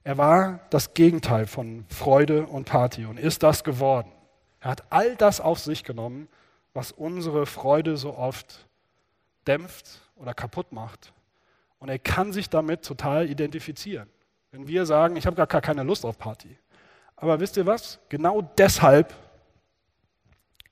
Er 0.04 0.18
war 0.20 0.60
das 0.70 0.94
Gegenteil 0.94 1.48
von 1.48 1.86
Freude 1.90 2.46
und 2.46 2.66
Party 2.66 3.06
und 3.06 3.18
ist 3.18 3.42
das 3.42 3.64
geworden. 3.64 4.12
Er 4.66 4.72
hat 4.72 4.84
all 4.90 5.16
das 5.16 5.42
auf 5.42 5.60
sich 5.60 5.84
genommen, 5.84 6.28
was 6.74 6.92
unsere 6.92 7.46
Freude 7.46 7.98
so 7.98 8.18
oft 8.18 8.66
dämpft 9.46 10.02
oder 10.16 10.34
kaputt 10.34 10.72
macht. 10.72 11.14
Und 11.78 11.90
er 11.90 12.00
kann 12.00 12.34
sich 12.34 12.50
damit 12.50 12.84
total 12.84 13.30
identifizieren. 13.30 14.10
Wenn 14.50 14.68
wir 14.68 14.88
sagen, 14.88 15.18
ich 15.18 15.28
habe 15.28 15.36
gar 15.36 15.62
keine 15.62 15.84
Lust 15.84 16.04
auf 16.04 16.18
Party. 16.18 16.58
Aber 17.16 17.40
wisst 17.40 17.58
ihr 17.58 17.68
was? 17.68 18.00
Genau 18.10 18.42
deshalb 18.58 19.14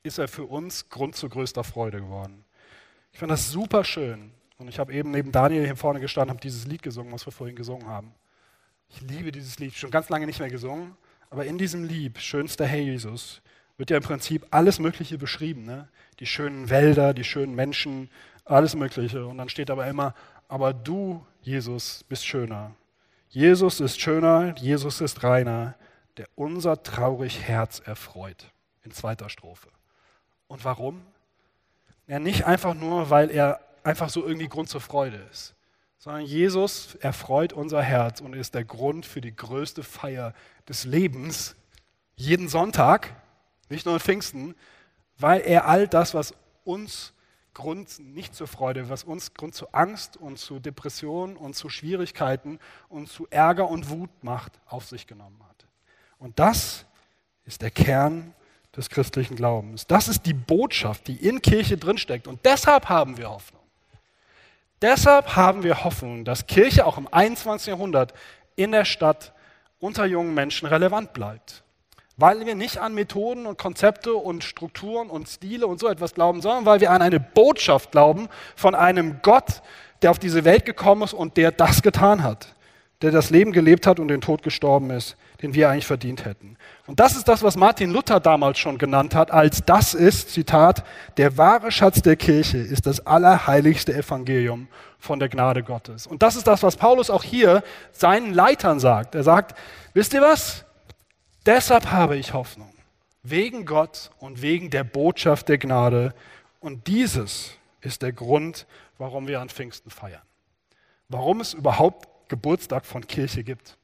ist 0.02 0.18
er 0.18 0.28
für 0.28 0.46
uns 0.46 0.90
Grund 0.90 1.16
zu 1.16 1.30
größter 1.30 1.64
Freude 1.64 2.00
geworden. 2.00 2.44
Ich 3.12 3.20
fand 3.20 3.32
das 3.32 3.52
super 3.52 3.84
schön. 3.84 4.32
Und 4.58 4.70
ich 4.70 4.80
habe 4.80 4.92
eben 4.92 5.12
neben 5.12 5.32
Daniel 5.32 5.66
hier 5.66 5.76
vorne 5.76 6.00
gestanden, 6.00 6.32
habe 6.32 6.42
dieses 6.42 6.66
Lied 6.66 6.82
gesungen, 6.82 7.14
was 7.14 7.28
wir 7.28 7.32
vorhin 7.32 7.56
gesungen 7.56 7.86
haben. 7.86 8.12
Ich 8.90 9.02
liebe 9.02 9.32
dieses 9.32 9.60
Lied, 9.60 9.76
schon 9.76 9.92
ganz 9.92 10.10
lange 10.10 10.26
nicht 10.26 10.40
mehr 10.40 10.50
gesungen, 10.50 10.98
aber 11.30 11.46
in 11.46 11.60
diesem 11.60 11.84
Lied, 11.84 12.18
schönster 12.18 12.66
Herr 12.66 12.82
Jesus, 12.82 13.44
wird 13.78 13.90
ja 13.90 13.98
im 13.98 14.04
Prinzip 14.04 14.46
alles 14.52 14.80
Mögliche 14.80 15.18
beschrieben. 15.18 15.66
Ne? 15.66 15.88
Die 16.20 16.26
schönen 16.26 16.70
Wälder, 16.70 17.14
die 17.14 17.24
schönen 17.24 17.56
Menschen, 17.56 18.10
alles 18.46 18.76
Mögliche. 18.76 19.26
Und 19.26 19.38
dann 19.38 19.50
steht 19.50 19.70
aber 19.70 19.88
immer, 19.88 20.14
aber 20.48 20.74
du, 20.74 21.26
Jesus, 21.42 22.04
bist 22.08 22.26
schöner. 22.26 22.76
Jesus 23.30 23.80
ist 23.80 24.00
schöner, 24.00 24.56
Jesus 24.58 25.02
ist 25.02 25.24
reiner, 25.24 25.76
der 26.18 26.28
unser 26.36 26.84
traurig 26.84 27.42
Herz 27.42 27.80
erfreut. 27.80 28.52
In 28.84 28.92
zweiter 28.92 29.30
Strophe. 29.30 29.70
Und 30.48 30.66
warum? 30.66 31.02
Ja, 32.06 32.20
nicht 32.20 32.46
einfach 32.46 32.74
nur, 32.74 33.10
weil 33.10 33.32
er 33.32 33.62
einfach 33.84 34.10
so 34.10 34.26
irgendwie 34.26 34.50
Grund 34.50 34.70
zur 34.70 34.82
Freude 34.82 35.18
ist, 35.32 35.56
sondern 35.98 36.24
Jesus 36.24 36.96
erfreut 36.96 37.54
unser 37.54 37.82
Herz 37.82 38.20
und 38.20 38.36
ist 38.36 38.54
der 38.54 38.66
Grund 38.66 39.06
für 39.06 39.22
die 39.22 39.36
größte 39.36 39.84
Feier 39.84 40.34
des 40.68 40.84
Lebens 40.84 41.56
jeden 42.16 42.50
Sonntag, 42.50 43.16
nicht 43.74 43.86
nur 43.86 43.96
in 43.96 44.00
Pfingsten, 44.00 44.56
weil 45.18 45.42
er 45.42 45.68
all 45.68 45.88
das, 45.88 46.14
was 46.14 46.34
uns 46.64 47.14
Grund 47.54 48.00
nicht 48.00 48.34
zur 48.34 48.48
Freude, 48.48 48.90
was 48.90 49.04
uns 49.04 49.34
Grund 49.34 49.54
zu 49.54 49.72
Angst 49.74 50.18
und 50.18 50.40
zu 50.40 50.60
Depressionen 50.60 51.38
und 51.38 51.56
zu 51.56 51.70
Schwierigkeiten 51.70 52.60
und 52.90 53.10
zu 53.10 53.28
Ärger 53.30 53.70
und 53.70 53.90
Wut 53.90 54.10
macht, 54.24 54.54
auf 54.66 54.88
sich 54.88 55.06
genommen 55.06 55.40
hat. 55.48 55.66
Und 56.18 56.40
das 56.40 56.86
ist 57.46 57.62
der 57.62 57.70
Kern 57.70 58.34
des 58.76 58.90
christlichen 58.90 59.36
Glaubens. 59.36 59.86
Das 59.86 60.08
ist 60.08 60.26
die 60.26 60.34
Botschaft, 60.34 61.08
die 61.08 61.16
in 61.16 61.42
Kirche 61.42 61.78
drinsteckt. 61.78 62.28
Und 62.28 62.44
deshalb 62.44 62.90
haben 62.90 63.18
wir 63.18 63.30
Hoffnung. 63.30 63.62
Deshalb 64.82 65.36
haben 65.36 65.64
wir 65.64 65.84
Hoffnung, 65.84 66.26
dass 66.26 66.48
Kirche 66.48 66.86
auch 66.86 66.98
im 66.98 67.08
21. 67.12 67.68
Jahrhundert 67.68 68.14
in 68.56 68.72
der 68.72 68.86
Stadt 68.86 69.34
unter 69.80 70.06
jungen 70.06 70.34
Menschen 70.34 70.68
relevant 70.68 71.14
bleibt. 71.14 71.64
Weil 72.18 72.46
wir 72.46 72.56
nicht 72.56 72.78
an 72.78 72.94
Methoden 72.94 73.48
und 73.48 73.58
Konzepte 73.58 74.14
und 74.14 74.44
Strukturen 74.44 75.10
und 75.10 75.28
Stile 75.28 75.66
und 75.66 75.80
so 75.80 75.88
etwas 75.88 76.14
glauben, 76.14 76.42
sondern 76.42 76.66
weil 76.66 76.80
wir 76.80 76.92
an 76.92 77.02
eine 77.02 77.20
Botschaft 77.20 77.92
glauben 77.92 78.30
von 78.56 78.76
einem 78.76 79.18
Gott, 79.24 79.62
der 80.04 80.12
auf 80.12 80.20
diese 80.20 80.44
Welt 80.46 80.66
gekommen 80.66 81.04
ist 81.04 81.14
und 81.14 81.38
der 81.38 81.52
das 81.52 81.82
getan 81.82 82.22
hat, 82.22 82.54
der 83.02 83.12
das 83.12 83.32
Leben 83.32 83.52
gelebt 83.52 83.88
hat 83.88 84.00
und 84.00 84.10
den 84.10 84.22
Tod 84.22 84.44
gestorben 84.44 84.92
ist, 84.92 85.16
den 85.42 85.56
wir 85.56 85.70
eigentlich 85.70 85.88
verdient 85.88 86.24
hätten. 86.24 86.56
Und 86.86 87.00
das 87.00 87.16
ist 87.16 87.28
das, 87.28 87.42
was 87.42 87.58
Martin 87.58 87.92
Luther 87.92 88.20
damals 88.20 88.60
schon 88.60 88.78
genannt 88.78 89.16
hat, 89.16 89.32
als 89.32 89.64
das 89.66 89.94
ist, 89.94 90.32
Zitat, 90.32 90.84
der 91.18 91.38
wahre 91.38 91.72
Schatz 91.72 92.02
der 92.02 92.16
Kirche 92.16 92.60
ist 92.60 92.86
das 92.86 93.06
allerheiligste 93.06 93.94
Evangelium 93.94 94.68
von 95.00 95.20
der 95.20 95.30
Gnade 95.30 95.64
Gottes. 95.64 96.06
Und 96.06 96.22
das 96.22 96.36
ist 96.36 96.48
das, 96.48 96.64
was 96.64 96.78
Paulus 96.78 97.10
auch 97.10 97.24
hier 97.24 97.64
seinen 97.92 98.34
Leitern 98.34 98.80
sagt. 98.80 99.16
Er 99.16 99.24
sagt, 99.24 99.58
wisst 99.94 100.14
ihr 100.14 100.22
was? 100.22 100.64
Deshalb 101.46 101.92
habe 101.92 102.16
ich 102.16 102.34
Hoffnung. 102.34 102.74
Wegen 103.22 103.66
Gott 103.66 104.12
und 104.20 104.42
wegen 104.42 104.70
der 104.70 104.84
Botschaft 104.84 105.50
der 105.50 105.58
Gnade. 105.58 106.14
Und 106.60 106.88
dieses 106.88 107.52
ist 107.82 108.02
der 108.02 108.14
Grund, 108.14 108.66
warum 108.98 109.28
wir 109.28 109.42
an 109.42 109.50
Pfingsten 109.50 109.90
feiern. 109.90 110.22
Warum 111.10 111.42
es 111.42 111.54
überhaupt 111.54 112.08
Geburtstag 112.30 112.86
von 112.86 113.06
Kirche 113.06 113.44
gibt. 113.44 113.78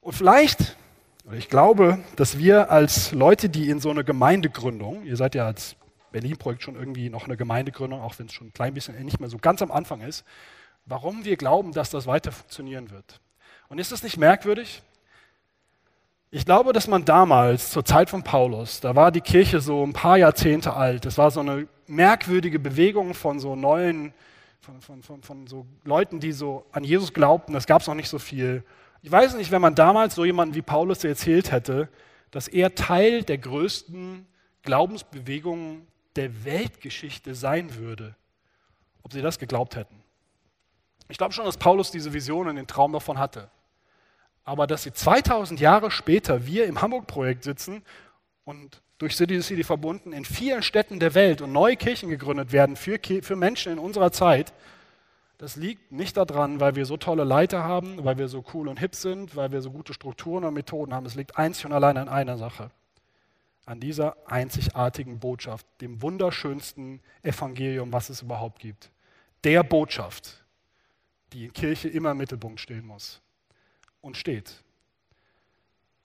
Und 0.00 0.12
vielleicht, 0.12 0.76
oder 1.24 1.36
ich 1.36 1.48
glaube, 1.48 1.98
dass 2.16 2.38
wir 2.38 2.70
als 2.70 3.12
Leute, 3.12 3.48
die 3.48 3.70
in 3.70 3.80
so 3.80 3.90
eine 3.90 4.04
Gemeindegründung, 4.04 5.04
ihr 5.04 5.16
seid 5.16 5.34
ja 5.34 5.46
als 5.46 5.76
Berlin-Projekt 6.12 6.62
schon 6.62 6.76
irgendwie 6.76 7.10
noch 7.10 7.24
eine 7.24 7.36
Gemeindegründung, 7.36 8.00
auch 8.00 8.18
wenn 8.18 8.26
es 8.26 8.32
schon 8.32 8.48
ein 8.48 8.52
klein 8.52 8.74
bisschen 8.74 9.02
nicht 9.04 9.20
mehr 9.20 9.28
so 9.30 9.38
ganz 9.38 9.62
am 9.62 9.72
Anfang 9.72 10.02
ist, 10.02 10.24
warum 10.84 11.24
wir 11.24 11.36
glauben, 11.36 11.72
dass 11.72 11.90
das 11.90 12.06
weiter 12.06 12.30
funktionieren 12.30 12.90
wird. 12.90 13.20
Und 13.68 13.78
ist 13.78 13.90
es 13.90 14.02
nicht 14.02 14.18
merkwürdig? 14.18 14.82
Ich 16.30 16.44
glaube, 16.44 16.72
dass 16.72 16.88
man 16.88 17.04
damals, 17.04 17.70
zur 17.70 17.84
Zeit 17.84 18.10
von 18.10 18.22
Paulus, 18.24 18.80
da 18.80 18.96
war 18.96 19.12
die 19.12 19.20
Kirche 19.20 19.60
so 19.60 19.84
ein 19.84 19.92
paar 19.92 20.18
Jahrzehnte 20.18 20.74
alt. 20.74 21.06
Es 21.06 21.18
war 21.18 21.30
so 21.30 21.40
eine 21.40 21.68
merkwürdige 21.86 22.58
Bewegung 22.58 23.14
von 23.14 23.38
so 23.38 23.54
neuen, 23.54 24.12
von, 24.60 24.80
von, 24.80 25.02
von, 25.02 25.22
von 25.22 25.46
so 25.46 25.66
Leuten, 25.84 26.18
die 26.18 26.32
so 26.32 26.66
an 26.72 26.82
Jesus 26.82 27.12
glaubten. 27.12 27.52
Das 27.52 27.66
gab 27.66 27.80
es 27.80 27.86
noch 27.86 27.94
nicht 27.94 28.08
so 28.08 28.18
viel. 28.18 28.64
Ich 29.02 29.12
weiß 29.12 29.36
nicht, 29.36 29.52
wenn 29.52 29.62
man 29.62 29.76
damals 29.76 30.16
so 30.16 30.24
jemanden 30.24 30.56
wie 30.56 30.62
Paulus 30.62 31.04
erzählt 31.04 31.52
hätte, 31.52 31.88
dass 32.32 32.48
er 32.48 32.74
Teil 32.74 33.22
der 33.22 33.38
größten 33.38 34.26
Glaubensbewegungen 34.62 35.86
der 36.16 36.44
Weltgeschichte 36.44 37.36
sein 37.36 37.76
würde, 37.76 38.16
ob 39.04 39.12
sie 39.12 39.22
das 39.22 39.38
geglaubt 39.38 39.76
hätten. 39.76 40.02
Ich 41.08 41.18
glaube 41.18 41.32
schon, 41.32 41.44
dass 41.44 41.56
Paulus 41.56 41.92
diese 41.92 42.12
Vision 42.12 42.48
und 42.48 42.56
den 42.56 42.66
Traum 42.66 42.92
davon 42.92 43.16
hatte. 43.16 43.48
Aber 44.46 44.68
dass 44.68 44.84
sie 44.84 44.92
2000 44.92 45.58
Jahre 45.58 45.90
später 45.90 46.46
wir 46.46 46.66
im 46.66 46.80
Hamburg-Projekt 46.80 47.42
sitzen 47.42 47.82
und 48.44 48.80
durch 48.96 49.16
City 49.16 49.36
to 49.36 49.42
City 49.42 49.64
verbunden 49.64 50.12
in 50.12 50.24
vielen 50.24 50.62
Städten 50.62 51.00
der 51.00 51.14
Welt 51.14 51.42
und 51.42 51.52
neue 51.52 51.76
Kirchen 51.76 52.08
gegründet 52.08 52.52
werden 52.52 52.76
für, 52.76 52.98
für 53.02 53.36
Menschen 53.36 53.72
in 53.72 53.78
unserer 53.78 54.12
Zeit, 54.12 54.54
das 55.38 55.56
liegt 55.56 55.90
nicht 55.90 56.16
daran, 56.16 56.60
weil 56.60 56.76
wir 56.76 56.86
so 56.86 56.96
tolle 56.96 57.24
Leiter 57.24 57.64
haben, 57.64 58.04
weil 58.04 58.18
wir 58.18 58.28
so 58.28 58.42
cool 58.54 58.68
und 58.68 58.78
hip 58.78 58.94
sind, 58.94 59.34
weil 59.34 59.50
wir 59.50 59.60
so 59.60 59.70
gute 59.70 59.92
Strukturen 59.92 60.44
und 60.44 60.54
Methoden 60.54 60.94
haben. 60.94 61.04
Es 61.04 61.16
liegt 61.16 61.36
einzig 61.36 61.66
und 61.66 61.72
allein 61.72 61.96
an 61.98 62.08
einer 62.08 62.38
Sache. 62.38 62.70
An 63.66 63.80
dieser 63.80 64.16
einzigartigen 64.26 65.18
Botschaft, 65.18 65.66
dem 65.80 66.00
wunderschönsten 66.00 67.00
Evangelium, 67.22 67.92
was 67.92 68.10
es 68.10 68.22
überhaupt 68.22 68.60
gibt. 68.60 68.92
Der 69.42 69.64
Botschaft, 69.64 70.44
die 71.32 71.46
in 71.46 71.52
Kirche 71.52 71.88
immer 71.88 72.12
im 72.12 72.18
Mittelpunkt 72.18 72.60
stehen 72.60 72.86
muss 72.86 73.20
und 74.06 74.16
steht, 74.16 74.62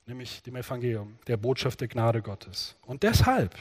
nämlich 0.08 0.42
dem 0.42 0.56
Evangelium, 0.56 1.20
der 1.28 1.38
Botschaft 1.38 1.82
der 1.82 1.88
Gnade 1.88 2.24
Gottes. 2.24 2.76
Und 2.82 3.04
deshalb, 3.04 3.56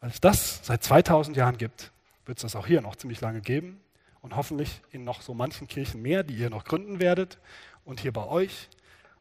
als 0.00 0.18
das 0.20 0.64
seit 0.64 0.82
2000 0.82 1.36
Jahren 1.36 1.58
gibt, 1.58 1.92
wird 2.24 2.38
es 2.38 2.42
das 2.42 2.56
auch 2.56 2.66
hier 2.66 2.80
noch 2.80 2.96
ziemlich 2.96 3.20
lange 3.20 3.42
geben 3.42 3.80
und 4.22 4.34
hoffentlich 4.34 4.80
in 4.92 5.04
noch 5.04 5.20
so 5.20 5.34
manchen 5.34 5.68
Kirchen 5.68 6.00
mehr, 6.00 6.22
die 6.22 6.34
ihr 6.34 6.48
noch 6.48 6.64
gründen 6.64 7.00
werdet 7.00 7.38
und 7.84 8.00
hier 8.00 8.14
bei 8.14 8.24
euch. 8.26 8.70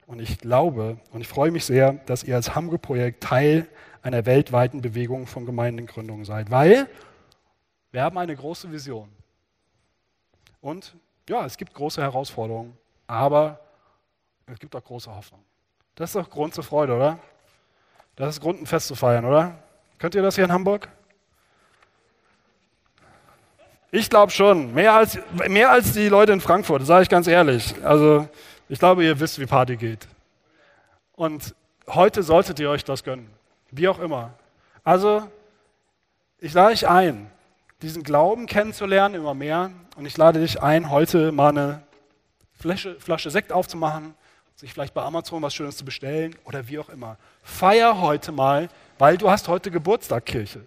Und 0.06 0.22
ich 0.22 0.38
glaube 0.38 0.98
und 1.12 1.20
ich 1.20 1.28
freue 1.28 1.52
mich 1.52 1.66
sehr, 1.66 1.94
dass 2.06 2.24
ihr 2.24 2.36
als 2.36 2.56
Hamburg-Projekt 2.56 3.22
Teil 3.22 3.68
einer 4.04 4.26
weltweiten 4.26 4.82
Bewegung 4.82 5.28
von 5.28 5.46
Gemeindengründungen 5.46 6.24
seid, 6.24 6.50
weil 6.50 6.90
wir 7.92 8.04
haben 8.04 8.18
eine 8.18 8.36
große 8.36 8.72
Vision. 8.72 9.10
Und 10.62 10.96
ja, 11.28 11.46
es 11.46 11.58
gibt 11.58 11.74
große 11.74 12.02
Herausforderungen 12.02 12.78
aber 13.08 13.60
es 14.46 14.60
gibt 14.60 14.76
auch 14.76 14.84
große 14.84 15.14
Hoffnung. 15.14 15.44
Das 15.96 16.12
ist 16.12 16.16
doch 16.16 16.30
Grund 16.30 16.54
zur 16.54 16.64
Freude, 16.64 16.96
oder? 16.96 17.18
Das 18.16 18.36
ist 18.36 18.42
Grund, 18.42 18.62
ein 18.62 18.66
Fest 18.66 18.88
zu 18.88 18.96
feiern, 18.96 19.26
oder? 19.26 19.58
Könnt 19.98 20.16
ihr 20.16 20.22
das 20.22 20.36
hier 20.36 20.46
in 20.46 20.52
Hamburg? 20.52 20.88
Ich 23.92 24.10
glaube 24.10 24.32
schon. 24.32 24.74
Mehr 24.74 24.94
als, 24.94 25.18
mehr 25.48 25.72
als 25.72 25.94
die 25.94 26.10
Leute 26.10 26.34
in 26.34 26.42
Frankfurt, 26.42 26.86
sage 26.86 27.04
ich 27.04 27.10
ganz 27.10 27.28
ehrlich. 27.28 27.74
Also, 27.84 28.28
ich 28.70 28.80
glaube, 28.80 29.04
ihr 29.04 29.20
wisst, 29.20 29.40
wie 29.40 29.46
Party 29.46 29.78
geht. 29.78 30.08
Und 31.14 31.56
heute 31.88 32.22
solltet 32.22 32.60
ihr 32.60 32.70
euch 32.70 32.84
das 32.84 33.04
gönnen. 33.04 33.30
Wie 33.72 33.88
auch 33.88 34.00
immer. 34.00 34.34
Also, 34.84 35.28
ich 36.40 36.54
lade 36.54 36.72
dich 36.72 36.88
ein, 36.88 37.32
diesen 37.82 38.04
Glauben 38.04 38.46
kennenzulernen 38.46 39.16
immer 39.16 39.34
mehr. 39.34 39.72
Und 39.96 40.06
ich 40.06 40.18
lade 40.18 40.40
dich 40.40 40.62
ein, 40.62 40.92
heute 40.92 41.32
mal 41.32 41.50
eine 41.50 41.87
Flasche, 42.68 43.00
Flasche 43.00 43.32
Sekt 43.32 43.52
aufzumachen, 43.54 44.14
sich 44.56 44.74
vielleicht 44.74 44.94
bei 44.94 45.02
Amazon 45.02 45.42
was 45.42 45.56
Schönes 45.56 45.78
zu 45.78 45.86
bestellen 45.86 46.36
oder 46.44 46.68
wie 46.68 46.80
auch 46.80 46.90
immer. 46.90 47.18
Feier 47.44 48.02
heute 48.02 48.32
mal, 48.32 48.68
weil 48.98 49.18
du 49.18 49.30
hast 49.30 49.48
heute 49.48 49.72
Geburtstag, 49.72 50.26
Kirche. 50.26 50.66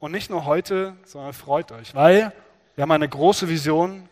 Und 0.00 0.12
nicht 0.12 0.30
nur 0.30 0.44
heute, 0.44 0.96
sondern 1.04 1.32
freut 1.32 1.70
euch, 1.72 1.94
weil 1.94 2.32
wir 2.74 2.82
haben 2.82 2.90
eine 2.90 3.08
große 3.08 3.48
Vision. 3.48 4.08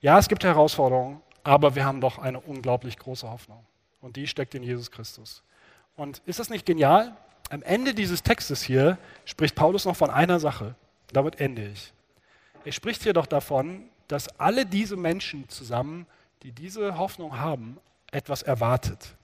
Ja, 0.00 0.18
es 0.18 0.28
gibt 0.28 0.44
Herausforderungen, 0.44 1.20
aber 1.42 1.74
wir 1.74 1.84
haben 1.84 2.00
doch 2.00 2.18
eine 2.18 2.40
unglaublich 2.40 2.96
große 2.98 3.28
Hoffnung. 3.28 3.64
Und 4.00 4.16
die 4.16 4.26
steckt 4.26 4.54
in 4.54 4.62
Jesus 4.62 4.90
Christus. 4.90 5.42
Und 5.96 6.22
ist 6.24 6.38
das 6.38 6.48
nicht 6.48 6.64
genial? 6.64 7.16
Am 7.50 7.62
Ende 7.62 7.92
dieses 7.92 8.22
Textes 8.22 8.62
hier 8.62 8.96
spricht 9.24 9.54
Paulus 9.54 9.84
noch 9.84 9.96
von 9.96 10.10
einer 10.10 10.38
Sache. 10.40 10.76
Damit 11.12 11.40
ende 11.40 11.66
ich. 11.66 11.92
er 12.64 12.72
spricht 12.72 13.02
hier 13.02 13.14
doch 13.14 13.26
davon, 13.26 13.88
dass 14.08 14.28
alle 14.40 14.66
diese 14.66 14.96
Menschen 14.96 15.48
zusammen, 15.48 16.06
die 16.42 16.52
diese 16.52 16.98
Hoffnung 16.98 17.38
haben, 17.38 17.78
etwas 18.10 18.42
erwartet. 18.42 19.14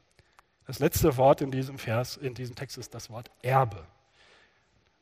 Das 0.66 0.78
letzte 0.78 1.16
Wort 1.16 1.40
in 1.40 1.50
diesem 1.50 1.78
Vers, 1.78 2.16
in 2.16 2.34
diesem 2.34 2.54
Text 2.54 2.78
ist 2.78 2.94
das 2.94 3.10
Wort 3.10 3.30
Erbe. 3.42 3.84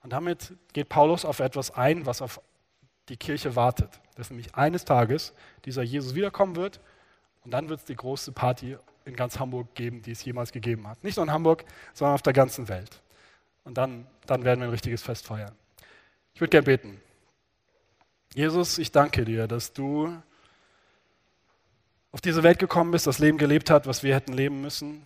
Und 0.02 0.12
damit 0.12 0.52
geht 0.72 0.88
Paulus 0.88 1.24
auf 1.24 1.40
etwas 1.40 1.70
ein, 1.72 2.06
was 2.06 2.22
auf 2.22 2.40
die 3.08 3.16
Kirche 3.16 3.54
wartet. 3.54 4.00
Dass 4.16 4.30
nämlich 4.30 4.54
eines 4.54 4.84
Tages 4.84 5.32
dieser 5.64 5.82
Jesus 5.82 6.14
wiederkommen 6.14 6.56
wird 6.56 6.80
und 7.44 7.52
dann 7.52 7.68
wird 7.68 7.80
es 7.80 7.86
die 7.86 7.96
große 7.96 8.32
Party 8.32 8.76
in 9.04 9.16
ganz 9.16 9.38
Hamburg 9.38 9.74
geben, 9.74 10.02
die 10.02 10.12
es 10.12 10.24
jemals 10.24 10.52
gegeben 10.52 10.86
hat. 10.86 11.02
Nicht 11.02 11.16
nur 11.16 11.26
in 11.26 11.32
Hamburg, 11.32 11.64
sondern 11.92 12.14
auf 12.14 12.22
der 12.22 12.32
ganzen 12.32 12.68
Welt. 12.68 13.02
Und 13.64 13.78
dann, 13.78 14.06
dann 14.26 14.44
werden 14.44 14.60
wir 14.60 14.68
ein 14.68 14.72
richtiges 14.72 15.02
Fest 15.02 15.26
feiern. 15.26 15.54
Ich 16.34 16.40
würde 16.40 16.50
gerne 16.50 16.64
beten. 16.64 17.00
Jesus, 18.34 18.78
ich 18.78 18.90
danke 18.90 19.26
dir, 19.26 19.46
dass 19.46 19.74
du 19.74 20.16
auf 22.12 22.22
diese 22.22 22.42
Welt 22.42 22.58
gekommen 22.58 22.90
bist, 22.90 23.06
das 23.06 23.18
Leben 23.18 23.36
gelebt 23.36 23.68
hat, 23.68 23.86
was 23.86 24.02
wir 24.02 24.14
hätten 24.14 24.32
leben 24.32 24.62
müssen 24.62 25.02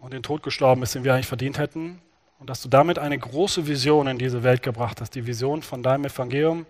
und 0.00 0.14
den 0.14 0.22
Tod 0.22 0.42
gestorben 0.42 0.82
ist, 0.82 0.94
den 0.94 1.04
wir 1.04 1.12
eigentlich 1.12 1.26
verdient 1.26 1.58
hätten. 1.58 2.00
Und 2.38 2.48
dass 2.48 2.62
du 2.62 2.68
damit 2.68 2.98
eine 2.98 3.18
große 3.18 3.66
Vision 3.66 4.06
in 4.06 4.18
diese 4.18 4.42
Welt 4.42 4.62
gebracht 4.62 5.00
hast, 5.00 5.14
die 5.14 5.26
Vision 5.26 5.62
von 5.62 5.82
deinem 5.82 6.06
Evangelium, 6.06 6.64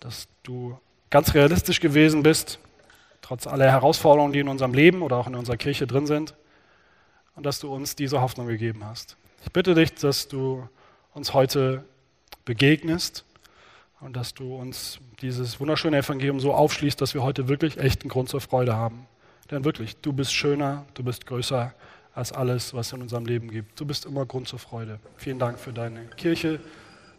dass 0.00 0.26
du 0.42 0.78
ganz 1.10 1.32
realistisch 1.32 1.80
gewesen 1.80 2.24
bist, 2.24 2.58
trotz 3.22 3.46
aller 3.46 3.70
Herausforderungen, 3.70 4.32
die 4.32 4.40
in 4.40 4.48
unserem 4.48 4.74
Leben 4.74 5.02
oder 5.02 5.16
auch 5.16 5.28
in 5.28 5.36
unserer 5.36 5.56
Kirche 5.56 5.86
drin 5.86 6.06
sind, 6.06 6.34
und 7.36 7.46
dass 7.46 7.60
du 7.60 7.72
uns 7.72 7.94
diese 7.94 8.20
Hoffnung 8.20 8.48
gegeben 8.48 8.84
hast. 8.84 9.16
Ich 9.44 9.52
bitte 9.52 9.74
dich, 9.74 9.94
dass 9.94 10.26
du 10.26 10.68
uns 11.14 11.34
heute 11.34 11.84
begegnest 12.44 13.24
und 14.00 14.16
dass 14.16 14.34
du 14.34 14.54
uns 14.54 15.00
dieses 15.20 15.58
wunderschöne 15.60 15.98
Evangelium 15.98 16.40
so 16.40 16.52
aufschließt, 16.54 17.00
dass 17.00 17.14
wir 17.14 17.22
heute 17.22 17.48
wirklich 17.48 17.78
echten 17.78 18.08
Grund 18.08 18.28
zur 18.28 18.40
Freude 18.40 18.76
haben. 18.76 19.06
Denn 19.50 19.64
wirklich, 19.64 19.96
du 19.96 20.12
bist 20.12 20.32
schöner, 20.32 20.84
du 20.94 21.02
bist 21.02 21.26
größer 21.26 21.74
als 22.14 22.32
alles, 22.32 22.74
was 22.74 22.88
es 22.88 22.92
in 22.92 23.02
unserem 23.02 23.26
Leben 23.26 23.50
gibt. 23.50 23.78
Du 23.80 23.86
bist 23.86 24.04
immer 24.04 24.26
Grund 24.26 24.48
zur 24.48 24.58
Freude. 24.58 24.98
Vielen 25.16 25.38
Dank 25.38 25.58
für 25.58 25.72
deine 25.72 26.06
Kirche. 26.16 26.60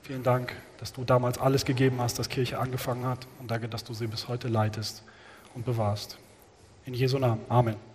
Vielen 0.04 0.24
Dank, 0.24 0.56
dass 0.78 0.94
du 0.94 1.04
damals 1.04 1.38
alles 1.38 1.66
gegeben 1.66 2.00
hast, 2.00 2.20
dass 2.20 2.30
Kirche 2.30 2.60
angefangen 2.60 3.06
hat. 3.06 3.28
Und 3.40 3.50
danke, 3.52 3.68
dass 3.68 3.84
du 3.84 3.94
sie 3.94 4.08
bis 4.08 4.28
heute 4.28 4.48
leitest 4.48 5.04
und 5.56 5.66
bewahrst. 5.66 6.18
In 6.86 6.94
Jesu 6.94 7.18
Namen. 7.18 7.42
Amen. 7.50 7.89